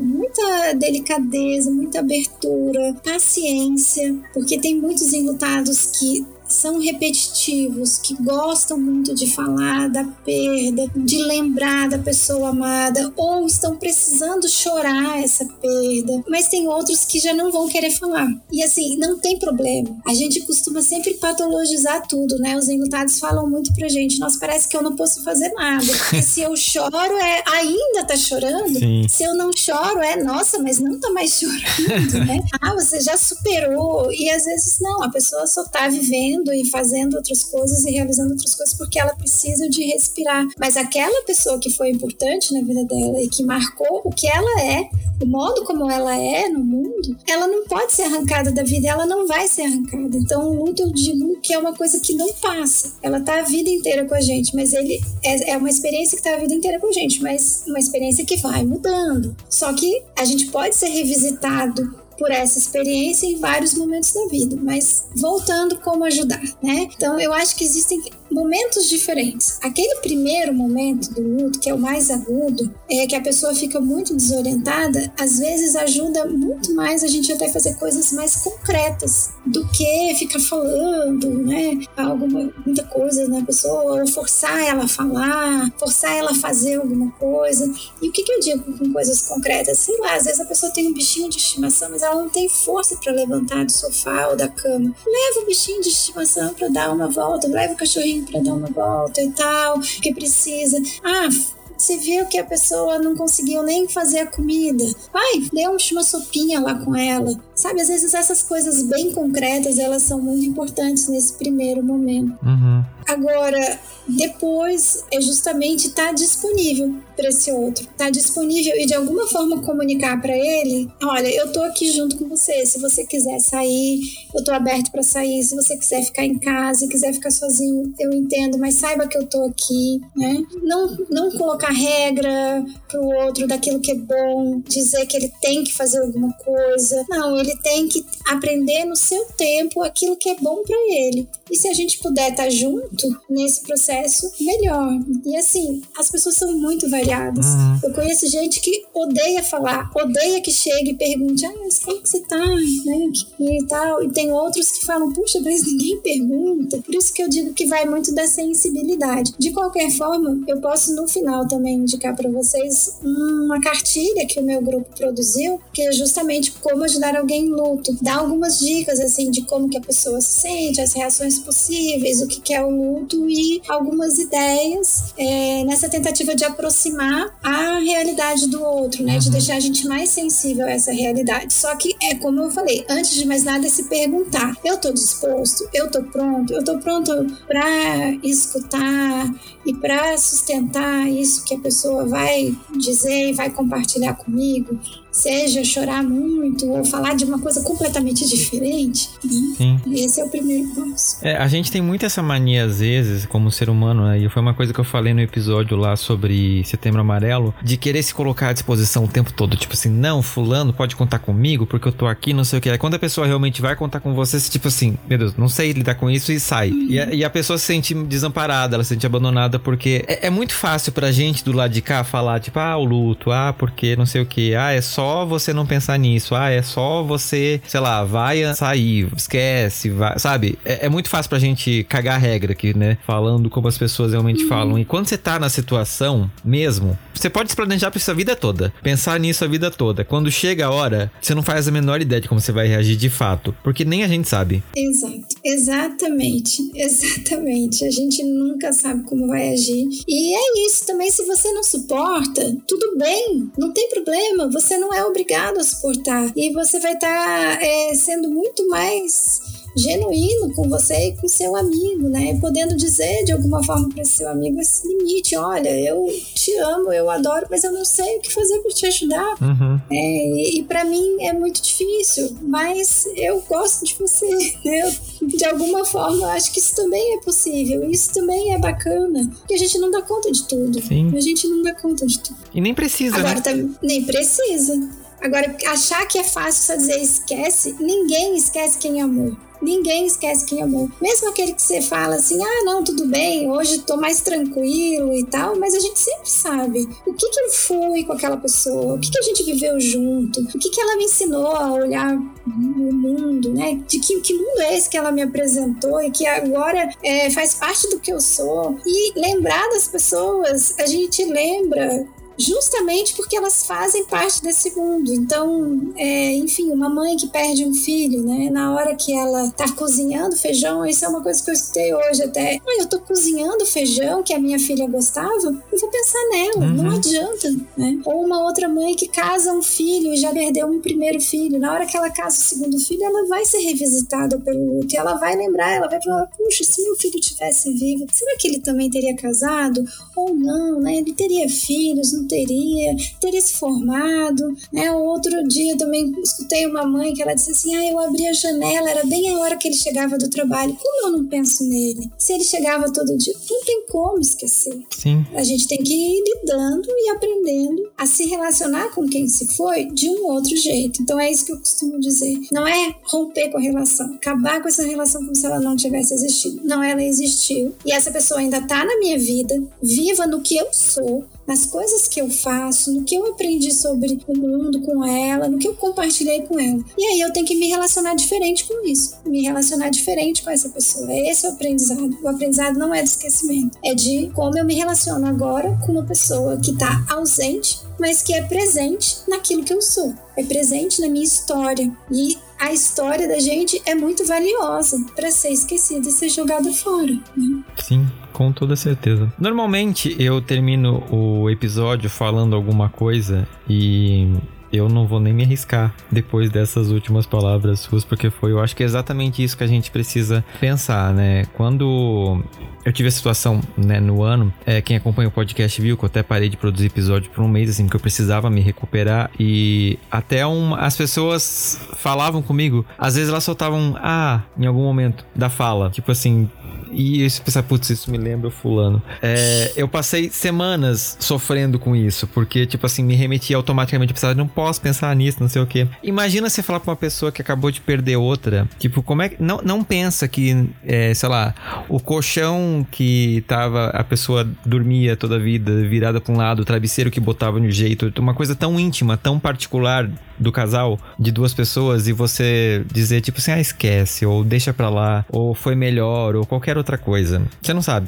muita 0.02 0.74
delicadeza, 0.74 1.72
muita 1.72 2.00
abertura, 2.00 2.96
paciência, 3.04 4.16
porque 4.34 4.60
tem 4.60 4.76
muitos 4.76 5.14
enlutados 5.14 5.86
que 5.86 6.26
são 6.54 6.80
repetitivos, 6.80 7.98
que 7.98 8.16
gostam 8.16 8.78
muito 8.78 9.14
de 9.14 9.34
falar 9.34 9.90
da 9.90 10.04
perda, 10.04 10.90
de 10.96 11.18
lembrar 11.18 11.90
da 11.90 11.98
pessoa 11.98 12.50
amada, 12.50 13.12
ou 13.16 13.46
estão 13.46 13.76
precisando 13.76 14.48
chorar 14.48 15.22
essa 15.24 15.46
perda, 15.46 16.24
mas 16.30 16.48
tem 16.48 16.68
outros 16.68 17.06
que 17.06 17.20
já 17.20 17.34
não 17.34 17.52
vão 17.52 17.68
querer 17.68 17.92
falar. 17.92 18.28
E 18.52 18.64
assim, 18.64 18.98
não 18.98 19.20
tem 19.20 19.38
problema. 19.40 19.96
A 20.08 20.14
gente 20.14 20.42
costuma 20.42 20.82
sempre 20.82 21.16
patologizar 21.16 22.08
tudo, 22.08 22.38
né? 22.40 22.58
Os 22.58 22.68
enlutados 22.68 23.20
falam 23.20 23.50
muito 23.50 23.74
pra 23.74 23.88
gente, 23.88 24.20
nossa, 24.20 24.40
parece 24.40 24.68
que 24.68 24.78
eu 24.78 24.84
não 24.84 24.96
posso 24.96 25.24
fazer 25.24 25.50
nada. 25.54 25.86
Porque 25.86 26.22
se 26.22 26.42
eu 26.42 26.56
choro, 26.56 26.94
é 27.18 27.44
ainda 27.48 28.06
tá 28.06 28.16
chorando. 28.16 28.80
Sim. 28.80 29.08
Se 29.08 29.24
eu 29.24 29.36
não 29.36 29.52
choro, 29.56 30.02
é 30.02 30.22
nossa, 30.24 30.60
mas 30.60 30.80
não 30.80 31.00
tá 31.00 31.10
mais 31.12 31.32
chorando, 31.40 32.26
né? 32.26 32.40
Ah, 32.62 32.74
você 32.76 33.02
já 33.02 33.18
superou. 33.18 34.12
E 34.12 34.30
às 34.30 34.46
vezes 34.46 34.80
não, 34.80 35.04
a 35.04 35.10
pessoa 35.10 35.46
só 35.46 35.64
tá 35.66 35.88
vivendo 35.90 36.43
e 36.52 36.68
fazendo 36.70 37.16
outras 37.16 37.44
coisas 37.44 37.86
e 37.86 37.92
realizando 37.92 38.32
outras 38.32 38.56
coisas 38.56 38.76
porque 38.76 39.00
ela 39.00 39.16
precisa 39.16 39.70
de 39.70 39.84
respirar. 39.86 40.48
Mas 40.60 40.76
aquela 40.76 41.24
pessoa 41.24 41.60
que 41.60 41.70
foi 41.70 41.92
importante 41.92 42.54
na 42.54 42.62
vida 42.62 42.84
dela 42.86 43.22
e 43.22 43.30
que 43.30 43.44
marcou 43.44 44.02
o 44.04 44.10
que 44.10 44.28
ela 44.28 44.62
é, 44.62 44.90
o 45.22 45.26
modo 45.26 45.64
como 45.64 45.90
ela 45.90 46.18
é 46.18 46.50
no 46.50 46.64
mundo, 46.64 47.18
ela 47.28 47.48
não 47.48 47.66
pode 47.66 47.94
ser 47.94 48.04
arrancada 48.04 48.52
da 48.52 48.64
vida, 48.64 48.88
ela 48.88 49.06
não 49.06 49.28
vai 49.28 49.48
ser 49.48 49.64
arrancada. 49.64 50.18
Então, 50.18 50.50
o 50.50 50.66
luto 50.66 50.82
eu 50.82 50.92
digo 50.92 51.40
que 51.42 51.54
é 51.54 51.58
uma 51.58 51.74
coisa 51.74 52.00
que 52.00 52.14
não 52.14 52.34
passa. 52.34 52.94
Ela 53.02 53.22
tá 53.22 53.40
a 53.40 53.44
vida 53.44 53.70
inteira 53.70 54.06
com 54.06 54.16
a 54.16 54.22
gente, 54.22 54.56
mas 54.56 54.74
ele 54.74 55.00
é, 55.24 55.52
é 55.52 55.58
uma 55.58 55.70
experiência 55.70 56.18
que 56.18 56.24
tá 56.24 56.34
a 56.34 56.40
vida 56.40 56.54
inteira 56.54 56.80
com 56.80 56.88
a 56.88 56.92
gente, 56.92 57.22
mas 57.22 57.64
uma 57.68 57.80
experiência 57.80 58.26
que 58.26 58.38
vai 58.38 58.64
mudando. 58.64 59.36
Só 59.50 59.74
que 59.74 60.04
a 60.16 60.26
gente 60.26 60.48
pode 60.48 60.76
ser 60.76 60.88
revisitado 60.88 62.03
por 62.18 62.32
essa 62.32 62.58
experiência 62.58 63.26
em 63.26 63.40
vários 63.40 63.74
momentos 63.74 64.14
da 64.14 64.26
vida, 64.28 64.58
mas 64.62 65.08
voltando 65.16 65.78
como 65.80 66.04
ajudar, 66.06 66.42
né? 66.62 66.88
Então 66.96 67.20
eu 67.20 67.34
acho 67.34 67.56
que 67.56 67.64
existem 67.64 68.02
momentos 68.32 68.90
diferentes. 68.90 69.60
Aquele 69.62 69.96
primeiro 70.02 70.54
momento 70.54 71.14
do 71.14 71.22
luto, 71.22 71.60
que 71.60 71.70
é 71.70 71.74
o 71.74 71.80
mais 71.80 72.10
agudo, 72.10 72.74
é 72.90 73.06
que 73.06 73.16
a 73.16 73.22
pessoa 73.22 73.54
fica 73.54 73.80
muito 73.80 74.16
desorientada, 74.16 75.14
às 75.20 75.38
vezes 75.38 75.76
ajuda 75.76 76.26
muito 76.26 76.74
mais 76.74 77.04
a 77.04 77.08
gente 77.08 77.32
até 77.32 77.50
fazer 77.50 77.76
coisas 77.76 78.12
mais 78.12 78.36
concretas 78.38 79.32
do 79.46 79.68
que 79.70 80.16
ficar 80.16 80.40
falando, 80.40 81.30
né? 81.30 81.80
Alguma, 81.96 82.52
muita 82.66 82.84
coisa 82.84 83.28
na 83.28 83.44
pessoa, 83.44 84.06
forçar 84.08 84.64
ela 84.64 84.86
a 84.86 84.88
falar, 84.88 85.72
forçar 85.78 86.16
ela 86.16 86.32
a 86.32 86.36
fazer 86.36 86.76
alguma 86.76 87.12
coisa. 87.12 87.72
E 88.02 88.10
o 88.10 88.12
que, 88.12 88.24
que 88.24 88.32
eu 88.32 88.40
digo 88.40 88.78
com 88.78 88.92
coisas 88.92 89.22
concretas? 89.24 89.80
Sei 89.80 89.98
lá, 90.00 90.16
às 90.16 90.26
vezes 90.26 90.40
a 90.40 90.46
pessoa 90.46 90.72
tem 90.72 90.88
um 90.88 90.94
bichinho 90.94 91.30
de 91.30 91.38
estimação, 91.38 91.90
mas 91.92 92.03
ela 92.04 92.22
não 92.22 92.30
tem 92.30 92.48
força 92.50 92.96
para 92.96 93.12
levantar 93.12 93.66
do 93.66 93.72
sofá 93.72 94.28
ou 94.28 94.36
da 94.36 94.48
cama. 94.48 94.94
Leva 95.06 95.40
o 95.42 95.46
bichinho 95.46 95.82
de 95.82 95.90
estimação 95.90 96.54
para 96.54 96.68
dar 96.68 96.92
uma 96.92 97.08
volta, 97.08 97.48
leva 97.48 97.74
o 97.74 97.78
cachorrinho 97.78 98.26
para 98.26 98.42
dar 98.42 98.54
uma 98.54 98.68
volta 98.68 99.22
e 99.22 99.32
tal, 99.32 99.80
que 99.80 100.14
precisa. 100.14 100.82
Ah, 101.04 101.30
você 101.78 101.98
viu 101.98 102.26
que 102.28 102.38
a 102.38 102.46
pessoa 102.46 102.98
não 103.00 103.16
conseguiu 103.16 103.62
nem 103.64 103.88
fazer 103.88 104.20
a 104.20 104.28
comida. 104.28 104.86
Vai, 105.12 105.40
dê 105.52 105.68
uma 105.68 106.04
sopinha 106.04 106.62
lá 106.62 106.76
com 106.76 106.96
ela. 106.96 107.34
Sabe, 107.56 107.82
às 107.82 107.88
vezes 107.88 108.14
essas 108.14 108.42
coisas 108.42 108.84
bem 108.84 109.12
concretas, 109.12 109.78
elas 109.78 110.04
são 110.04 110.20
muito 110.20 110.46
importantes 110.46 111.08
nesse 111.08 111.34
primeiro 111.34 111.84
momento. 111.84 112.38
Uhum. 112.44 112.84
Agora, 113.08 113.80
depois 114.08 115.04
é 115.12 115.22
justamente 115.22 115.88
estar 115.88 116.08
tá 116.08 116.12
disponível 116.14 116.96
para 117.16 117.30
esse 117.30 117.52
outro, 117.52 117.84
estar 117.84 118.06
tá 118.06 118.10
disponível 118.10 118.74
e 118.76 118.86
de 118.86 118.94
alguma 118.94 119.28
forma 119.28 119.62
comunicar 119.62 120.20
para 120.22 120.36
ele, 120.36 120.90
olha, 121.04 121.28
eu 121.28 121.52
tô 121.52 121.62
aqui 121.62 121.92
junto 121.92 122.18
com 122.18 122.28
você, 122.28 122.66
se 122.66 122.80
você 122.80 123.06
quiser 123.06 123.40
sair, 123.40 124.02
eu 124.34 124.44
tô 124.44 124.52
aberto 124.52 124.92
para 124.92 125.04
sair, 125.04 125.44
se 125.44 125.56
você 125.56 125.78
quiser 125.78 126.04
ficar 126.04 126.26
em 126.26 126.38
casa, 126.40 126.88
quiser 126.88 127.14
ficar 127.14 127.32
sozinho, 127.32 127.94
eu 128.00 128.12
entendo, 128.12 128.58
mas 128.58 128.76
saiba 128.76 129.08
que 129.08 129.18
eu 129.18 129.26
tô 129.26 129.44
aqui, 129.44 130.02
né? 130.16 130.44
Não 130.64 130.98
não 131.10 131.32
colocar 131.32 131.72
regra 131.72 132.66
pro 132.90 133.04
outro 133.04 133.48
daquilo 133.48 133.80
que 133.80 133.92
é 133.92 133.96
bom, 133.96 134.62
dizer 134.68 135.06
que 135.06 135.18
ele 135.18 135.32
tem 135.42 135.64
que 135.64 135.74
fazer 135.74 136.00
alguma 136.00 136.32
coisa. 136.34 137.06
Não, 137.10 137.38
ele 137.44 137.56
tem 137.58 137.88
que 137.88 138.04
aprender 138.26 138.86
no 138.86 138.96
seu 138.96 139.26
tempo 139.38 139.82
aquilo 139.82 140.16
que 140.16 140.30
é 140.30 140.36
bom 140.36 140.64
para 140.64 140.78
ele. 140.90 141.28
E 141.52 141.58
se 141.58 141.68
a 141.68 141.74
gente 141.74 142.00
puder 142.00 142.32
estar 142.32 142.44
tá 142.44 142.50
junto 142.50 143.08
nesse 143.30 143.62
processo, 143.62 144.32
melhor. 144.40 145.00
E 145.26 145.36
assim, 145.36 145.82
as 145.98 146.10
pessoas 146.10 146.36
são 146.36 146.54
muito 146.58 146.90
variadas. 146.90 147.46
Uhum. 147.46 147.80
Eu 147.84 147.94
conheço 147.94 148.28
gente 148.30 148.60
que 148.60 148.86
odeia 148.94 149.44
falar, 149.44 149.92
odeia 149.96 150.42
que 150.42 150.52
chegue 150.52 150.92
e 150.92 150.96
pergunte: 150.96 151.46
ah, 151.46 151.54
mas 151.64 151.80
como 151.80 152.02
que 152.02 152.10
você 152.10 152.22
tá? 152.22 152.38
Né? 152.38 153.12
E 153.40 153.66
tal. 153.68 154.04
E 154.04 154.10
tem 154.12 154.32
outros 154.32 154.72
que 154.72 154.86
falam: 154.86 155.12
puxa, 155.12 155.40
mas 155.42 155.64
ninguém 155.66 156.00
pergunta. 156.00 156.78
Por 156.80 156.96
isso 156.96 157.14
que 157.14 157.22
eu 157.22 157.30
digo 157.30 157.54
que 157.54 157.66
vai 157.66 157.86
muito 157.86 158.14
da 158.14 158.26
sensibilidade. 158.26 159.34
De 159.38 159.52
qualquer 159.52 159.92
forma, 159.92 160.42
eu 160.48 160.60
posso 160.60 160.96
no 160.96 161.08
final 161.08 161.48
também 161.48 161.76
indicar 161.76 162.16
para 162.16 162.30
vocês 162.30 163.00
uma 163.04 163.60
cartilha 163.62 164.26
que 164.28 164.40
o 164.40 164.44
meu 164.44 164.62
grupo 164.62 164.96
produziu, 164.96 165.60
que 165.74 165.82
é 165.82 165.92
justamente 165.92 166.52
como 166.54 166.84
ajudar 166.84 167.16
alguém 167.16 167.33
em 167.34 167.50
luto. 167.50 167.96
Dá 168.02 168.16
algumas 168.16 168.60
dicas 168.60 169.00
assim 169.00 169.32
de 169.32 169.44
como 169.44 169.70
que 169.70 169.78
a 169.78 169.82
pessoa 169.82 170.20
se 170.22 170.42
sente, 170.42 170.82
as 170.82 170.94
reações 170.94 171.40
possíveis, 171.40 172.22
o 172.22 172.28
que 172.28 172.54
é 172.54 172.64
o 172.64 172.70
luto 172.70 173.30
e 173.30 173.62
algumas 173.68 174.18
ideias 174.20 175.14
é, 175.18 175.64
nessa 175.64 175.90
tentativa 175.90 176.36
de 176.36 176.44
aproximar 176.44 177.38
a 177.44 177.80
realidade 177.80 178.48
do 178.48 178.62
outro, 178.64 179.04
né? 179.04 179.14
Uhum. 179.14 179.20
De 179.20 179.30
deixar 179.32 179.56
a 179.56 179.60
gente 179.60 179.88
mais 179.88 180.10
sensível 180.10 180.66
a 180.66 180.72
essa 180.72 180.92
realidade. 180.92 181.54
Só 181.54 181.76
que 181.76 181.96
é 182.02 182.16
como 182.16 182.42
eu 182.42 182.52
falei, 182.52 182.86
antes 182.90 183.16
de 183.16 183.26
mais 183.26 183.44
nada 183.44 183.66
é 183.66 183.70
se 183.70 183.84
perguntar: 183.84 184.56
eu 184.64 184.78
tô 184.78 184.92
disposto? 184.92 185.68
Eu 185.74 185.90
tô 185.90 186.04
pronto? 186.04 186.54
Eu 186.54 186.64
tô 186.64 186.78
pronto 186.80 187.12
para 187.48 188.12
escutar 188.24 189.34
e 189.66 189.74
para 189.74 190.18
sustentar 190.18 191.10
isso 191.10 191.44
que 191.44 191.56
a 191.56 191.60
pessoa 191.60 192.06
vai 192.06 192.56
dizer 192.78 193.30
e 193.30 193.34
vai 193.34 193.50
compartilhar 193.50 194.14
comigo? 194.16 194.78
Seja 195.14 195.64
chorar 195.64 196.04
muito 196.04 196.68
ou 196.68 196.84
falar 196.84 197.16
de 197.16 197.24
uma 197.24 197.40
coisa 197.40 197.62
completamente 197.62 198.28
diferente. 198.28 199.10
Né? 199.24 199.56
Sim. 199.58 199.82
Esse 199.94 200.20
é 200.20 200.26
o 200.26 200.30
primeiro 200.30 200.68
passo. 200.70 201.18
É, 201.22 201.38
a 201.38 201.48
gente 201.48 201.72
tem 201.72 201.82
muito 201.82 202.06
essa 202.06 202.22
mania, 202.22 202.66
às 202.66 202.80
vezes, 202.80 203.26
como 203.26 203.52
ser 203.52 203.70
humano, 203.70 204.06
né? 204.08 204.20
E 204.20 204.30
foi 204.30 204.42
uma 204.42 204.54
coisa 204.54 204.74
que 204.74 204.80
eu 204.80 204.84
falei 204.84 205.14
no 205.14 205.22
episódio 205.22 205.78
lá 205.78 205.96
sobre 205.96 206.64
Setembro 206.66 207.00
Amarelo, 207.00 207.54
de 207.64 207.78
querer 207.78 208.02
se 208.02 208.14
colocar 208.14 208.50
à 208.50 208.54
disposição 208.54 209.06
o 209.06 209.08
tempo 209.08 209.32
todo. 209.32 209.56
Tipo 209.56 209.74
assim, 209.74 209.90
não, 209.90 210.22
fulano 210.22 210.74
pode 210.74 210.96
contar 210.96 211.20
comigo 211.20 211.66
porque 211.68 211.88
eu 211.88 211.92
tô 211.92 212.08
aqui, 212.08 212.34
não 212.34 212.44
sei 212.44 212.60
o 212.60 212.62
que. 212.62 212.70
Aí 212.70 212.78
quando 212.78 212.96
a 212.96 213.00
pessoa 213.00 213.28
realmente 213.28 213.62
vai 213.62 213.76
contar 213.76 214.00
com 214.00 214.14
você, 214.14 214.40
você 214.40 214.50
tipo 214.50 214.68
assim, 214.68 214.98
meu 215.08 215.18
Deus, 215.18 215.36
não 215.38 215.48
sei 215.48 215.72
lidar 215.72 215.96
com 215.96 216.10
isso 216.10 216.32
e 216.32 216.40
sai. 216.40 216.72
Uhum. 216.72 216.88
E, 216.90 217.00
a, 217.00 217.14
e, 217.14 217.24
a, 217.24 217.30
pessoa 217.30 217.58
se 217.58 217.66
sente 217.66 217.94
desamparada, 217.94 218.76
ela 218.76 218.84
se 218.84 218.90
sente 218.90 219.06
abandonada 219.06 219.60
porque 219.60 220.04
é, 220.08 220.28
é 220.28 220.30
muito 220.30 220.54
fácil 220.54 220.92
pra 220.92 221.12
gente 221.12 221.44
do 221.44 221.52
lado 221.52 221.72
de 221.72 221.82
cá 221.82 222.04
falar, 222.04 222.40
tipo, 222.40 222.58
ah, 222.60 222.78
o 222.78 222.84
luto, 222.84 223.32
ah, 223.32 223.54
porque 223.54 223.96
não 223.96 224.06
sei 224.06 224.22
o 224.22 224.26
que, 224.26 224.56
ah, 224.56 224.72
é 224.72 224.82
só 224.82 225.03
só 225.04 225.26
você 225.26 225.52
não 225.52 225.66
pensar 225.66 226.00
nisso. 226.00 226.34
Ah, 226.34 226.50
é 226.50 226.62
só 226.62 227.04
você, 227.04 227.62
sei 227.68 227.80
lá, 227.82 228.06
vai 228.06 228.56
sair, 228.56 229.10
esquece, 229.18 229.90
vai, 229.90 230.18
sabe? 230.18 230.58
É, 230.64 230.86
é 230.86 230.90
muito 230.90 231.10
fácil 231.10 231.30
pra 231.30 231.40
gente 231.40 231.86
cagar 231.90 232.16
a 232.16 232.18
regra 232.18 232.54
aqui, 232.54 232.76
né? 232.76 232.98
Falando 233.06 233.50
como 233.50 233.68
as 233.68 233.78
pessoas 233.78 234.12
realmente 234.14 234.44
uhum. 234.44 234.50
falam. 234.50 234.80
E 234.80 234.86
quando 234.86 235.08
você 235.08 235.18
tá 235.18 235.38
na 235.38 235.50
situação 235.50 236.32
mesmo, 236.44 236.98
você 237.14 237.30
pode 237.30 237.50
se 237.50 237.56
planejar 237.56 237.92
pra 237.92 237.98
isso 237.98 238.10
a 238.10 238.14
vida 238.14 238.34
toda. 238.34 238.74
Pensar 238.82 239.20
nisso 239.20 239.44
a 239.44 239.48
vida 239.48 239.70
toda. 239.70 240.06
Quando 240.06 240.32
chega 240.32 240.68
a 240.68 240.72
hora, 240.72 241.12
você 241.22 241.36
não 241.36 241.44
faz 241.44 241.68
a 241.68 241.72
menor 241.72 242.02
ideia 242.02 242.22
de 242.22 242.30
como 242.30 242.40
você 242.40 242.54
vai 242.54 242.68
reagir 242.68 242.96
de 242.96 243.10
fato. 243.10 243.54
Porque 243.62 243.84
nem 243.84 244.04
a 244.04 244.08
gente 244.08 244.30
sabe. 244.30 244.64
Exato. 244.74 245.36
Exatamente. 245.44 246.72
Exatamente. 246.76 247.86
A 247.86 247.92
gente 247.92 248.24
nunca 248.24 248.72
sabe 248.72 249.04
como 249.04 249.28
vai 249.28 249.50
agir. 249.50 249.88
E 250.08 250.34
é 250.34 250.68
isso 250.68 250.86
também. 250.86 251.12
Se 251.12 251.26
você 251.26 251.52
não 251.52 251.64
suporta, 251.64 252.56
tudo 252.68 252.98
bem. 252.98 253.52
Não 253.58 253.74
tem 253.74 253.90
problema. 253.90 254.50
Você 254.50 254.78
não 254.78 254.93
é 254.94 255.04
obrigado 255.04 255.60
a 255.60 255.64
suportar. 255.64 256.32
E 256.36 256.52
você 256.52 256.80
vai 256.80 256.94
estar 256.94 257.58
tá, 257.58 257.64
é, 257.64 257.94
sendo 257.96 258.30
muito 258.30 258.68
mais 258.68 259.40
genuíno 259.76 260.54
com 260.54 260.70
você 260.70 261.08
e 261.08 261.16
com 261.18 261.28
seu 261.28 261.56
amigo, 261.56 262.10
né? 262.10 262.38
Podendo 262.40 262.76
dizer 262.76 263.24
de 263.24 263.32
alguma 263.32 263.64
forma 263.64 263.90
para 263.90 264.04
seu 264.06 264.30
amigo 264.30 264.60
esse 264.60 264.88
limite: 264.88 265.36
olha, 265.36 265.70
eu 265.80 266.08
te 266.34 266.56
amo, 266.58 266.92
eu 266.92 267.10
adoro, 267.10 267.48
mas 267.50 267.64
eu 267.64 267.72
não 267.72 267.86
sei 267.86 268.18
o 268.18 268.22
que 268.22 268.32
fazer 268.32 268.60
para 268.60 268.72
te 268.72 268.86
ajudar. 268.86 269.36
Uhum. 269.42 269.80
É, 269.92 269.96
e, 269.96 270.60
e 270.60 270.64
para 270.64 270.86
mim 270.86 271.18
é 271.22 271.34
muito 271.34 271.62
difícil, 271.62 272.36
mas 272.42 273.06
eu 273.16 273.42
gosto 273.48 273.86
de 273.86 273.96
você, 273.96 274.28
né? 274.64 274.82
Eu, 274.84 275.28
de 275.28 275.46
alguma 275.46 275.86
forma, 275.86 276.28
acho 276.34 276.52
que 276.52 276.60
isso 276.60 276.76
também 276.76 277.16
é 277.16 277.22
possível, 277.22 277.90
isso 277.90 278.14
também 278.14 278.54
é 278.54 278.58
bacana, 278.58 279.30
porque 279.40 279.54
a 279.54 279.58
gente 279.58 279.78
não 279.80 279.90
dá 279.90 280.02
conta 280.02 280.32
de 280.32 280.48
tudo. 280.48 280.82
Sim. 280.82 281.12
A 281.16 281.20
gente 281.20 281.48
não 281.48 281.62
dá 281.62 281.74
conta 281.74 282.06
de 282.06 282.20
tudo. 282.20 282.38
E 282.54 282.62
nem 282.62 282.74
precisa, 282.74 283.18
Agora, 283.18 283.36
né? 283.36 283.42
Tá, 283.42 283.54
nem 283.82 284.04
precisa. 284.04 285.04
Agora, 285.22 285.56
achar 285.68 286.06
que 286.06 286.18
é 286.18 286.24
fácil 286.24 286.64
só 286.64 286.76
dizer 286.76 287.02
esquece, 287.02 287.76
ninguém 287.80 288.36
esquece 288.36 288.78
quem 288.78 289.02
amou. 289.02 289.36
Ninguém 289.64 290.06
esquece 290.06 290.46
quem 290.46 290.62
amou. 290.62 290.90
Mesmo 291.02 291.30
aquele 291.30 291.54
que 291.54 291.62
você 291.62 291.82
fala 291.82 292.16
assim, 292.16 292.42
ah, 292.44 292.64
não, 292.66 292.84
tudo 292.84 293.08
bem, 293.08 293.50
hoje 293.50 293.80
tô 293.80 293.98
mais 293.98 294.22
tranquilo 294.22 295.14
e 295.14 295.26
tal, 295.26 295.56
mas 295.58 295.74
a 295.74 295.80
gente 295.80 296.00
sempre 296.00 296.30
sabe 296.30 296.88
o 297.06 297.14
que 297.14 297.30
que 297.30 297.40
eu 297.40 297.50
fui 297.50 298.04
com 298.04 298.14
aquela 298.14 298.38
pessoa, 298.38 298.96
o 298.96 299.00
que 299.00 299.10
que 299.10 299.20
a 299.20 299.22
gente 299.22 299.44
viveu 299.44 299.80
junto, 299.80 300.42
o 300.42 300.60
que 300.60 300.70
que 300.70 300.82
ela 300.82 300.98
me 300.98 301.06
ensinou 301.06 301.48
a 301.48 301.72
olhar 301.72 302.14
o 302.16 302.94
mundo, 302.94 303.54
né? 303.54 303.82
De 303.88 304.00
que, 304.00 304.20
que 304.22 304.34
mundo 304.34 304.62
é 304.62 304.78
esse 304.78 304.90
que 304.90 304.98
ela 304.98 305.12
me 305.12 305.22
apresentou 305.22 306.02
e 306.02 306.12
que 306.12 306.26
agora 306.26 306.90
é, 307.02 307.30
faz 307.32 307.54
parte 307.54 307.90
do 307.90 308.00
que 308.00 308.12
eu 308.12 308.20
sou. 308.20 308.78
E 308.86 309.20
lembrar 309.20 309.70
das 309.70 309.88
pessoas, 309.88 310.76
a 310.80 310.86
gente 310.86 311.24
lembra 311.24 312.06
justamente 312.38 313.16
porque 313.16 313.36
elas 313.36 313.66
fazem 313.66 314.06
parte 314.06 314.42
desse 314.42 314.72
mundo. 314.72 315.14
Então, 315.14 315.94
é, 315.96 316.36
enfim, 316.36 316.70
uma 316.72 316.90
mãe 316.90 317.16
que 317.16 317.28
perde 317.28 317.66
um 317.66 317.74
filho, 317.74 318.24
né? 318.24 318.50
Na 318.52 318.74
hora 318.74 318.96
que 318.96 319.16
ela 319.16 319.50
tá 319.52 319.72
cozinhando 319.72 320.36
feijão, 320.36 320.86
isso 320.86 321.06
é 321.06 321.08
uma 321.08 321.22
coisa 321.22 321.44
que 321.44 321.50
eu 321.50 321.54
escutei 321.54 321.94
hoje 321.94 322.24
até. 322.24 322.60
Mãe, 322.66 322.80
eu 322.80 322.88
tô 322.88 323.00
cozinhando 323.00 323.66
feijão 323.66 324.24
que 324.24 324.34
a 324.34 324.40
minha 324.40 324.60
filha 324.60 324.88
gostava, 324.88 325.64
eu 325.72 325.80
vou 325.80 325.90
pensar 325.90 326.20
nela. 326.30 326.66
Uhum. 326.66 326.74
Não 326.74 326.92
adianta 326.92 327.14
adianta, 327.14 327.56
né? 327.78 328.00
Ou 328.06 328.26
uma 328.26 328.44
outra 328.44 328.68
mãe 328.68 328.96
que 328.96 329.08
casa 329.08 329.54
um 329.54 329.62
filho 329.62 330.14
e 330.14 330.18
já 330.18 330.32
perdeu 330.32 330.68
um 330.68 330.80
primeiro 330.80 331.20
filho. 331.20 331.60
Na 331.60 331.74
hora 331.74 331.86
que 331.86 331.96
ela 331.96 332.10
casa 332.10 332.38
o 332.38 332.42
segundo 332.42 332.80
filho, 332.80 333.04
ela 333.04 333.28
vai 333.28 333.46
ser 333.46 333.60
revisitada 333.60 334.40
pelo 334.40 334.78
luto 334.78 334.94
e 334.94 334.98
ela 334.98 335.16
vai 335.16 335.36
lembrar, 335.36 335.72
ela 335.72 335.88
vai 335.88 336.02
falar: 336.02 336.28
puxa, 336.28 336.64
se 336.64 336.84
meu 336.84 336.96
filho 336.96 337.20
tivesse 337.20 337.74
vivo, 337.74 338.06
será 338.12 338.36
que 338.38 338.48
ele 338.48 338.60
também 338.60 338.90
teria 338.90 339.16
casado? 339.16 339.84
Ou 340.16 340.34
não, 340.34 340.80
né? 340.80 340.98
Ele 340.98 341.14
teria 341.14 341.48
filhos, 341.50 342.14
não 342.14 342.23
teria, 342.24 342.96
teria 343.20 343.42
se 343.42 343.54
formado, 343.54 344.56
né? 344.72 344.92
Outro 344.92 345.48
dia 345.48 345.78
também 345.78 346.14
escutei 346.22 346.66
uma 346.66 346.86
mãe 346.86 347.14
que 347.14 347.22
ela 347.22 347.34
disse 347.34 347.52
assim: 347.52 347.76
ah, 347.76 347.92
eu 347.92 348.00
abri 348.00 348.28
a 348.28 348.34
janela, 348.34 348.90
era 348.90 349.06
bem 349.06 349.30
a 349.30 349.40
hora 349.40 349.58
que 349.58 349.68
ele 349.68 349.76
chegava 349.76 350.18
do 350.18 350.30
trabalho. 350.30 350.76
Como 350.82 351.08
eu 351.08 351.12
não 351.12 351.26
penso 351.26 351.68
nele? 351.68 352.10
Se 352.18 352.34
ele 352.34 352.44
chegava 352.44 352.92
todo 352.92 353.18
dia, 353.18 353.34
não 353.50 353.64
tem 353.64 353.86
como 353.88 354.20
esquecer. 354.20 354.80
Sim. 354.92 355.26
A 355.34 355.44
gente 355.44 355.68
tem 355.68 355.78
que 355.78 355.94
ir 355.94 356.24
lidando 356.24 356.88
e 356.90 357.10
aprendendo 357.10 357.92
a 357.98 358.06
se 358.06 358.26
relacionar 358.26 358.90
com 358.94 359.08
quem 359.08 359.28
se 359.28 359.56
foi 359.56 359.86
de 359.86 360.10
um 360.10 360.26
outro 360.28 360.56
jeito. 360.56 361.02
Então 361.02 361.20
é 361.20 361.32
isso 361.32 361.46
que 361.46 361.52
eu 361.52 361.60
costumo 361.60 362.00
dizer. 362.00 362.40
Não 362.52 362.68
é 362.68 362.96
romper 363.04 363.50
com 363.50 363.58
a 363.58 363.62
relação, 363.62 364.14
acabar 364.16 364.62
com 364.62 364.68
essa 364.68 364.84
relação 364.84 365.22
como 365.22 365.36
se 365.36 365.46
ela 365.46 365.60
não 365.60 365.76
tivesse 365.76 366.14
existido. 366.14 366.62
Não, 366.64 366.84
ela 366.84 367.04
existiu. 367.04 367.74
E 367.86 367.92
essa 367.92 368.12
pessoa 368.12 368.40
ainda 368.40 368.62
tá 368.62 368.84
na 368.86 368.98
minha 369.00 369.18
vida, 369.18 369.62
viva 369.82 370.26
no 370.28 370.42
que 370.42 370.58
eu 370.58 370.68
sou, 370.72 371.26
nas 371.48 371.66
coisas 371.66 372.08
que 372.08 372.22
eu 372.22 372.30
faço, 372.30 372.94
no 372.94 373.04
que 373.04 373.16
eu 373.16 373.28
aprendi 373.28 373.72
sobre 373.74 374.20
o 374.28 374.38
mundo 374.38 374.82
com 374.82 375.04
ela, 375.04 375.48
no 375.48 375.58
que 375.58 375.68
eu 375.68 375.76
compartilhei 375.76 376.42
com 376.44 376.60
ela. 376.60 376.84
E 376.98 377.06
aí 377.06 377.20
eu 377.20 377.32
tenho 377.34 377.46
que 377.46 377.56
me 377.56 377.68
relacionar 377.68 378.16
diferente 378.16 378.66
com 378.66 378.86
isso, 378.86 379.16
me 379.26 379.44
relacionar 379.44 379.90
diferente 379.90 380.44
com 380.44 380.50
essa 380.50 380.70
pessoa. 380.70 381.08
Esse 381.12 381.46
é 381.46 381.50
o 381.50 381.54
aprendizado. 381.54 382.18
O 382.22 382.28
aprendizado 382.28 382.78
não 382.78 382.94
é 382.94 383.02
de 383.02 383.10
esquecimento, 383.10 383.78
é 383.84 383.94
de 383.94 384.32
como 384.34 384.58
eu 384.58 384.66
me 384.66 384.76
relaciono 384.76 385.26
agora 385.26 385.78
com 385.86 385.94
uma 385.94 386.04
pessoa 386.04 386.58
que 386.58 386.72
está 386.72 387.06
ausente, 387.10 387.82
mas 388.00 388.22
que 388.22 388.34
é 388.34 388.42
presente 388.44 389.18
naquilo 389.28 389.64
que 389.64 389.74
eu 389.74 389.82
sou, 389.82 390.14
é 390.36 390.44
presente 390.44 391.02
na 391.02 391.08
minha 391.08 391.24
história. 391.24 391.92
E 392.12 392.38
a 392.64 392.72
história 392.72 393.28
da 393.28 393.40
gente 393.40 393.82
é 393.86 393.94
muito 393.94 394.26
valiosa 394.26 395.06
para 395.14 395.30
ser 395.30 395.50
esquecida 395.50 396.08
e 396.08 396.12
ser 396.12 396.30
jogada 396.30 396.72
fora. 396.72 397.12
Né? 397.36 397.62
Sim, 397.76 398.08
com 398.32 398.54
toda 398.54 398.78
certeza. 398.78 399.32
Normalmente 399.38 400.16
eu 400.18 400.42
termino 400.42 401.04
o 401.12 401.50
episódio 401.50 402.10
falando 402.10 402.56
alguma 402.56 402.88
coisa 402.88 403.46
e 403.68 404.30
eu 404.72 404.88
não 404.88 405.06
vou 405.06 405.20
nem 405.20 405.34
me 405.34 405.44
arriscar 405.44 405.94
depois 406.10 406.50
dessas 406.50 406.90
últimas 406.90 407.26
palavras 407.26 407.82
suas, 407.82 408.06
porque 408.06 408.30
foi, 408.30 408.54
eu 408.54 408.62
acho 408.62 408.74
que 408.74 408.82
é 408.82 408.86
exatamente 408.86 409.44
isso 409.44 409.58
que 409.58 409.64
a 409.66 409.68
gente 409.68 409.92
precisa 409.92 410.44
pensar, 410.62 411.14
né? 411.14 411.44
Quando 411.58 412.42
eu 412.86 412.92
tive 412.92 413.10
a 413.10 413.12
situação, 413.12 413.62
né, 413.78 414.00
no 414.00 414.24
ano, 414.24 414.54
é, 414.66 414.82
quem 414.82 414.98
acompanha 414.98 415.30
o 415.30 415.32
podcast 415.32 415.82
viu 415.82 415.98
que 415.98 416.04
eu 416.04 416.08
até 416.08 416.24
parei 416.24 416.50
de 416.50 416.58
produzir 416.58 416.88
episódio 416.88 417.30
por 417.32 417.44
um 417.44 417.48
mês, 417.48 417.70
assim, 417.70 417.84
porque 417.84 417.98
eu 417.98 418.02
precisava 418.02 418.50
me 418.50 418.62
recuperar 418.62 419.30
e 419.40 419.98
até 420.12 420.42
as 420.78 420.96
pessoas 420.96 421.80
falavam 421.96 422.42
comigo, 422.42 422.86
às 422.98 423.16
vezes 423.16 423.30
elas 423.30 423.44
soltavam 423.44 423.96
ah, 424.00 424.42
em 424.58 424.66
algum 424.66 424.84
momento 424.84 425.26
da 425.36 425.50
fala, 425.50 425.90
tipo 425.90 426.12
assim, 426.12 426.50
e 426.94 427.30
você 427.30 427.42
pensa, 427.42 427.64
putz, 427.64 427.90
isso 427.90 428.12
me 428.12 428.18
lembra 428.18 428.48
o 428.48 428.52
fulano. 428.52 429.02
É, 429.22 429.74
eu 429.76 429.88
passei 429.88 430.30
semanas 430.30 431.18
sofrendo 431.20 431.80
com 431.80 431.96
isso, 431.96 432.28
porque, 432.28 432.66
tipo 432.66 432.86
assim, 432.86 433.04
me 433.04 433.16
remetia 433.16 433.58
automaticamente, 433.58 434.14
precisava, 434.14 434.36
não 434.36 434.48
posso 434.48 434.80
pensar 434.80 435.14
nisso, 435.16 435.38
não 435.42 435.50
sei 435.50 435.62
o 435.62 435.66
quê. 435.66 435.88
Imagina 436.04 436.50
você 436.50 436.62
falar 436.62 436.80
pra 436.80 436.92
uma 436.92 436.96
pessoa 436.96 437.32
que 437.32 437.42
acabou 437.42 437.72
de 437.72 437.82
perder 437.82 438.18
outra, 438.18 438.68
tipo, 438.78 439.02
como 439.02 439.22
é 439.22 439.30
que. 439.30 439.42
Não, 439.42 439.60
não 439.64 439.84
pensa 439.84 440.28
que, 440.28 440.70
é, 440.86 441.14
sei 441.14 441.30
lá, 441.30 441.54
o 441.90 442.00
colchão 442.00 442.73
que 442.82 443.44
tava. 443.46 443.88
A 443.88 444.04
pessoa 444.04 444.48
dormia 444.66 445.18
toda 445.18 445.36
a 445.36 445.40
vida, 445.40 445.84
virada 445.84 446.22
pra 446.22 446.34
um 446.34 446.38
lado, 446.38 446.62
o 446.62 446.66
travesseiro 446.66 447.12
que 447.12 447.20
botava 447.20 447.60
um 447.60 447.70
jeito, 447.70 448.12
uma 448.18 448.34
coisa 448.34 448.56
tão 448.56 448.80
íntima, 448.80 449.18
tão 449.18 449.38
particular 449.38 450.10
do 450.40 450.52
casal, 450.52 450.98
de 451.20 451.32
duas 451.32 451.54
pessoas, 451.54 452.08
e 452.08 452.14
você 452.14 452.86
dizer, 452.92 453.20
tipo 453.22 453.40
assim, 453.40 453.52
ah, 453.52 453.60
esquece, 453.60 454.26
ou 454.26 454.44
deixa 454.44 454.74
pra 454.74 454.90
lá, 454.90 455.26
ou 455.30 455.54
foi 455.54 455.76
melhor, 455.76 456.36
ou 456.36 456.46
qualquer 456.46 456.78
outra 456.78 456.98
coisa. 456.98 457.42
Você 457.62 457.74
não 457.74 457.82
sabe. 457.82 458.08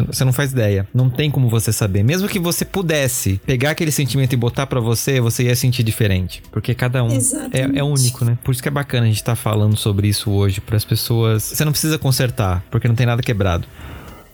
Você 0.00 0.24
não 0.24 0.32
faz 0.32 0.52
ideia. 0.52 0.86
Não 0.94 1.10
tem 1.10 1.30
como 1.30 1.48
você 1.48 1.72
saber. 1.72 2.02
Mesmo 2.02 2.28
que 2.28 2.38
você 2.38 2.64
pudesse 2.64 3.40
pegar 3.44 3.72
aquele 3.72 3.92
sentimento 3.92 4.32
e 4.32 4.36
botar 4.36 4.66
para 4.66 4.80
você, 4.80 5.20
você 5.20 5.44
ia 5.44 5.56
sentir 5.56 5.82
diferente. 5.82 6.42
Porque 6.50 6.74
cada 6.74 7.02
um 7.04 7.10
é, 7.52 7.78
é, 7.78 7.84
único, 7.84 8.24
né? 8.24 8.38
Por 8.42 8.52
isso 8.52 8.62
que 8.62 8.68
é 8.68 8.72
bacana 8.72 9.04
a 9.04 9.08
gente 9.08 9.16
estar 9.16 9.32
tá 9.32 9.36
falando 9.36 9.76
sobre 9.76 10.08
isso 10.08 10.30
hoje 10.30 10.60
para 10.60 10.76
as 10.76 10.84
pessoas. 10.84 11.42
Você 11.42 11.64
não 11.64 11.72
precisa 11.72 11.98
consertar, 11.98 12.64
porque 12.70 12.88
não 12.88 12.94
tem 12.94 13.06
nada 13.06 13.22
quebrado. 13.22 13.66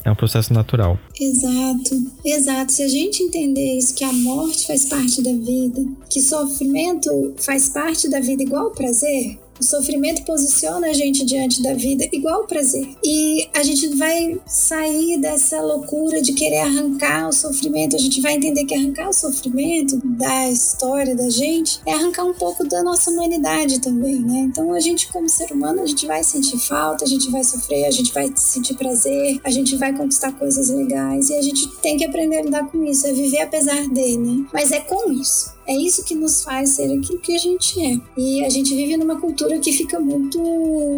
É 0.04 0.10
um 0.10 0.14
processo 0.14 0.54
natural. 0.54 0.98
Exato, 1.20 2.12
exato. 2.24 2.72
Se 2.72 2.82
a 2.82 2.88
gente 2.88 3.22
entender 3.22 3.76
isso, 3.76 3.94
que 3.94 4.04
a 4.04 4.12
morte 4.12 4.66
faz 4.66 4.86
parte 4.86 5.22
da 5.22 5.32
vida, 5.32 5.84
que 6.08 6.20
sofrimento 6.20 7.34
faz 7.36 7.68
parte 7.68 8.08
da 8.08 8.20
vida 8.20 8.42
igual 8.42 8.70
prazer, 8.70 9.38
o 9.60 9.64
sofrimento 9.64 10.24
posiciona 10.24 10.88
a 10.88 10.92
gente 10.92 11.24
diante 11.24 11.62
da 11.62 11.74
vida 11.74 12.08
igual 12.12 12.42
o 12.42 12.46
prazer. 12.46 12.88
E 13.04 13.48
a 13.54 13.62
gente 13.62 13.88
vai 13.96 14.40
sair 14.46 15.18
dessa 15.20 15.60
loucura 15.60 16.20
de 16.20 16.32
querer 16.32 16.60
arrancar 16.60 17.28
o 17.28 17.32
sofrimento. 17.32 17.96
A 17.96 17.98
gente 17.98 18.20
vai 18.20 18.34
entender 18.34 18.64
que 18.64 18.74
arrancar 18.74 19.08
o 19.08 19.12
sofrimento 19.12 20.00
da 20.04 20.48
história 20.50 21.14
da 21.14 21.28
gente 21.28 21.80
é 21.86 21.92
arrancar 21.92 22.24
um 22.24 22.34
pouco 22.34 22.66
da 22.66 22.82
nossa 22.82 23.10
humanidade 23.10 23.80
também, 23.80 24.20
né? 24.20 24.40
Então 24.40 24.72
a 24.72 24.80
gente, 24.80 25.10
como 25.12 25.28
ser 25.28 25.50
humano, 25.52 25.82
a 25.82 25.86
gente 25.86 26.06
vai 26.06 26.22
sentir 26.22 26.58
falta, 26.58 27.04
a 27.04 27.08
gente 27.08 27.30
vai 27.30 27.44
sofrer, 27.44 27.84
a 27.84 27.90
gente 27.90 28.12
vai 28.12 28.30
sentir 28.36 28.74
prazer, 28.74 29.40
a 29.44 29.50
gente 29.50 29.76
vai 29.76 29.96
conquistar 29.96 30.32
coisas 30.32 30.68
legais 30.70 31.30
e 31.30 31.34
a 31.34 31.42
gente 31.42 31.68
tem 31.80 31.96
que 31.96 32.04
aprender 32.04 32.38
a 32.38 32.42
lidar 32.42 32.70
com 32.70 32.84
isso, 32.84 33.06
é 33.06 33.12
viver 33.12 33.40
apesar 33.40 33.88
dele, 33.88 34.18
né? 34.18 34.46
Mas 34.52 34.72
é 34.72 34.80
com 34.80 35.12
isso. 35.12 35.58
É 35.68 35.76
isso 35.76 36.02
que 36.02 36.14
nos 36.14 36.42
faz 36.42 36.70
ser 36.70 36.84
aquilo 36.84 37.18
que 37.18 37.34
a 37.34 37.38
gente 37.38 37.78
é. 37.78 38.00
E 38.16 38.42
a 38.42 38.48
gente 38.48 38.74
vive 38.74 38.96
numa 38.96 39.20
cultura 39.20 39.47
que 39.60 39.72
fica 39.72 39.98
muito 39.98 40.38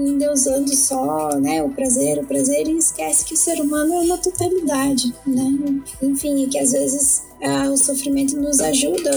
endeusando 0.07 0.75
só, 0.75 1.39
né, 1.39 1.63
o 1.63 1.71
prazer, 1.71 2.19
o 2.19 2.27
prazer 2.27 2.67
e 2.69 2.77
esquece 2.77 3.25
que 3.25 3.35
o 3.35 3.37
ser 3.37 3.61
humano 3.61 3.95
é 3.95 4.01
uma 4.01 4.19
totalidade, 4.19 5.15
né? 5.27 5.83
Enfim, 6.03 6.49
que 6.49 6.59
às 6.59 6.73
vezes 6.73 7.23
ah, 7.43 7.71
o 7.71 7.77
sofrimento 7.77 8.37
nos 8.37 8.61
ajuda 8.61 9.11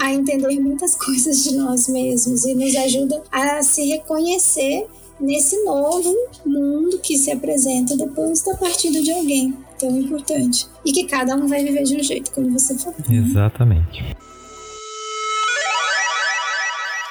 a 0.00 0.12
entender 0.12 0.58
muitas 0.60 0.94
coisas 0.94 1.42
de 1.42 1.56
nós 1.56 1.88
mesmos 1.88 2.44
e 2.44 2.54
nos 2.54 2.74
ajuda 2.76 3.22
a 3.30 3.62
se 3.62 3.84
reconhecer 3.86 4.86
nesse 5.18 5.62
novo 5.64 6.14
mundo 6.44 6.98
que 6.98 7.16
se 7.16 7.30
apresenta 7.30 7.96
depois 7.96 8.42
da 8.42 8.54
partida 8.56 9.02
de 9.02 9.10
alguém 9.10 9.56
tão 9.78 9.98
importante. 9.98 10.66
E 10.84 10.92
que 10.92 11.04
cada 11.04 11.34
um 11.34 11.46
vai 11.46 11.62
viver 11.62 11.82
de 11.84 11.96
um 11.96 12.02
jeito, 12.02 12.30
como 12.32 12.50
você 12.50 12.76
falou. 12.78 12.96
Exatamente. 13.10 14.16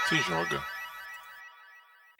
Se 0.09 0.15
joga. 0.17 0.74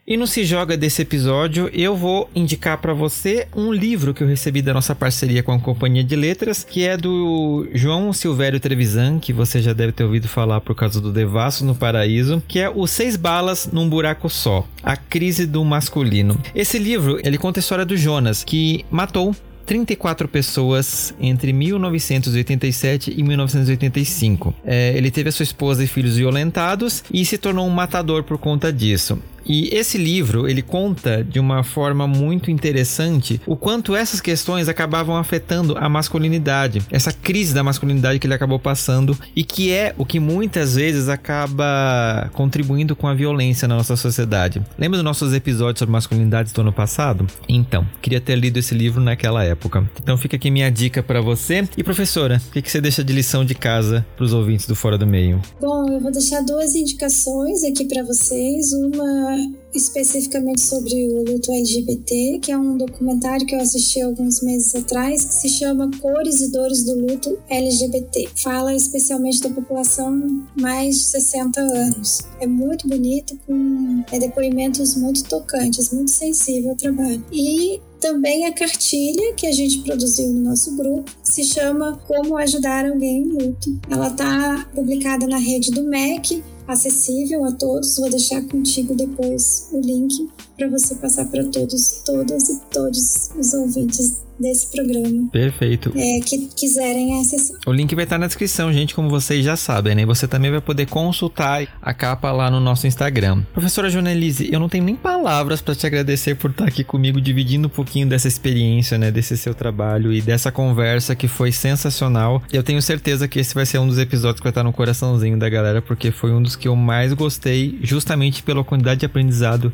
E 0.07 0.15
no 0.17 0.27
Se 0.27 0.45
Joga 0.45 0.77
desse 0.77 1.01
episódio, 1.01 1.67
eu 1.73 1.97
vou 1.97 2.29
indicar 2.35 2.77
para 2.77 2.93
você 2.93 3.47
um 3.55 3.73
livro 3.73 4.13
que 4.13 4.21
eu 4.21 4.27
recebi 4.27 4.61
da 4.61 4.71
nossa 4.71 4.93
parceria 4.93 5.41
com 5.41 5.51
a 5.51 5.59
Companhia 5.59 6.03
de 6.03 6.15
Letras, 6.15 6.63
que 6.63 6.85
é 6.85 6.95
do 6.95 7.67
João 7.73 8.13
Silvério 8.13 8.59
Trevisan, 8.59 9.17
que 9.17 9.33
você 9.33 9.59
já 9.59 9.73
deve 9.73 9.93
ter 9.93 10.03
ouvido 10.03 10.27
falar 10.27 10.61
por 10.61 10.75
causa 10.75 11.01
do 11.01 11.11
Devasso 11.11 11.65
no 11.65 11.73
Paraíso, 11.73 12.43
que 12.47 12.59
é 12.59 12.69
O 12.69 12.85
Seis 12.85 13.15
Balas 13.15 13.67
num 13.73 13.89
Buraco 13.89 14.29
Só, 14.29 14.67
A 14.83 14.95
Crise 14.95 15.47
do 15.47 15.65
Masculino. 15.65 16.39
Esse 16.53 16.77
livro, 16.77 17.19
ele 17.23 17.39
conta 17.39 17.57
a 17.59 17.61
história 17.61 17.83
do 17.83 17.97
Jonas, 17.97 18.43
que 18.43 18.85
matou 18.91 19.35
34 19.65 20.27
pessoas 20.27 21.15
entre 21.19 21.51
1987 21.51 23.11
e 23.17 23.23
1985. 23.23 24.53
É, 24.63 24.95
ele 24.95 25.09
teve 25.09 25.29
a 25.29 25.31
sua 25.31 25.41
esposa 25.41 25.83
e 25.83 25.87
filhos 25.87 26.15
violentados 26.15 27.03
e 27.11 27.25
se 27.25 27.39
tornou 27.39 27.65
um 27.65 27.71
matador 27.71 28.23
por 28.23 28.37
conta 28.37 28.71
disso. 28.71 29.19
E 29.45 29.69
esse 29.75 29.97
livro, 29.97 30.49
ele 30.49 30.61
conta 30.61 31.23
de 31.23 31.39
uma 31.39 31.63
forma 31.63 32.07
muito 32.07 32.49
interessante 32.49 33.39
o 33.45 33.55
quanto 33.55 33.95
essas 33.95 34.19
questões 34.19 34.67
acabavam 34.67 35.15
afetando 35.15 35.77
a 35.77 35.87
masculinidade, 35.87 36.81
essa 36.89 37.11
crise 37.11 37.53
da 37.53 37.63
masculinidade 37.63 38.19
que 38.19 38.27
ele 38.27 38.33
acabou 38.33 38.59
passando 38.59 39.17
e 39.35 39.43
que 39.43 39.71
é 39.71 39.93
o 39.97 40.05
que 40.05 40.19
muitas 40.19 40.75
vezes 40.75 41.09
acaba 41.09 42.29
contribuindo 42.33 42.95
com 42.95 43.07
a 43.07 43.13
violência 43.13 43.67
na 43.67 43.75
nossa 43.75 43.95
sociedade. 43.95 44.61
Lembra 44.77 44.97
dos 44.97 45.03
nossos 45.03 45.33
episódios 45.33 45.79
sobre 45.79 45.91
masculinidades 45.91 46.51
do 46.51 46.61
ano 46.61 46.73
passado? 46.73 47.27
Então, 47.47 47.87
queria 48.01 48.21
ter 48.21 48.35
lido 48.35 48.57
esse 48.57 48.73
livro 48.73 49.01
naquela 49.01 49.43
época. 49.43 49.89
Então 50.01 50.17
fica 50.17 50.35
aqui 50.35 50.49
minha 50.49 50.71
dica 50.71 51.03
para 51.03 51.21
você. 51.21 51.67
E 51.77 51.83
professora, 51.83 52.41
o 52.47 52.61
que 52.61 52.71
você 52.71 52.81
deixa 52.81 53.03
de 53.03 53.13
lição 53.13 53.45
de 53.45 53.53
casa 53.53 54.05
para 54.15 54.25
os 54.25 54.33
ouvintes 54.33 54.67
do 54.67 54.75
Fora 54.75 54.97
do 54.97 55.05
Meio? 55.05 55.41
Bom, 55.61 55.89
eu 55.91 55.99
vou 55.99 56.11
deixar 56.11 56.41
duas 56.41 56.73
indicações 56.75 57.63
aqui 57.63 57.85
para 57.85 58.03
vocês. 58.03 58.73
Uma 58.73 59.34
especificamente 59.73 60.61
sobre 60.61 60.93
o 61.07 61.23
luto 61.23 61.51
LGBT, 61.51 62.39
que 62.41 62.51
é 62.51 62.57
um 62.57 62.77
documentário 62.77 63.45
que 63.45 63.53
eu 63.53 63.59
assisti 63.59 64.01
alguns 64.01 64.41
meses 64.41 64.73
atrás, 64.75 65.25
que 65.25 65.33
se 65.33 65.49
chama 65.49 65.89
Cores 65.99 66.41
e 66.41 66.51
Dores 66.51 66.83
do 66.83 66.95
Luto 66.95 67.37
LGBT. 67.49 68.29
Fala 68.35 68.73
especialmente 68.73 69.41
da 69.41 69.49
população 69.49 70.45
mais 70.55 70.95
de 70.95 71.03
60 71.03 71.59
anos. 71.59 72.21
É 72.39 72.47
muito 72.47 72.87
bonito, 72.87 73.37
com 73.45 74.03
é, 74.11 74.19
depoimentos 74.19 74.95
muito 74.95 75.23
tocantes, 75.25 75.91
muito 75.91 76.11
sensível 76.11 76.71
ao 76.71 76.75
trabalho. 76.75 77.23
E 77.31 77.81
também 78.05 78.45
a 78.45 78.53
cartilha 78.53 79.33
que 79.33 79.47
a 79.47 79.51
gente 79.51 79.79
produziu 79.79 80.29
no 80.29 80.41
nosso 80.41 80.75
grupo, 80.75 81.11
se 81.23 81.43
chama 81.43 81.99
Como 82.07 82.37
Ajudar 82.37 82.85
Alguém 82.85 83.23
em 83.23 83.29
Luto. 83.29 83.79
Ela 83.89 84.09
está 84.09 84.69
publicada 84.75 85.25
na 85.25 85.37
rede 85.37 85.71
do 85.71 85.81
MEC, 85.81 86.43
acessível 86.67 87.43
a 87.45 87.51
todos. 87.53 87.95
Vou 87.97 88.07
deixar 88.07 88.43
contigo 88.43 88.93
depois 88.93 89.69
o 89.71 89.79
link 89.79 90.29
para 90.57 90.69
você 90.69 90.95
passar 90.95 91.25
para 91.25 91.43
todos, 91.45 92.01
todas 92.05 92.49
e 92.49 92.61
todos 92.71 93.29
os 93.37 93.53
ouvintes 93.53 94.25
desse 94.39 94.71
programa. 94.71 95.29
Perfeito. 95.31 95.93
É, 95.95 96.19
que 96.19 96.47
quiserem 96.55 97.19
acessar. 97.19 97.57
O 97.65 97.71
link 97.71 97.93
vai 97.95 98.03
estar 98.03 98.17
na 98.17 98.27
descrição, 98.27 98.71
gente, 98.71 98.93
como 98.93 99.09
vocês 99.09 99.43
já 99.43 99.55
sabem, 99.55 99.95
né? 99.95 100.05
Você 100.05 100.27
também 100.27 100.51
vai 100.51 100.61
poder 100.61 100.87
consultar 100.87 101.67
a 101.81 101.93
capa 101.93 102.31
lá 102.31 102.51
no 102.51 102.59
nosso 102.59 102.85
Instagram. 102.87 103.43
Professora 103.53 103.89
Jonelise, 103.89 104.49
eu 104.51 104.59
não 104.59 104.69
tenho 104.69 104.83
nem 104.83 104.95
palavras 104.95 105.61
para 105.61 105.75
te 105.75 105.87
agradecer 105.87 106.35
por 106.35 106.51
estar 106.51 106.65
aqui 106.65 106.83
comigo, 106.83 107.21
dividindo 107.21 107.67
um 107.67 107.71
pouquinho 107.71 108.07
dessa 108.07 108.27
experiência, 108.27 108.97
né? 108.97 109.11
Desse 109.11 109.37
seu 109.37 109.53
trabalho 109.53 110.11
e 110.13 110.21
dessa 110.21 110.51
conversa 110.51 111.15
que 111.15 111.27
foi 111.27 111.51
sensacional. 111.51 112.43
Eu 112.51 112.63
tenho 112.63 112.81
certeza 112.81 113.27
que 113.27 113.39
esse 113.39 113.55
vai 113.55 113.65
ser 113.65 113.79
um 113.79 113.87
dos 113.87 113.97
episódios 113.97 114.39
que 114.39 114.43
vai 114.43 114.51
estar 114.51 114.63
no 114.63 114.73
coraçãozinho 114.73 115.37
da 115.37 115.49
galera, 115.49 115.81
porque 115.81 116.11
foi 116.11 116.33
um 116.33 116.41
dos 116.41 116.55
que 116.55 116.67
eu 116.67 116.75
mais 116.75 117.13
gostei, 117.13 117.79
justamente 117.81 118.43
pela 118.43 118.63
quantidade 118.63 118.99
de 118.99 119.05
aprendizado 119.05 119.71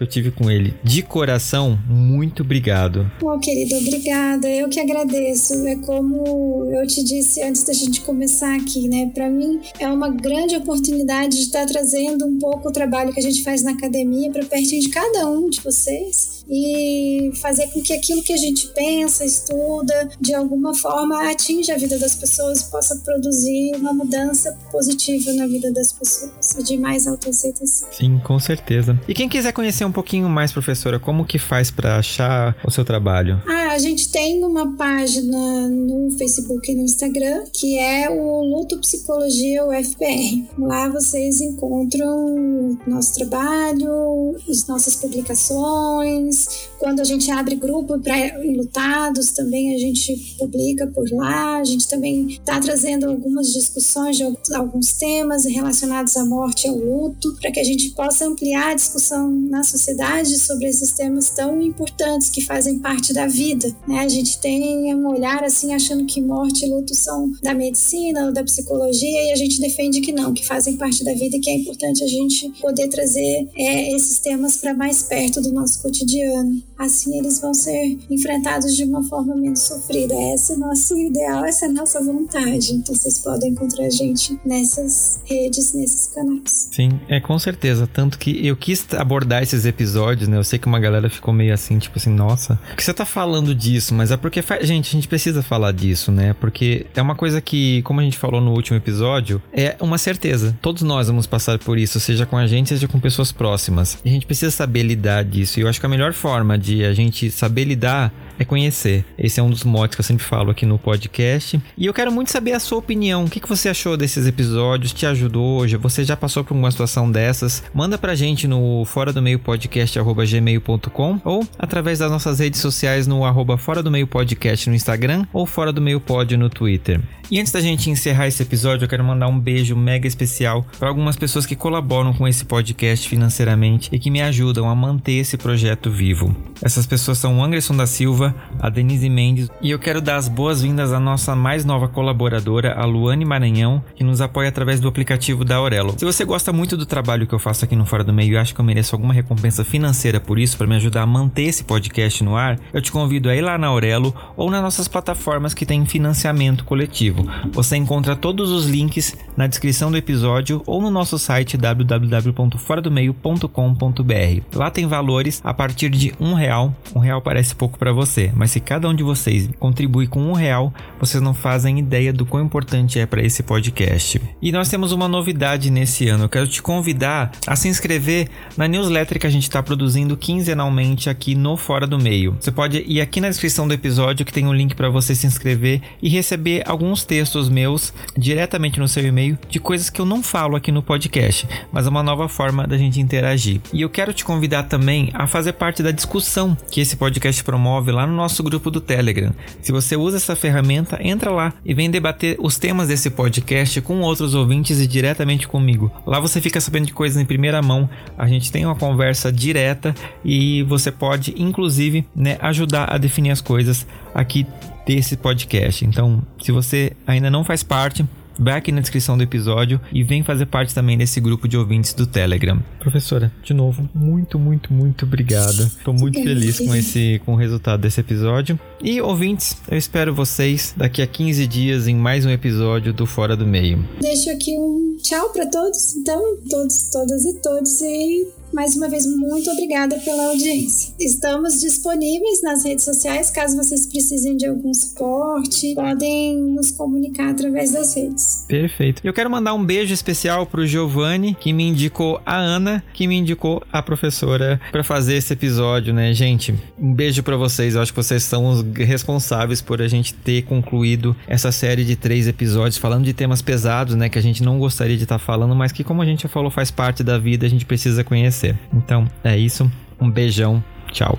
que 0.00 0.04
eu 0.04 0.06
tive 0.06 0.30
com 0.30 0.50
ele. 0.50 0.72
De 0.82 1.02
coração, 1.02 1.78
muito 1.86 2.42
obrigado. 2.42 3.10
Bom, 3.20 3.38
querido, 3.38 3.76
obrigada. 3.76 4.48
Eu 4.48 4.68
que 4.68 4.80
agradeço. 4.80 5.54
É 5.66 5.76
como 5.76 6.64
eu 6.72 6.86
te 6.86 7.04
disse 7.04 7.42
antes 7.42 7.64
da 7.64 7.74
gente 7.74 8.00
começar 8.00 8.56
aqui, 8.56 8.88
né? 8.88 9.10
Para 9.14 9.28
mim 9.28 9.60
é 9.78 9.86
uma 9.88 10.08
grande 10.08 10.56
oportunidade 10.56 11.36
de 11.36 11.42
estar 11.42 11.66
trazendo 11.66 12.26
um 12.26 12.38
pouco 12.38 12.70
o 12.70 12.72
trabalho 12.72 13.12
que 13.12 13.20
a 13.20 13.22
gente 13.22 13.42
faz 13.42 13.62
na 13.62 13.72
academia 13.72 14.30
para 14.30 14.44
pertinho 14.44 14.80
de 14.80 14.88
cada 14.88 15.28
um 15.28 15.50
de 15.50 15.60
vocês 15.60 16.39
e 16.50 17.30
fazer 17.40 17.68
com 17.68 17.80
que 17.80 17.92
aquilo 17.92 18.22
que 18.22 18.32
a 18.32 18.36
gente 18.36 18.66
pensa, 18.74 19.24
estuda, 19.24 20.10
de 20.20 20.34
alguma 20.34 20.74
forma 20.74 21.30
atinja 21.30 21.74
a 21.74 21.78
vida 21.78 21.98
das 21.98 22.14
pessoas 22.14 22.62
e 22.62 22.70
possa 22.70 22.96
produzir 22.96 23.76
uma 23.76 23.92
mudança 23.92 24.56
positiva 24.72 25.32
na 25.34 25.46
vida 25.46 25.72
das 25.72 25.92
pessoas 25.92 26.32
e 26.58 26.62
de 26.64 26.76
mais 26.76 27.06
autoaceitação. 27.06 27.88
Sim, 27.92 28.20
com 28.24 28.38
certeza. 28.38 28.98
E 29.06 29.14
quem 29.14 29.28
quiser 29.28 29.52
conhecer 29.52 29.84
um 29.84 29.92
pouquinho 29.92 30.28
mais, 30.28 30.52
professora, 30.52 30.98
como 30.98 31.24
que 31.24 31.38
faz 31.38 31.70
para 31.70 31.98
achar 31.98 32.56
o 32.66 32.70
seu 32.70 32.84
trabalho? 32.84 33.40
Ah, 33.46 33.72
a 33.72 33.78
gente 33.78 34.10
tem 34.10 34.42
uma 34.42 34.76
página 34.76 35.68
no 35.68 36.10
Facebook 36.18 36.70
e 36.70 36.74
no 36.74 36.82
Instagram 36.82 37.44
que 37.52 37.78
é 37.78 38.10
o 38.10 38.42
Luto 38.42 38.78
Psicologia 38.78 39.64
UFPR. 39.64 40.48
Lá 40.58 40.88
vocês 40.88 41.40
encontram 41.40 42.78
nosso 42.86 43.14
trabalho, 43.14 44.36
as 44.48 44.66
nossas 44.66 44.96
publicações, 44.96 46.39
quando 46.78 47.00
a 47.00 47.04
gente 47.04 47.30
abre 47.30 47.54
grupo 47.54 47.98
para 47.98 48.14
lutados, 48.42 49.32
também 49.32 49.74
a 49.74 49.78
gente 49.78 50.34
publica 50.38 50.86
por 50.86 51.10
lá. 51.12 51.58
A 51.58 51.64
gente 51.64 51.86
também 51.86 52.28
está 52.28 52.58
trazendo 52.58 53.08
algumas 53.08 53.52
discussões 53.52 54.16
de 54.16 54.24
alguns 54.54 54.92
temas 54.94 55.44
relacionados 55.44 56.16
à 56.16 56.24
morte 56.24 56.66
e 56.66 56.68
ao 56.68 56.76
luto, 56.76 57.36
para 57.40 57.50
que 57.50 57.60
a 57.60 57.64
gente 57.64 57.90
possa 57.90 58.26
ampliar 58.26 58.70
a 58.70 58.74
discussão 58.74 59.30
na 59.30 59.62
sociedade 59.62 60.38
sobre 60.38 60.66
esses 60.66 60.92
temas 60.92 61.30
tão 61.30 61.60
importantes 61.60 62.30
que 62.30 62.40
fazem 62.40 62.78
parte 62.78 63.12
da 63.12 63.26
vida. 63.26 63.74
Né? 63.86 64.00
A 64.00 64.08
gente 64.08 64.40
tem 64.40 64.94
um 64.94 65.06
olhar 65.08 65.44
assim, 65.44 65.74
achando 65.74 66.06
que 66.06 66.20
morte 66.20 66.64
e 66.64 66.68
luto 66.68 66.94
são 66.94 67.30
da 67.42 67.52
medicina 67.52 68.26
ou 68.26 68.32
da 68.32 68.42
psicologia, 68.42 69.28
e 69.28 69.32
a 69.32 69.36
gente 69.36 69.60
defende 69.60 70.00
que 70.00 70.12
não, 70.12 70.32
que 70.32 70.46
fazem 70.46 70.76
parte 70.76 71.04
da 71.04 71.12
vida 71.12 71.36
e 71.36 71.40
que 71.40 71.50
é 71.50 71.54
importante 71.54 72.02
a 72.02 72.06
gente 72.06 72.48
poder 72.60 72.88
trazer 72.88 73.48
é, 73.54 73.94
esses 73.94 74.18
temas 74.18 74.56
para 74.56 74.74
mais 74.74 75.02
perto 75.02 75.40
do 75.40 75.52
nosso 75.52 75.82
cotidiano 75.82 76.29
cotidiano. 76.30 76.62
Assim 76.78 77.18
eles 77.18 77.40
vão 77.40 77.52
ser 77.52 77.98
enfrentados 78.10 78.74
de 78.74 78.84
uma 78.84 79.02
forma 79.04 79.36
menos 79.36 79.60
sofrida. 79.60 80.14
Esse 80.34 80.54
é 80.54 80.56
nosso 80.56 80.96
ideal, 80.98 81.44
essa 81.44 81.66
é 81.66 81.68
a 81.68 81.72
nossa 81.72 82.02
vontade. 82.02 82.72
Então 82.72 82.94
vocês 82.94 83.18
podem 83.18 83.50
encontrar 83.50 83.84
a 83.84 83.90
gente 83.90 84.38
nessas 84.44 85.20
redes, 85.26 85.74
nesses 85.74 86.06
canais. 86.06 86.70
Sim, 86.72 86.98
é 87.08 87.20
com 87.20 87.38
certeza. 87.38 87.86
Tanto 87.86 88.18
que 88.18 88.46
eu 88.46 88.56
quis 88.56 88.86
abordar 88.94 89.42
esses 89.42 89.66
episódios, 89.66 90.28
né? 90.28 90.38
Eu 90.38 90.44
sei 90.44 90.58
que 90.58 90.66
uma 90.66 90.80
galera 90.80 91.10
ficou 91.10 91.34
meio 91.34 91.52
assim, 91.52 91.78
tipo 91.78 91.98
assim, 91.98 92.10
nossa, 92.10 92.56
por 92.56 92.76
que 92.76 92.82
você 92.82 92.94
tá 92.94 93.04
falando 93.04 93.54
disso? 93.54 93.94
Mas 93.94 94.10
é 94.10 94.16
porque, 94.16 94.42
gente, 94.62 94.88
a 94.88 94.92
gente 94.92 95.08
precisa 95.08 95.42
falar 95.42 95.72
disso, 95.72 96.10
né? 96.10 96.32
Porque 96.34 96.86
é 96.94 97.02
uma 97.02 97.14
coisa 97.14 97.42
que, 97.42 97.82
como 97.82 98.00
a 98.00 98.02
gente 98.02 98.16
falou 98.16 98.40
no 98.40 98.52
último 98.52 98.78
episódio, 98.78 99.42
é 99.52 99.76
uma 99.80 99.98
certeza. 99.98 100.56
Todos 100.62 100.82
nós 100.82 101.08
vamos 101.08 101.26
passar 101.26 101.58
por 101.58 101.76
isso, 101.76 102.00
seja 102.00 102.24
com 102.24 102.38
a 102.38 102.46
gente, 102.46 102.70
seja 102.70 102.88
com 102.88 102.98
pessoas 102.98 103.32
próximas. 103.32 103.98
A 104.02 104.08
gente 104.08 104.24
precisa 104.24 104.50
saber 104.50 104.82
lidar 104.82 105.24
disso. 105.24 105.60
E 105.60 105.62
eu 105.62 105.68
acho 105.68 105.78
que 105.78 105.86
a 105.86 105.88
melhor 105.90 106.14
forma 106.20 106.58
de 106.58 106.84
a 106.84 106.92
gente 106.92 107.30
saber 107.30 107.64
lidar 107.64 108.12
é 108.40 108.44
conhecer. 108.44 109.04
Esse 109.18 109.38
é 109.38 109.42
um 109.42 109.50
dos 109.50 109.64
motes 109.64 109.94
que 109.94 110.00
eu 110.00 110.04
sempre 110.04 110.24
falo 110.24 110.50
aqui 110.50 110.64
no 110.64 110.78
podcast. 110.78 111.60
E 111.76 111.84
eu 111.84 111.92
quero 111.92 112.10
muito 112.10 112.30
saber 112.30 112.52
a 112.52 112.58
sua 112.58 112.78
opinião. 112.78 113.24
O 113.24 113.30
que, 113.30 113.46
você 113.46 113.68
achou 113.68 113.98
desses 113.98 114.26
episódios? 114.26 114.94
Te 114.94 115.04
ajudou 115.04 115.58
hoje? 115.58 115.76
Você 115.76 116.04
já 116.04 116.16
passou 116.16 116.42
por 116.42 116.56
uma 116.56 116.70
situação 116.70 117.10
dessas? 117.10 117.62
Manda 117.74 117.98
pra 117.98 118.14
gente 118.14 118.48
no 118.48 118.82
fora 118.86 119.12
do 119.12 119.20
meio 119.20 119.38
podcast 119.38 119.98
gmail.com 119.98 121.20
ou 121.22 121.46
através 121.58 121.98
das 121.98 122.10
nossas 122.10 122.38
redes 122.38 122.60
sociais 122.60 123.06
no 123.06 123.24
arroba 123.26 123.58
fora 123.58 123.82
do 123.82 123.90
meio 123.90 124.06
podcast 124.06 124.70
no 124.70 124.74
Instagram 124.74 125.26
ou 125.34 125.44
fora 125.44 125.70
do 125.70 125.82
meio 125.82 126.00
pod 126.00 126.34
no 126.36 126.48
Twitter. 126.48 127.00
E 127.30 127.38
antes 127.38 127.52
da 127.52 127.60
gente 127.60 127.88
encerrar 127.88 128.26
esse 128.26 128.42
episódio, 128.42 128.86
eu 128.86 128.88
quero 128.88 129.04
mandar 129.04 129.28
um 129.28 129.38
beijo 129.38 129.76
mega 129.76 130.08
especial 130.08 130.66
para 130.80 130.88
algumas 130.88 131.14
pessoas 131.14 131.46
que 131.46 131.54
colaboram 131.54 132.12
com 132.12 132.26
esse 132.26 132.44
podcast 132.44 133.08
financeiramente 133.08 133.88
e 133.92 134.00
que 134.00 134.10
me 134.10 134.20
ajudam 134.20 134.68
a 134.68 134.74
manter 134.74 135.12
esse 135.12 135.36
projeto 135.36 135.90
vivo. 135.90 136.34
Essas 136.60 136.86
pessoas 136.86 137.18
são 137.18 137.38
o 137.38 137.44
Anderson 137.44 137.76
da 137.76 137.86
Silva, 137.86 138.29
a 138.58 138.68
Denise 138.68 139.08
Mendes 139.08 139.48
e 139.60 139.70
eu 139.70 139.78
quero 139.78 140.00
dar 140.00 140.16
as 140.16 140.28
boas-vindas 140.28 140.92
à 140.92 141.00
nossa 141.00 141.36
mais 141.36 141.64
nova 141.64 141.88
colaboradora, 141.88 142.74
a 142.74 142.84
Luane 142.84 143.24
Maranhão, 143.24 143.82
que 143.94 144.04
nos 144.04 144.20
apoia 144.20 144.48
através 144.48 144.80
do 144.80 144.88
aplicativo 144.88 145.44
da 145.44 145.56
Aurelo. 145.56 145.94
Se 145.98 146.04
você 146.04 146.24
gosta 146.24 146.52
muito 146.52 146.76
do 146.76 146.86
trabalho 146.86 147.26
que 147.26 147.34
eu 147.34 147.38
faço 147.38 147.64
aqui 147.64 147.76
no 147.76 147.86
Fora 147.86 148.04
do 148.04 148.12
Meio 148.12 148.34
e 148.34 148.36
acha 148.36 148.54
que 148.54 148.60
eu 148.60 148.64
mereço 148.64 148.94
alguma 148.94 149.14
recompensa 149.14 149.64
financeira 149.64 150.20
por 150.20 150.38
isso, 150.38 150.56
para 150.56 150.66
me 150.66 150.76
ajudar 150.76 151.02
a 151.02 151.06
manter 151.06 151.44
esse 151.44 151.64
podcast 151.64 152.22
no 152.24 152.36
ar, 152.36 152.58
eu 152.72 152.80
te 152.80 152.92
convido 152.92 153.28
a 153.28 153.36
ir 153.36 153.40
lá 153.40 153.58
na 153.58 153.66
Aurelo 153.68 154.14
ou 154.36 154.50
nas 154.50 154.62
nossas 154.62 154.88
plataformas 154.88 155.54
que 155.54 155.66
têm 155.66 155.86
financiamento 155.86 156.64
coletivo. 156.64 157.26
Você 157.52 157.76
encontra 157.76 158.16
todos 158.16 158.50
os 158.50 158.66
links 158.66 159.16
na 159.36 159.46
descrição 159.46 159.90
do 159.90 159.96
episódio 159.96 160.62
ou 160.66 160.82
no 160.82 160.90
nosso 160.90 161.18
site 161.18 161.56
www.foradomeio.com.br. 161.56 164.42
Lá 164.54 164.70
tem 164.70 164.86
valores 164.86 165.40
a 165.44 165.54
partir 165.54 165.90
de 165.90 166.12
um 166.20 166.34
real. 166.34 166.74
Um 166.94 166.98
real 166.98 167.22
parece 167.22 167.54
pouco 167.54 167.78
para 167.78 167.92
você, 167.92 168.19
mas 168.34 168.50
se 168.50 168.60
cada 168.60 168.88
um 168.88 168.94
de 168.94 169.02
vocês 169.02 169.48
contribui 169.58 170.06
com 170.06 170.20
um 170.20 170.32
real, 170.32 170.72
vocês 170.98 171.22
não 171.22 171.34
fazem 171.34 171.78
ideia 171.78 172.12
do 172.12 172.26
quão 172.26 172.44
importante 172.44 172.98
é 172.98 173.06
para 173.06 173.22
esse 173.22 173.42
podcast. 173.42 174.20
E 174.40 174.52
nós 174.52 174.68
temos 174.68 174.92
uma 174.92 175.08
novidade 175.08 175.70
nesse 175.70 176.08
ano. 176.08 176.24
Eu 176.24 176.28
quero 176.28 176.48
te 176.48 176.62
convidar 176.62 177.32
a 177.46 177.56
se 177.56 177.68
inscrever 177.68 178.28
na 178.56 178.68
newsletter 178.68 179.18
que 179.18 179.26
a 179.26 179.30
gente 179.30 179.44
está 179.44 179.62
produzindo 179.62 180.16
quinzenalmente 180.16 181.08
aqui 181.08 181.34
no 181.34 181.56
Fora 181.56 181.86
do 181.86 181.98
Meio. 181.98 182.36
Você 182.40 182.50
pode 182.50 182.84
ir 182.86 183.00
aqui 183.00 183.20
na 183.20 183.28
descrição 183.28 183.66
do 183.66 183.74
episódio 183.74 184.24
que 184.26 184.32
tem 184.32 184.46
um 184.46 184.52
link 184.52 184.74
para 184.74 184.88
você 184.88 185.14
se 185.14 185.26
inscrever 185.26 185.80
e 186.02 186.08
receber 186.08 186.62
alguns 186.66 187.04
textos 187.04 187.48
meus 187.48 187.92
diretamente 188.16 188.78
no 188.78 188.88
seu 188.88 189.04
e-mail 189.04 189.38
de 189.48 189.58
coisas 189.58 189.90
que 189.90 190.00
eu 190.00 190.06
não 190.06 190.22
falo 190.22 190.56
aqui 190.56 190.72
no 190.72 190.82
podcast, 190.82 191.48
mas 191.72 191.86
é 191.86 191.90
uma 191.90 192.02
nova 192.02 192.28
forma 192.28 192.66
da 192.66 192.76
gente 192.76 193.00
interagir. 193.00 193.60
E 193.72 193.82
eu 193.82 193.90
quero 193.90 194.12
te 194.12 194.24
convidar 194.24 194.64
também 194.64 195.10
a 195.14 195.26
fazer 195.26 195.52
parte 195.52 195.82
da 195.82 195.90
discussão 195.90 196.56
que 196.70 196.80
esse 196.80 196.96
podcast 196.96 197.42
promove 197.44 197.90
lá 197.90 198.06
no 198.10 198.16
nosso 198.16 198.42
grupo 198.42 198.70
do 198.70 198.80
Telegram. 198.80 199.32
Se 199.62 199.72
você 199.72 199.96
usa 199.96 200.16
essa 200.16 200.36
ferramenta, 200.36 200.98
entra 201.00 201.30
lá 201.30 201.52
e 201.64 201.72
vem 201.72 201.90
debater 201.90 202.36
os 202.38 202.58
temas 202.58 202.88
desse 202.88 203.10
podcast 203.10 203.80
com 203.80 204.00
outros 204.00 204.34
ouvintes 204.34 204.80
e 204.80 204.86
diretamente 204.86 205.46
comigo. 205.48 205.90
Lá 206.06 206.20
você 206.20 206.40
fica 206.40 206.60
sabendo 206.60 206.86
de 206.86 206.92
coisas 206.92 207.20
em 207.20 207.24
primeira 207.24 207.62
mão, 207.62 207.88
a 208.18 208.26
gente 208.26 208.50
tem 208.50 208.66
uma 208.66 208.74
conversa 208.74 209.32
direta 209.32 209.94
e 210.24 210.62
você 210.64 210.90
pode, 210.90 211.34
inclusive, 211.36 212.06
né, 212.14 212.36
ajudar 212.40 212.92
a 212.92 212.98
definir 212.98 213.30
as 213.30 213.40
coisas 213.40 213.86
aqui 214.14 214.46
desse 214.86 215.16
podcast. 215.16 215.84
Então, 215.84 216.22
se 216.42 216.50
você 216.50 216.92
ainda 217.06 217.30
não 217.30 217.44
faz 217.44 217.62
parte, 217.62 218.04
vai 218.40 218.54
aqui 218.54 218.72
na 218.72 218.80
descrição 218.80 219.16
do 219.16 219.22
episódio 219.22 219.78
e 219.92 220.02
vem 220.02 220.24
fazer 220.24 220.46
parte 220.46 220.74
também 220.74 220.96
desse 220.96 221.20
grupo 221.20 221.46
de 221.46 221.56
ouvintes 221.56 221.92
do 221.92 222.06
Telegram. 222.06 222.60
Professora, 222.78 223.30
de 223.44 223.52
novo, 223.52 223.88
muito, 223.94 224.38
muito, 224.38 224.72
muito 224.72 225.04
obrigada. 225.04 225.64
Estou 225.64 225.92
muito 225.92 226.20
feliz 226.22 226.58
com 226.58 226.74
esse 226.74 227.20
com 227.26 227.34
o 227.34 227.36
resultado 227.36 227.80
desse 227.80 228.00
episódio. 228.00 228.58
E 228.82 229.00
ouvintes, 229.00 229.56
eu 229.70 229.76
espero 229.76 230.14
vocês 230.14 230.74
daqui 230.76 231.02
a 231.02 231.06
15 231.06 231.46
dias 231.46 231.86
em 231.86 231.94
mais 231.94 232.24
um 232.24 232.30
episódio 232.30 232.92
do 232.94 233.06
Fora 233.06 233.36
do 233.36 233.46
Meio. 233.46 233.84
Deixo 234.00 234.30
aqui 234.30 234.56
um 234.56 234.96
tchau 235.02 235.30
para 235.30 235.46
todos, 235.46 235.94
então, 235.96 236.20
todos, 236.48 236.90
todas 236.90 237.24
e 237.24 237.34
todos 237.42 237.80
e 237.82 238.39
mais 238.52 238.76
uma 238.76 238.88
vez, 238.88 239.06
muito 239.06 239.50
obrigada 239.50 239.96
pela 239.98 240.26
audiência. 240.28 240.92
Estamos 240.98 241.60
disponíveis 241.60 242.42
nas 242.42 242.64
redes 242.64 242.84
sociais, 242.84 243.30
caso 243.30 243.56
vocês 243.56 243.86
precisem 243.86 244.36
de 244.36 244.46
algum 244.46 244.72
suporte, 244.74 245.74
podem 245.74 246.36
nos 246.36 246.70
comunicar 246.70 247.30
através 247.30 247.72
das 247.72 247.94
redes. 247.94 248.44
Perfeito. 248.48 249.02
Eu 249.04 249.12
quero 249.12 249.30
mandar 249.30 249.54
um 249.54 249.64
beijo 249.64 249.94
especial 249.94 250.46
pro 250.46 250.66
Giovanni, 250.66 251.36
que 251.38 251.52
me 251.52 251.64
indicou 251.64 252.20
a 252.26 252.36
Ana, 252.36 252.82
que 252.92 253.06
me 253.06 253.16
indicou 253.16 253.62
a 253.72 253.82
professora 253.82 254.60
para 254.72 254.82
fazer 254.82 255.14
esse 255.14 255.32
episódio, 255.32 255.94
né, 255.94 256.12
gente? 256.12 256.54
Um 256.78 256.92
beijo 256.92 257.22
para 257.22 257.36
vocês. 257.36 257.74
Eu 257.74 257.82
acho 257.82 257.92
que 257.92 257.96
vocês 257.96 258.22
são 258.22 258.46
os 258.46 258.62
responsáveis 258.74 259.60
por 259.60 259.80
a 259.80 259.88
gente 259.88 260.12
ter 260.14 260.42
concluído 260.42 261.16
essa 261.26 261.52
série 261.52 261.84
de 261.84 261.96
três 261.96 262.26
episódios 262.26 262.78
falando 262.78 263.04
de 263.04 263.12
temas 263.12 263.40
pesados, 263.40 263.94
né, 263.94 264.08
que 264.08 264.18
a 264.18 264.22
gente 264.22 264.42
não 264.42 264.58
gostaria 264.58 264.96
de 264.96 265.04
estar 265.04 265.18
tá 265.18 265.24
falando, 265.24 265.54
mas 265.54 265.72
que 265.72 265.84
como 265.84 266.02
a 266.02 266.06
gente 266.06 266.22
já 266.22 266.28
falou 266.28 266.50
faz 266.50 266.70
parte 266.70 267.04
da 267.04 267.18
vida, 267.18 267.46
a 267.46 267.48
gente 267.48 267.64
precisa 267.64 268.02
conhecer. 268.02 268.39
Então, 268.72 269.06
é 269.24 269.36
isso. 269.36 269.70
Um 270.00 270.10
beijão. 270.10 270.62
Tchau. 270.92 271.18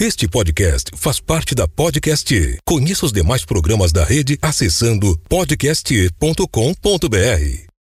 Este 0.00 0.28
podcast 0.28 0.92
faz 0.96 1.18
parte 1.18 1.56
da 1.56 1.66
Podcast. 1.66 2.58
Conheça 2.64 3.04
os 3.04 3.12
demais 3.12 3.44
programas 3.44 3.90
da 3.90 4.04
rede 4.04 4.38
acessando 4.40 5.18
podcast.com.br. 5.28 7.77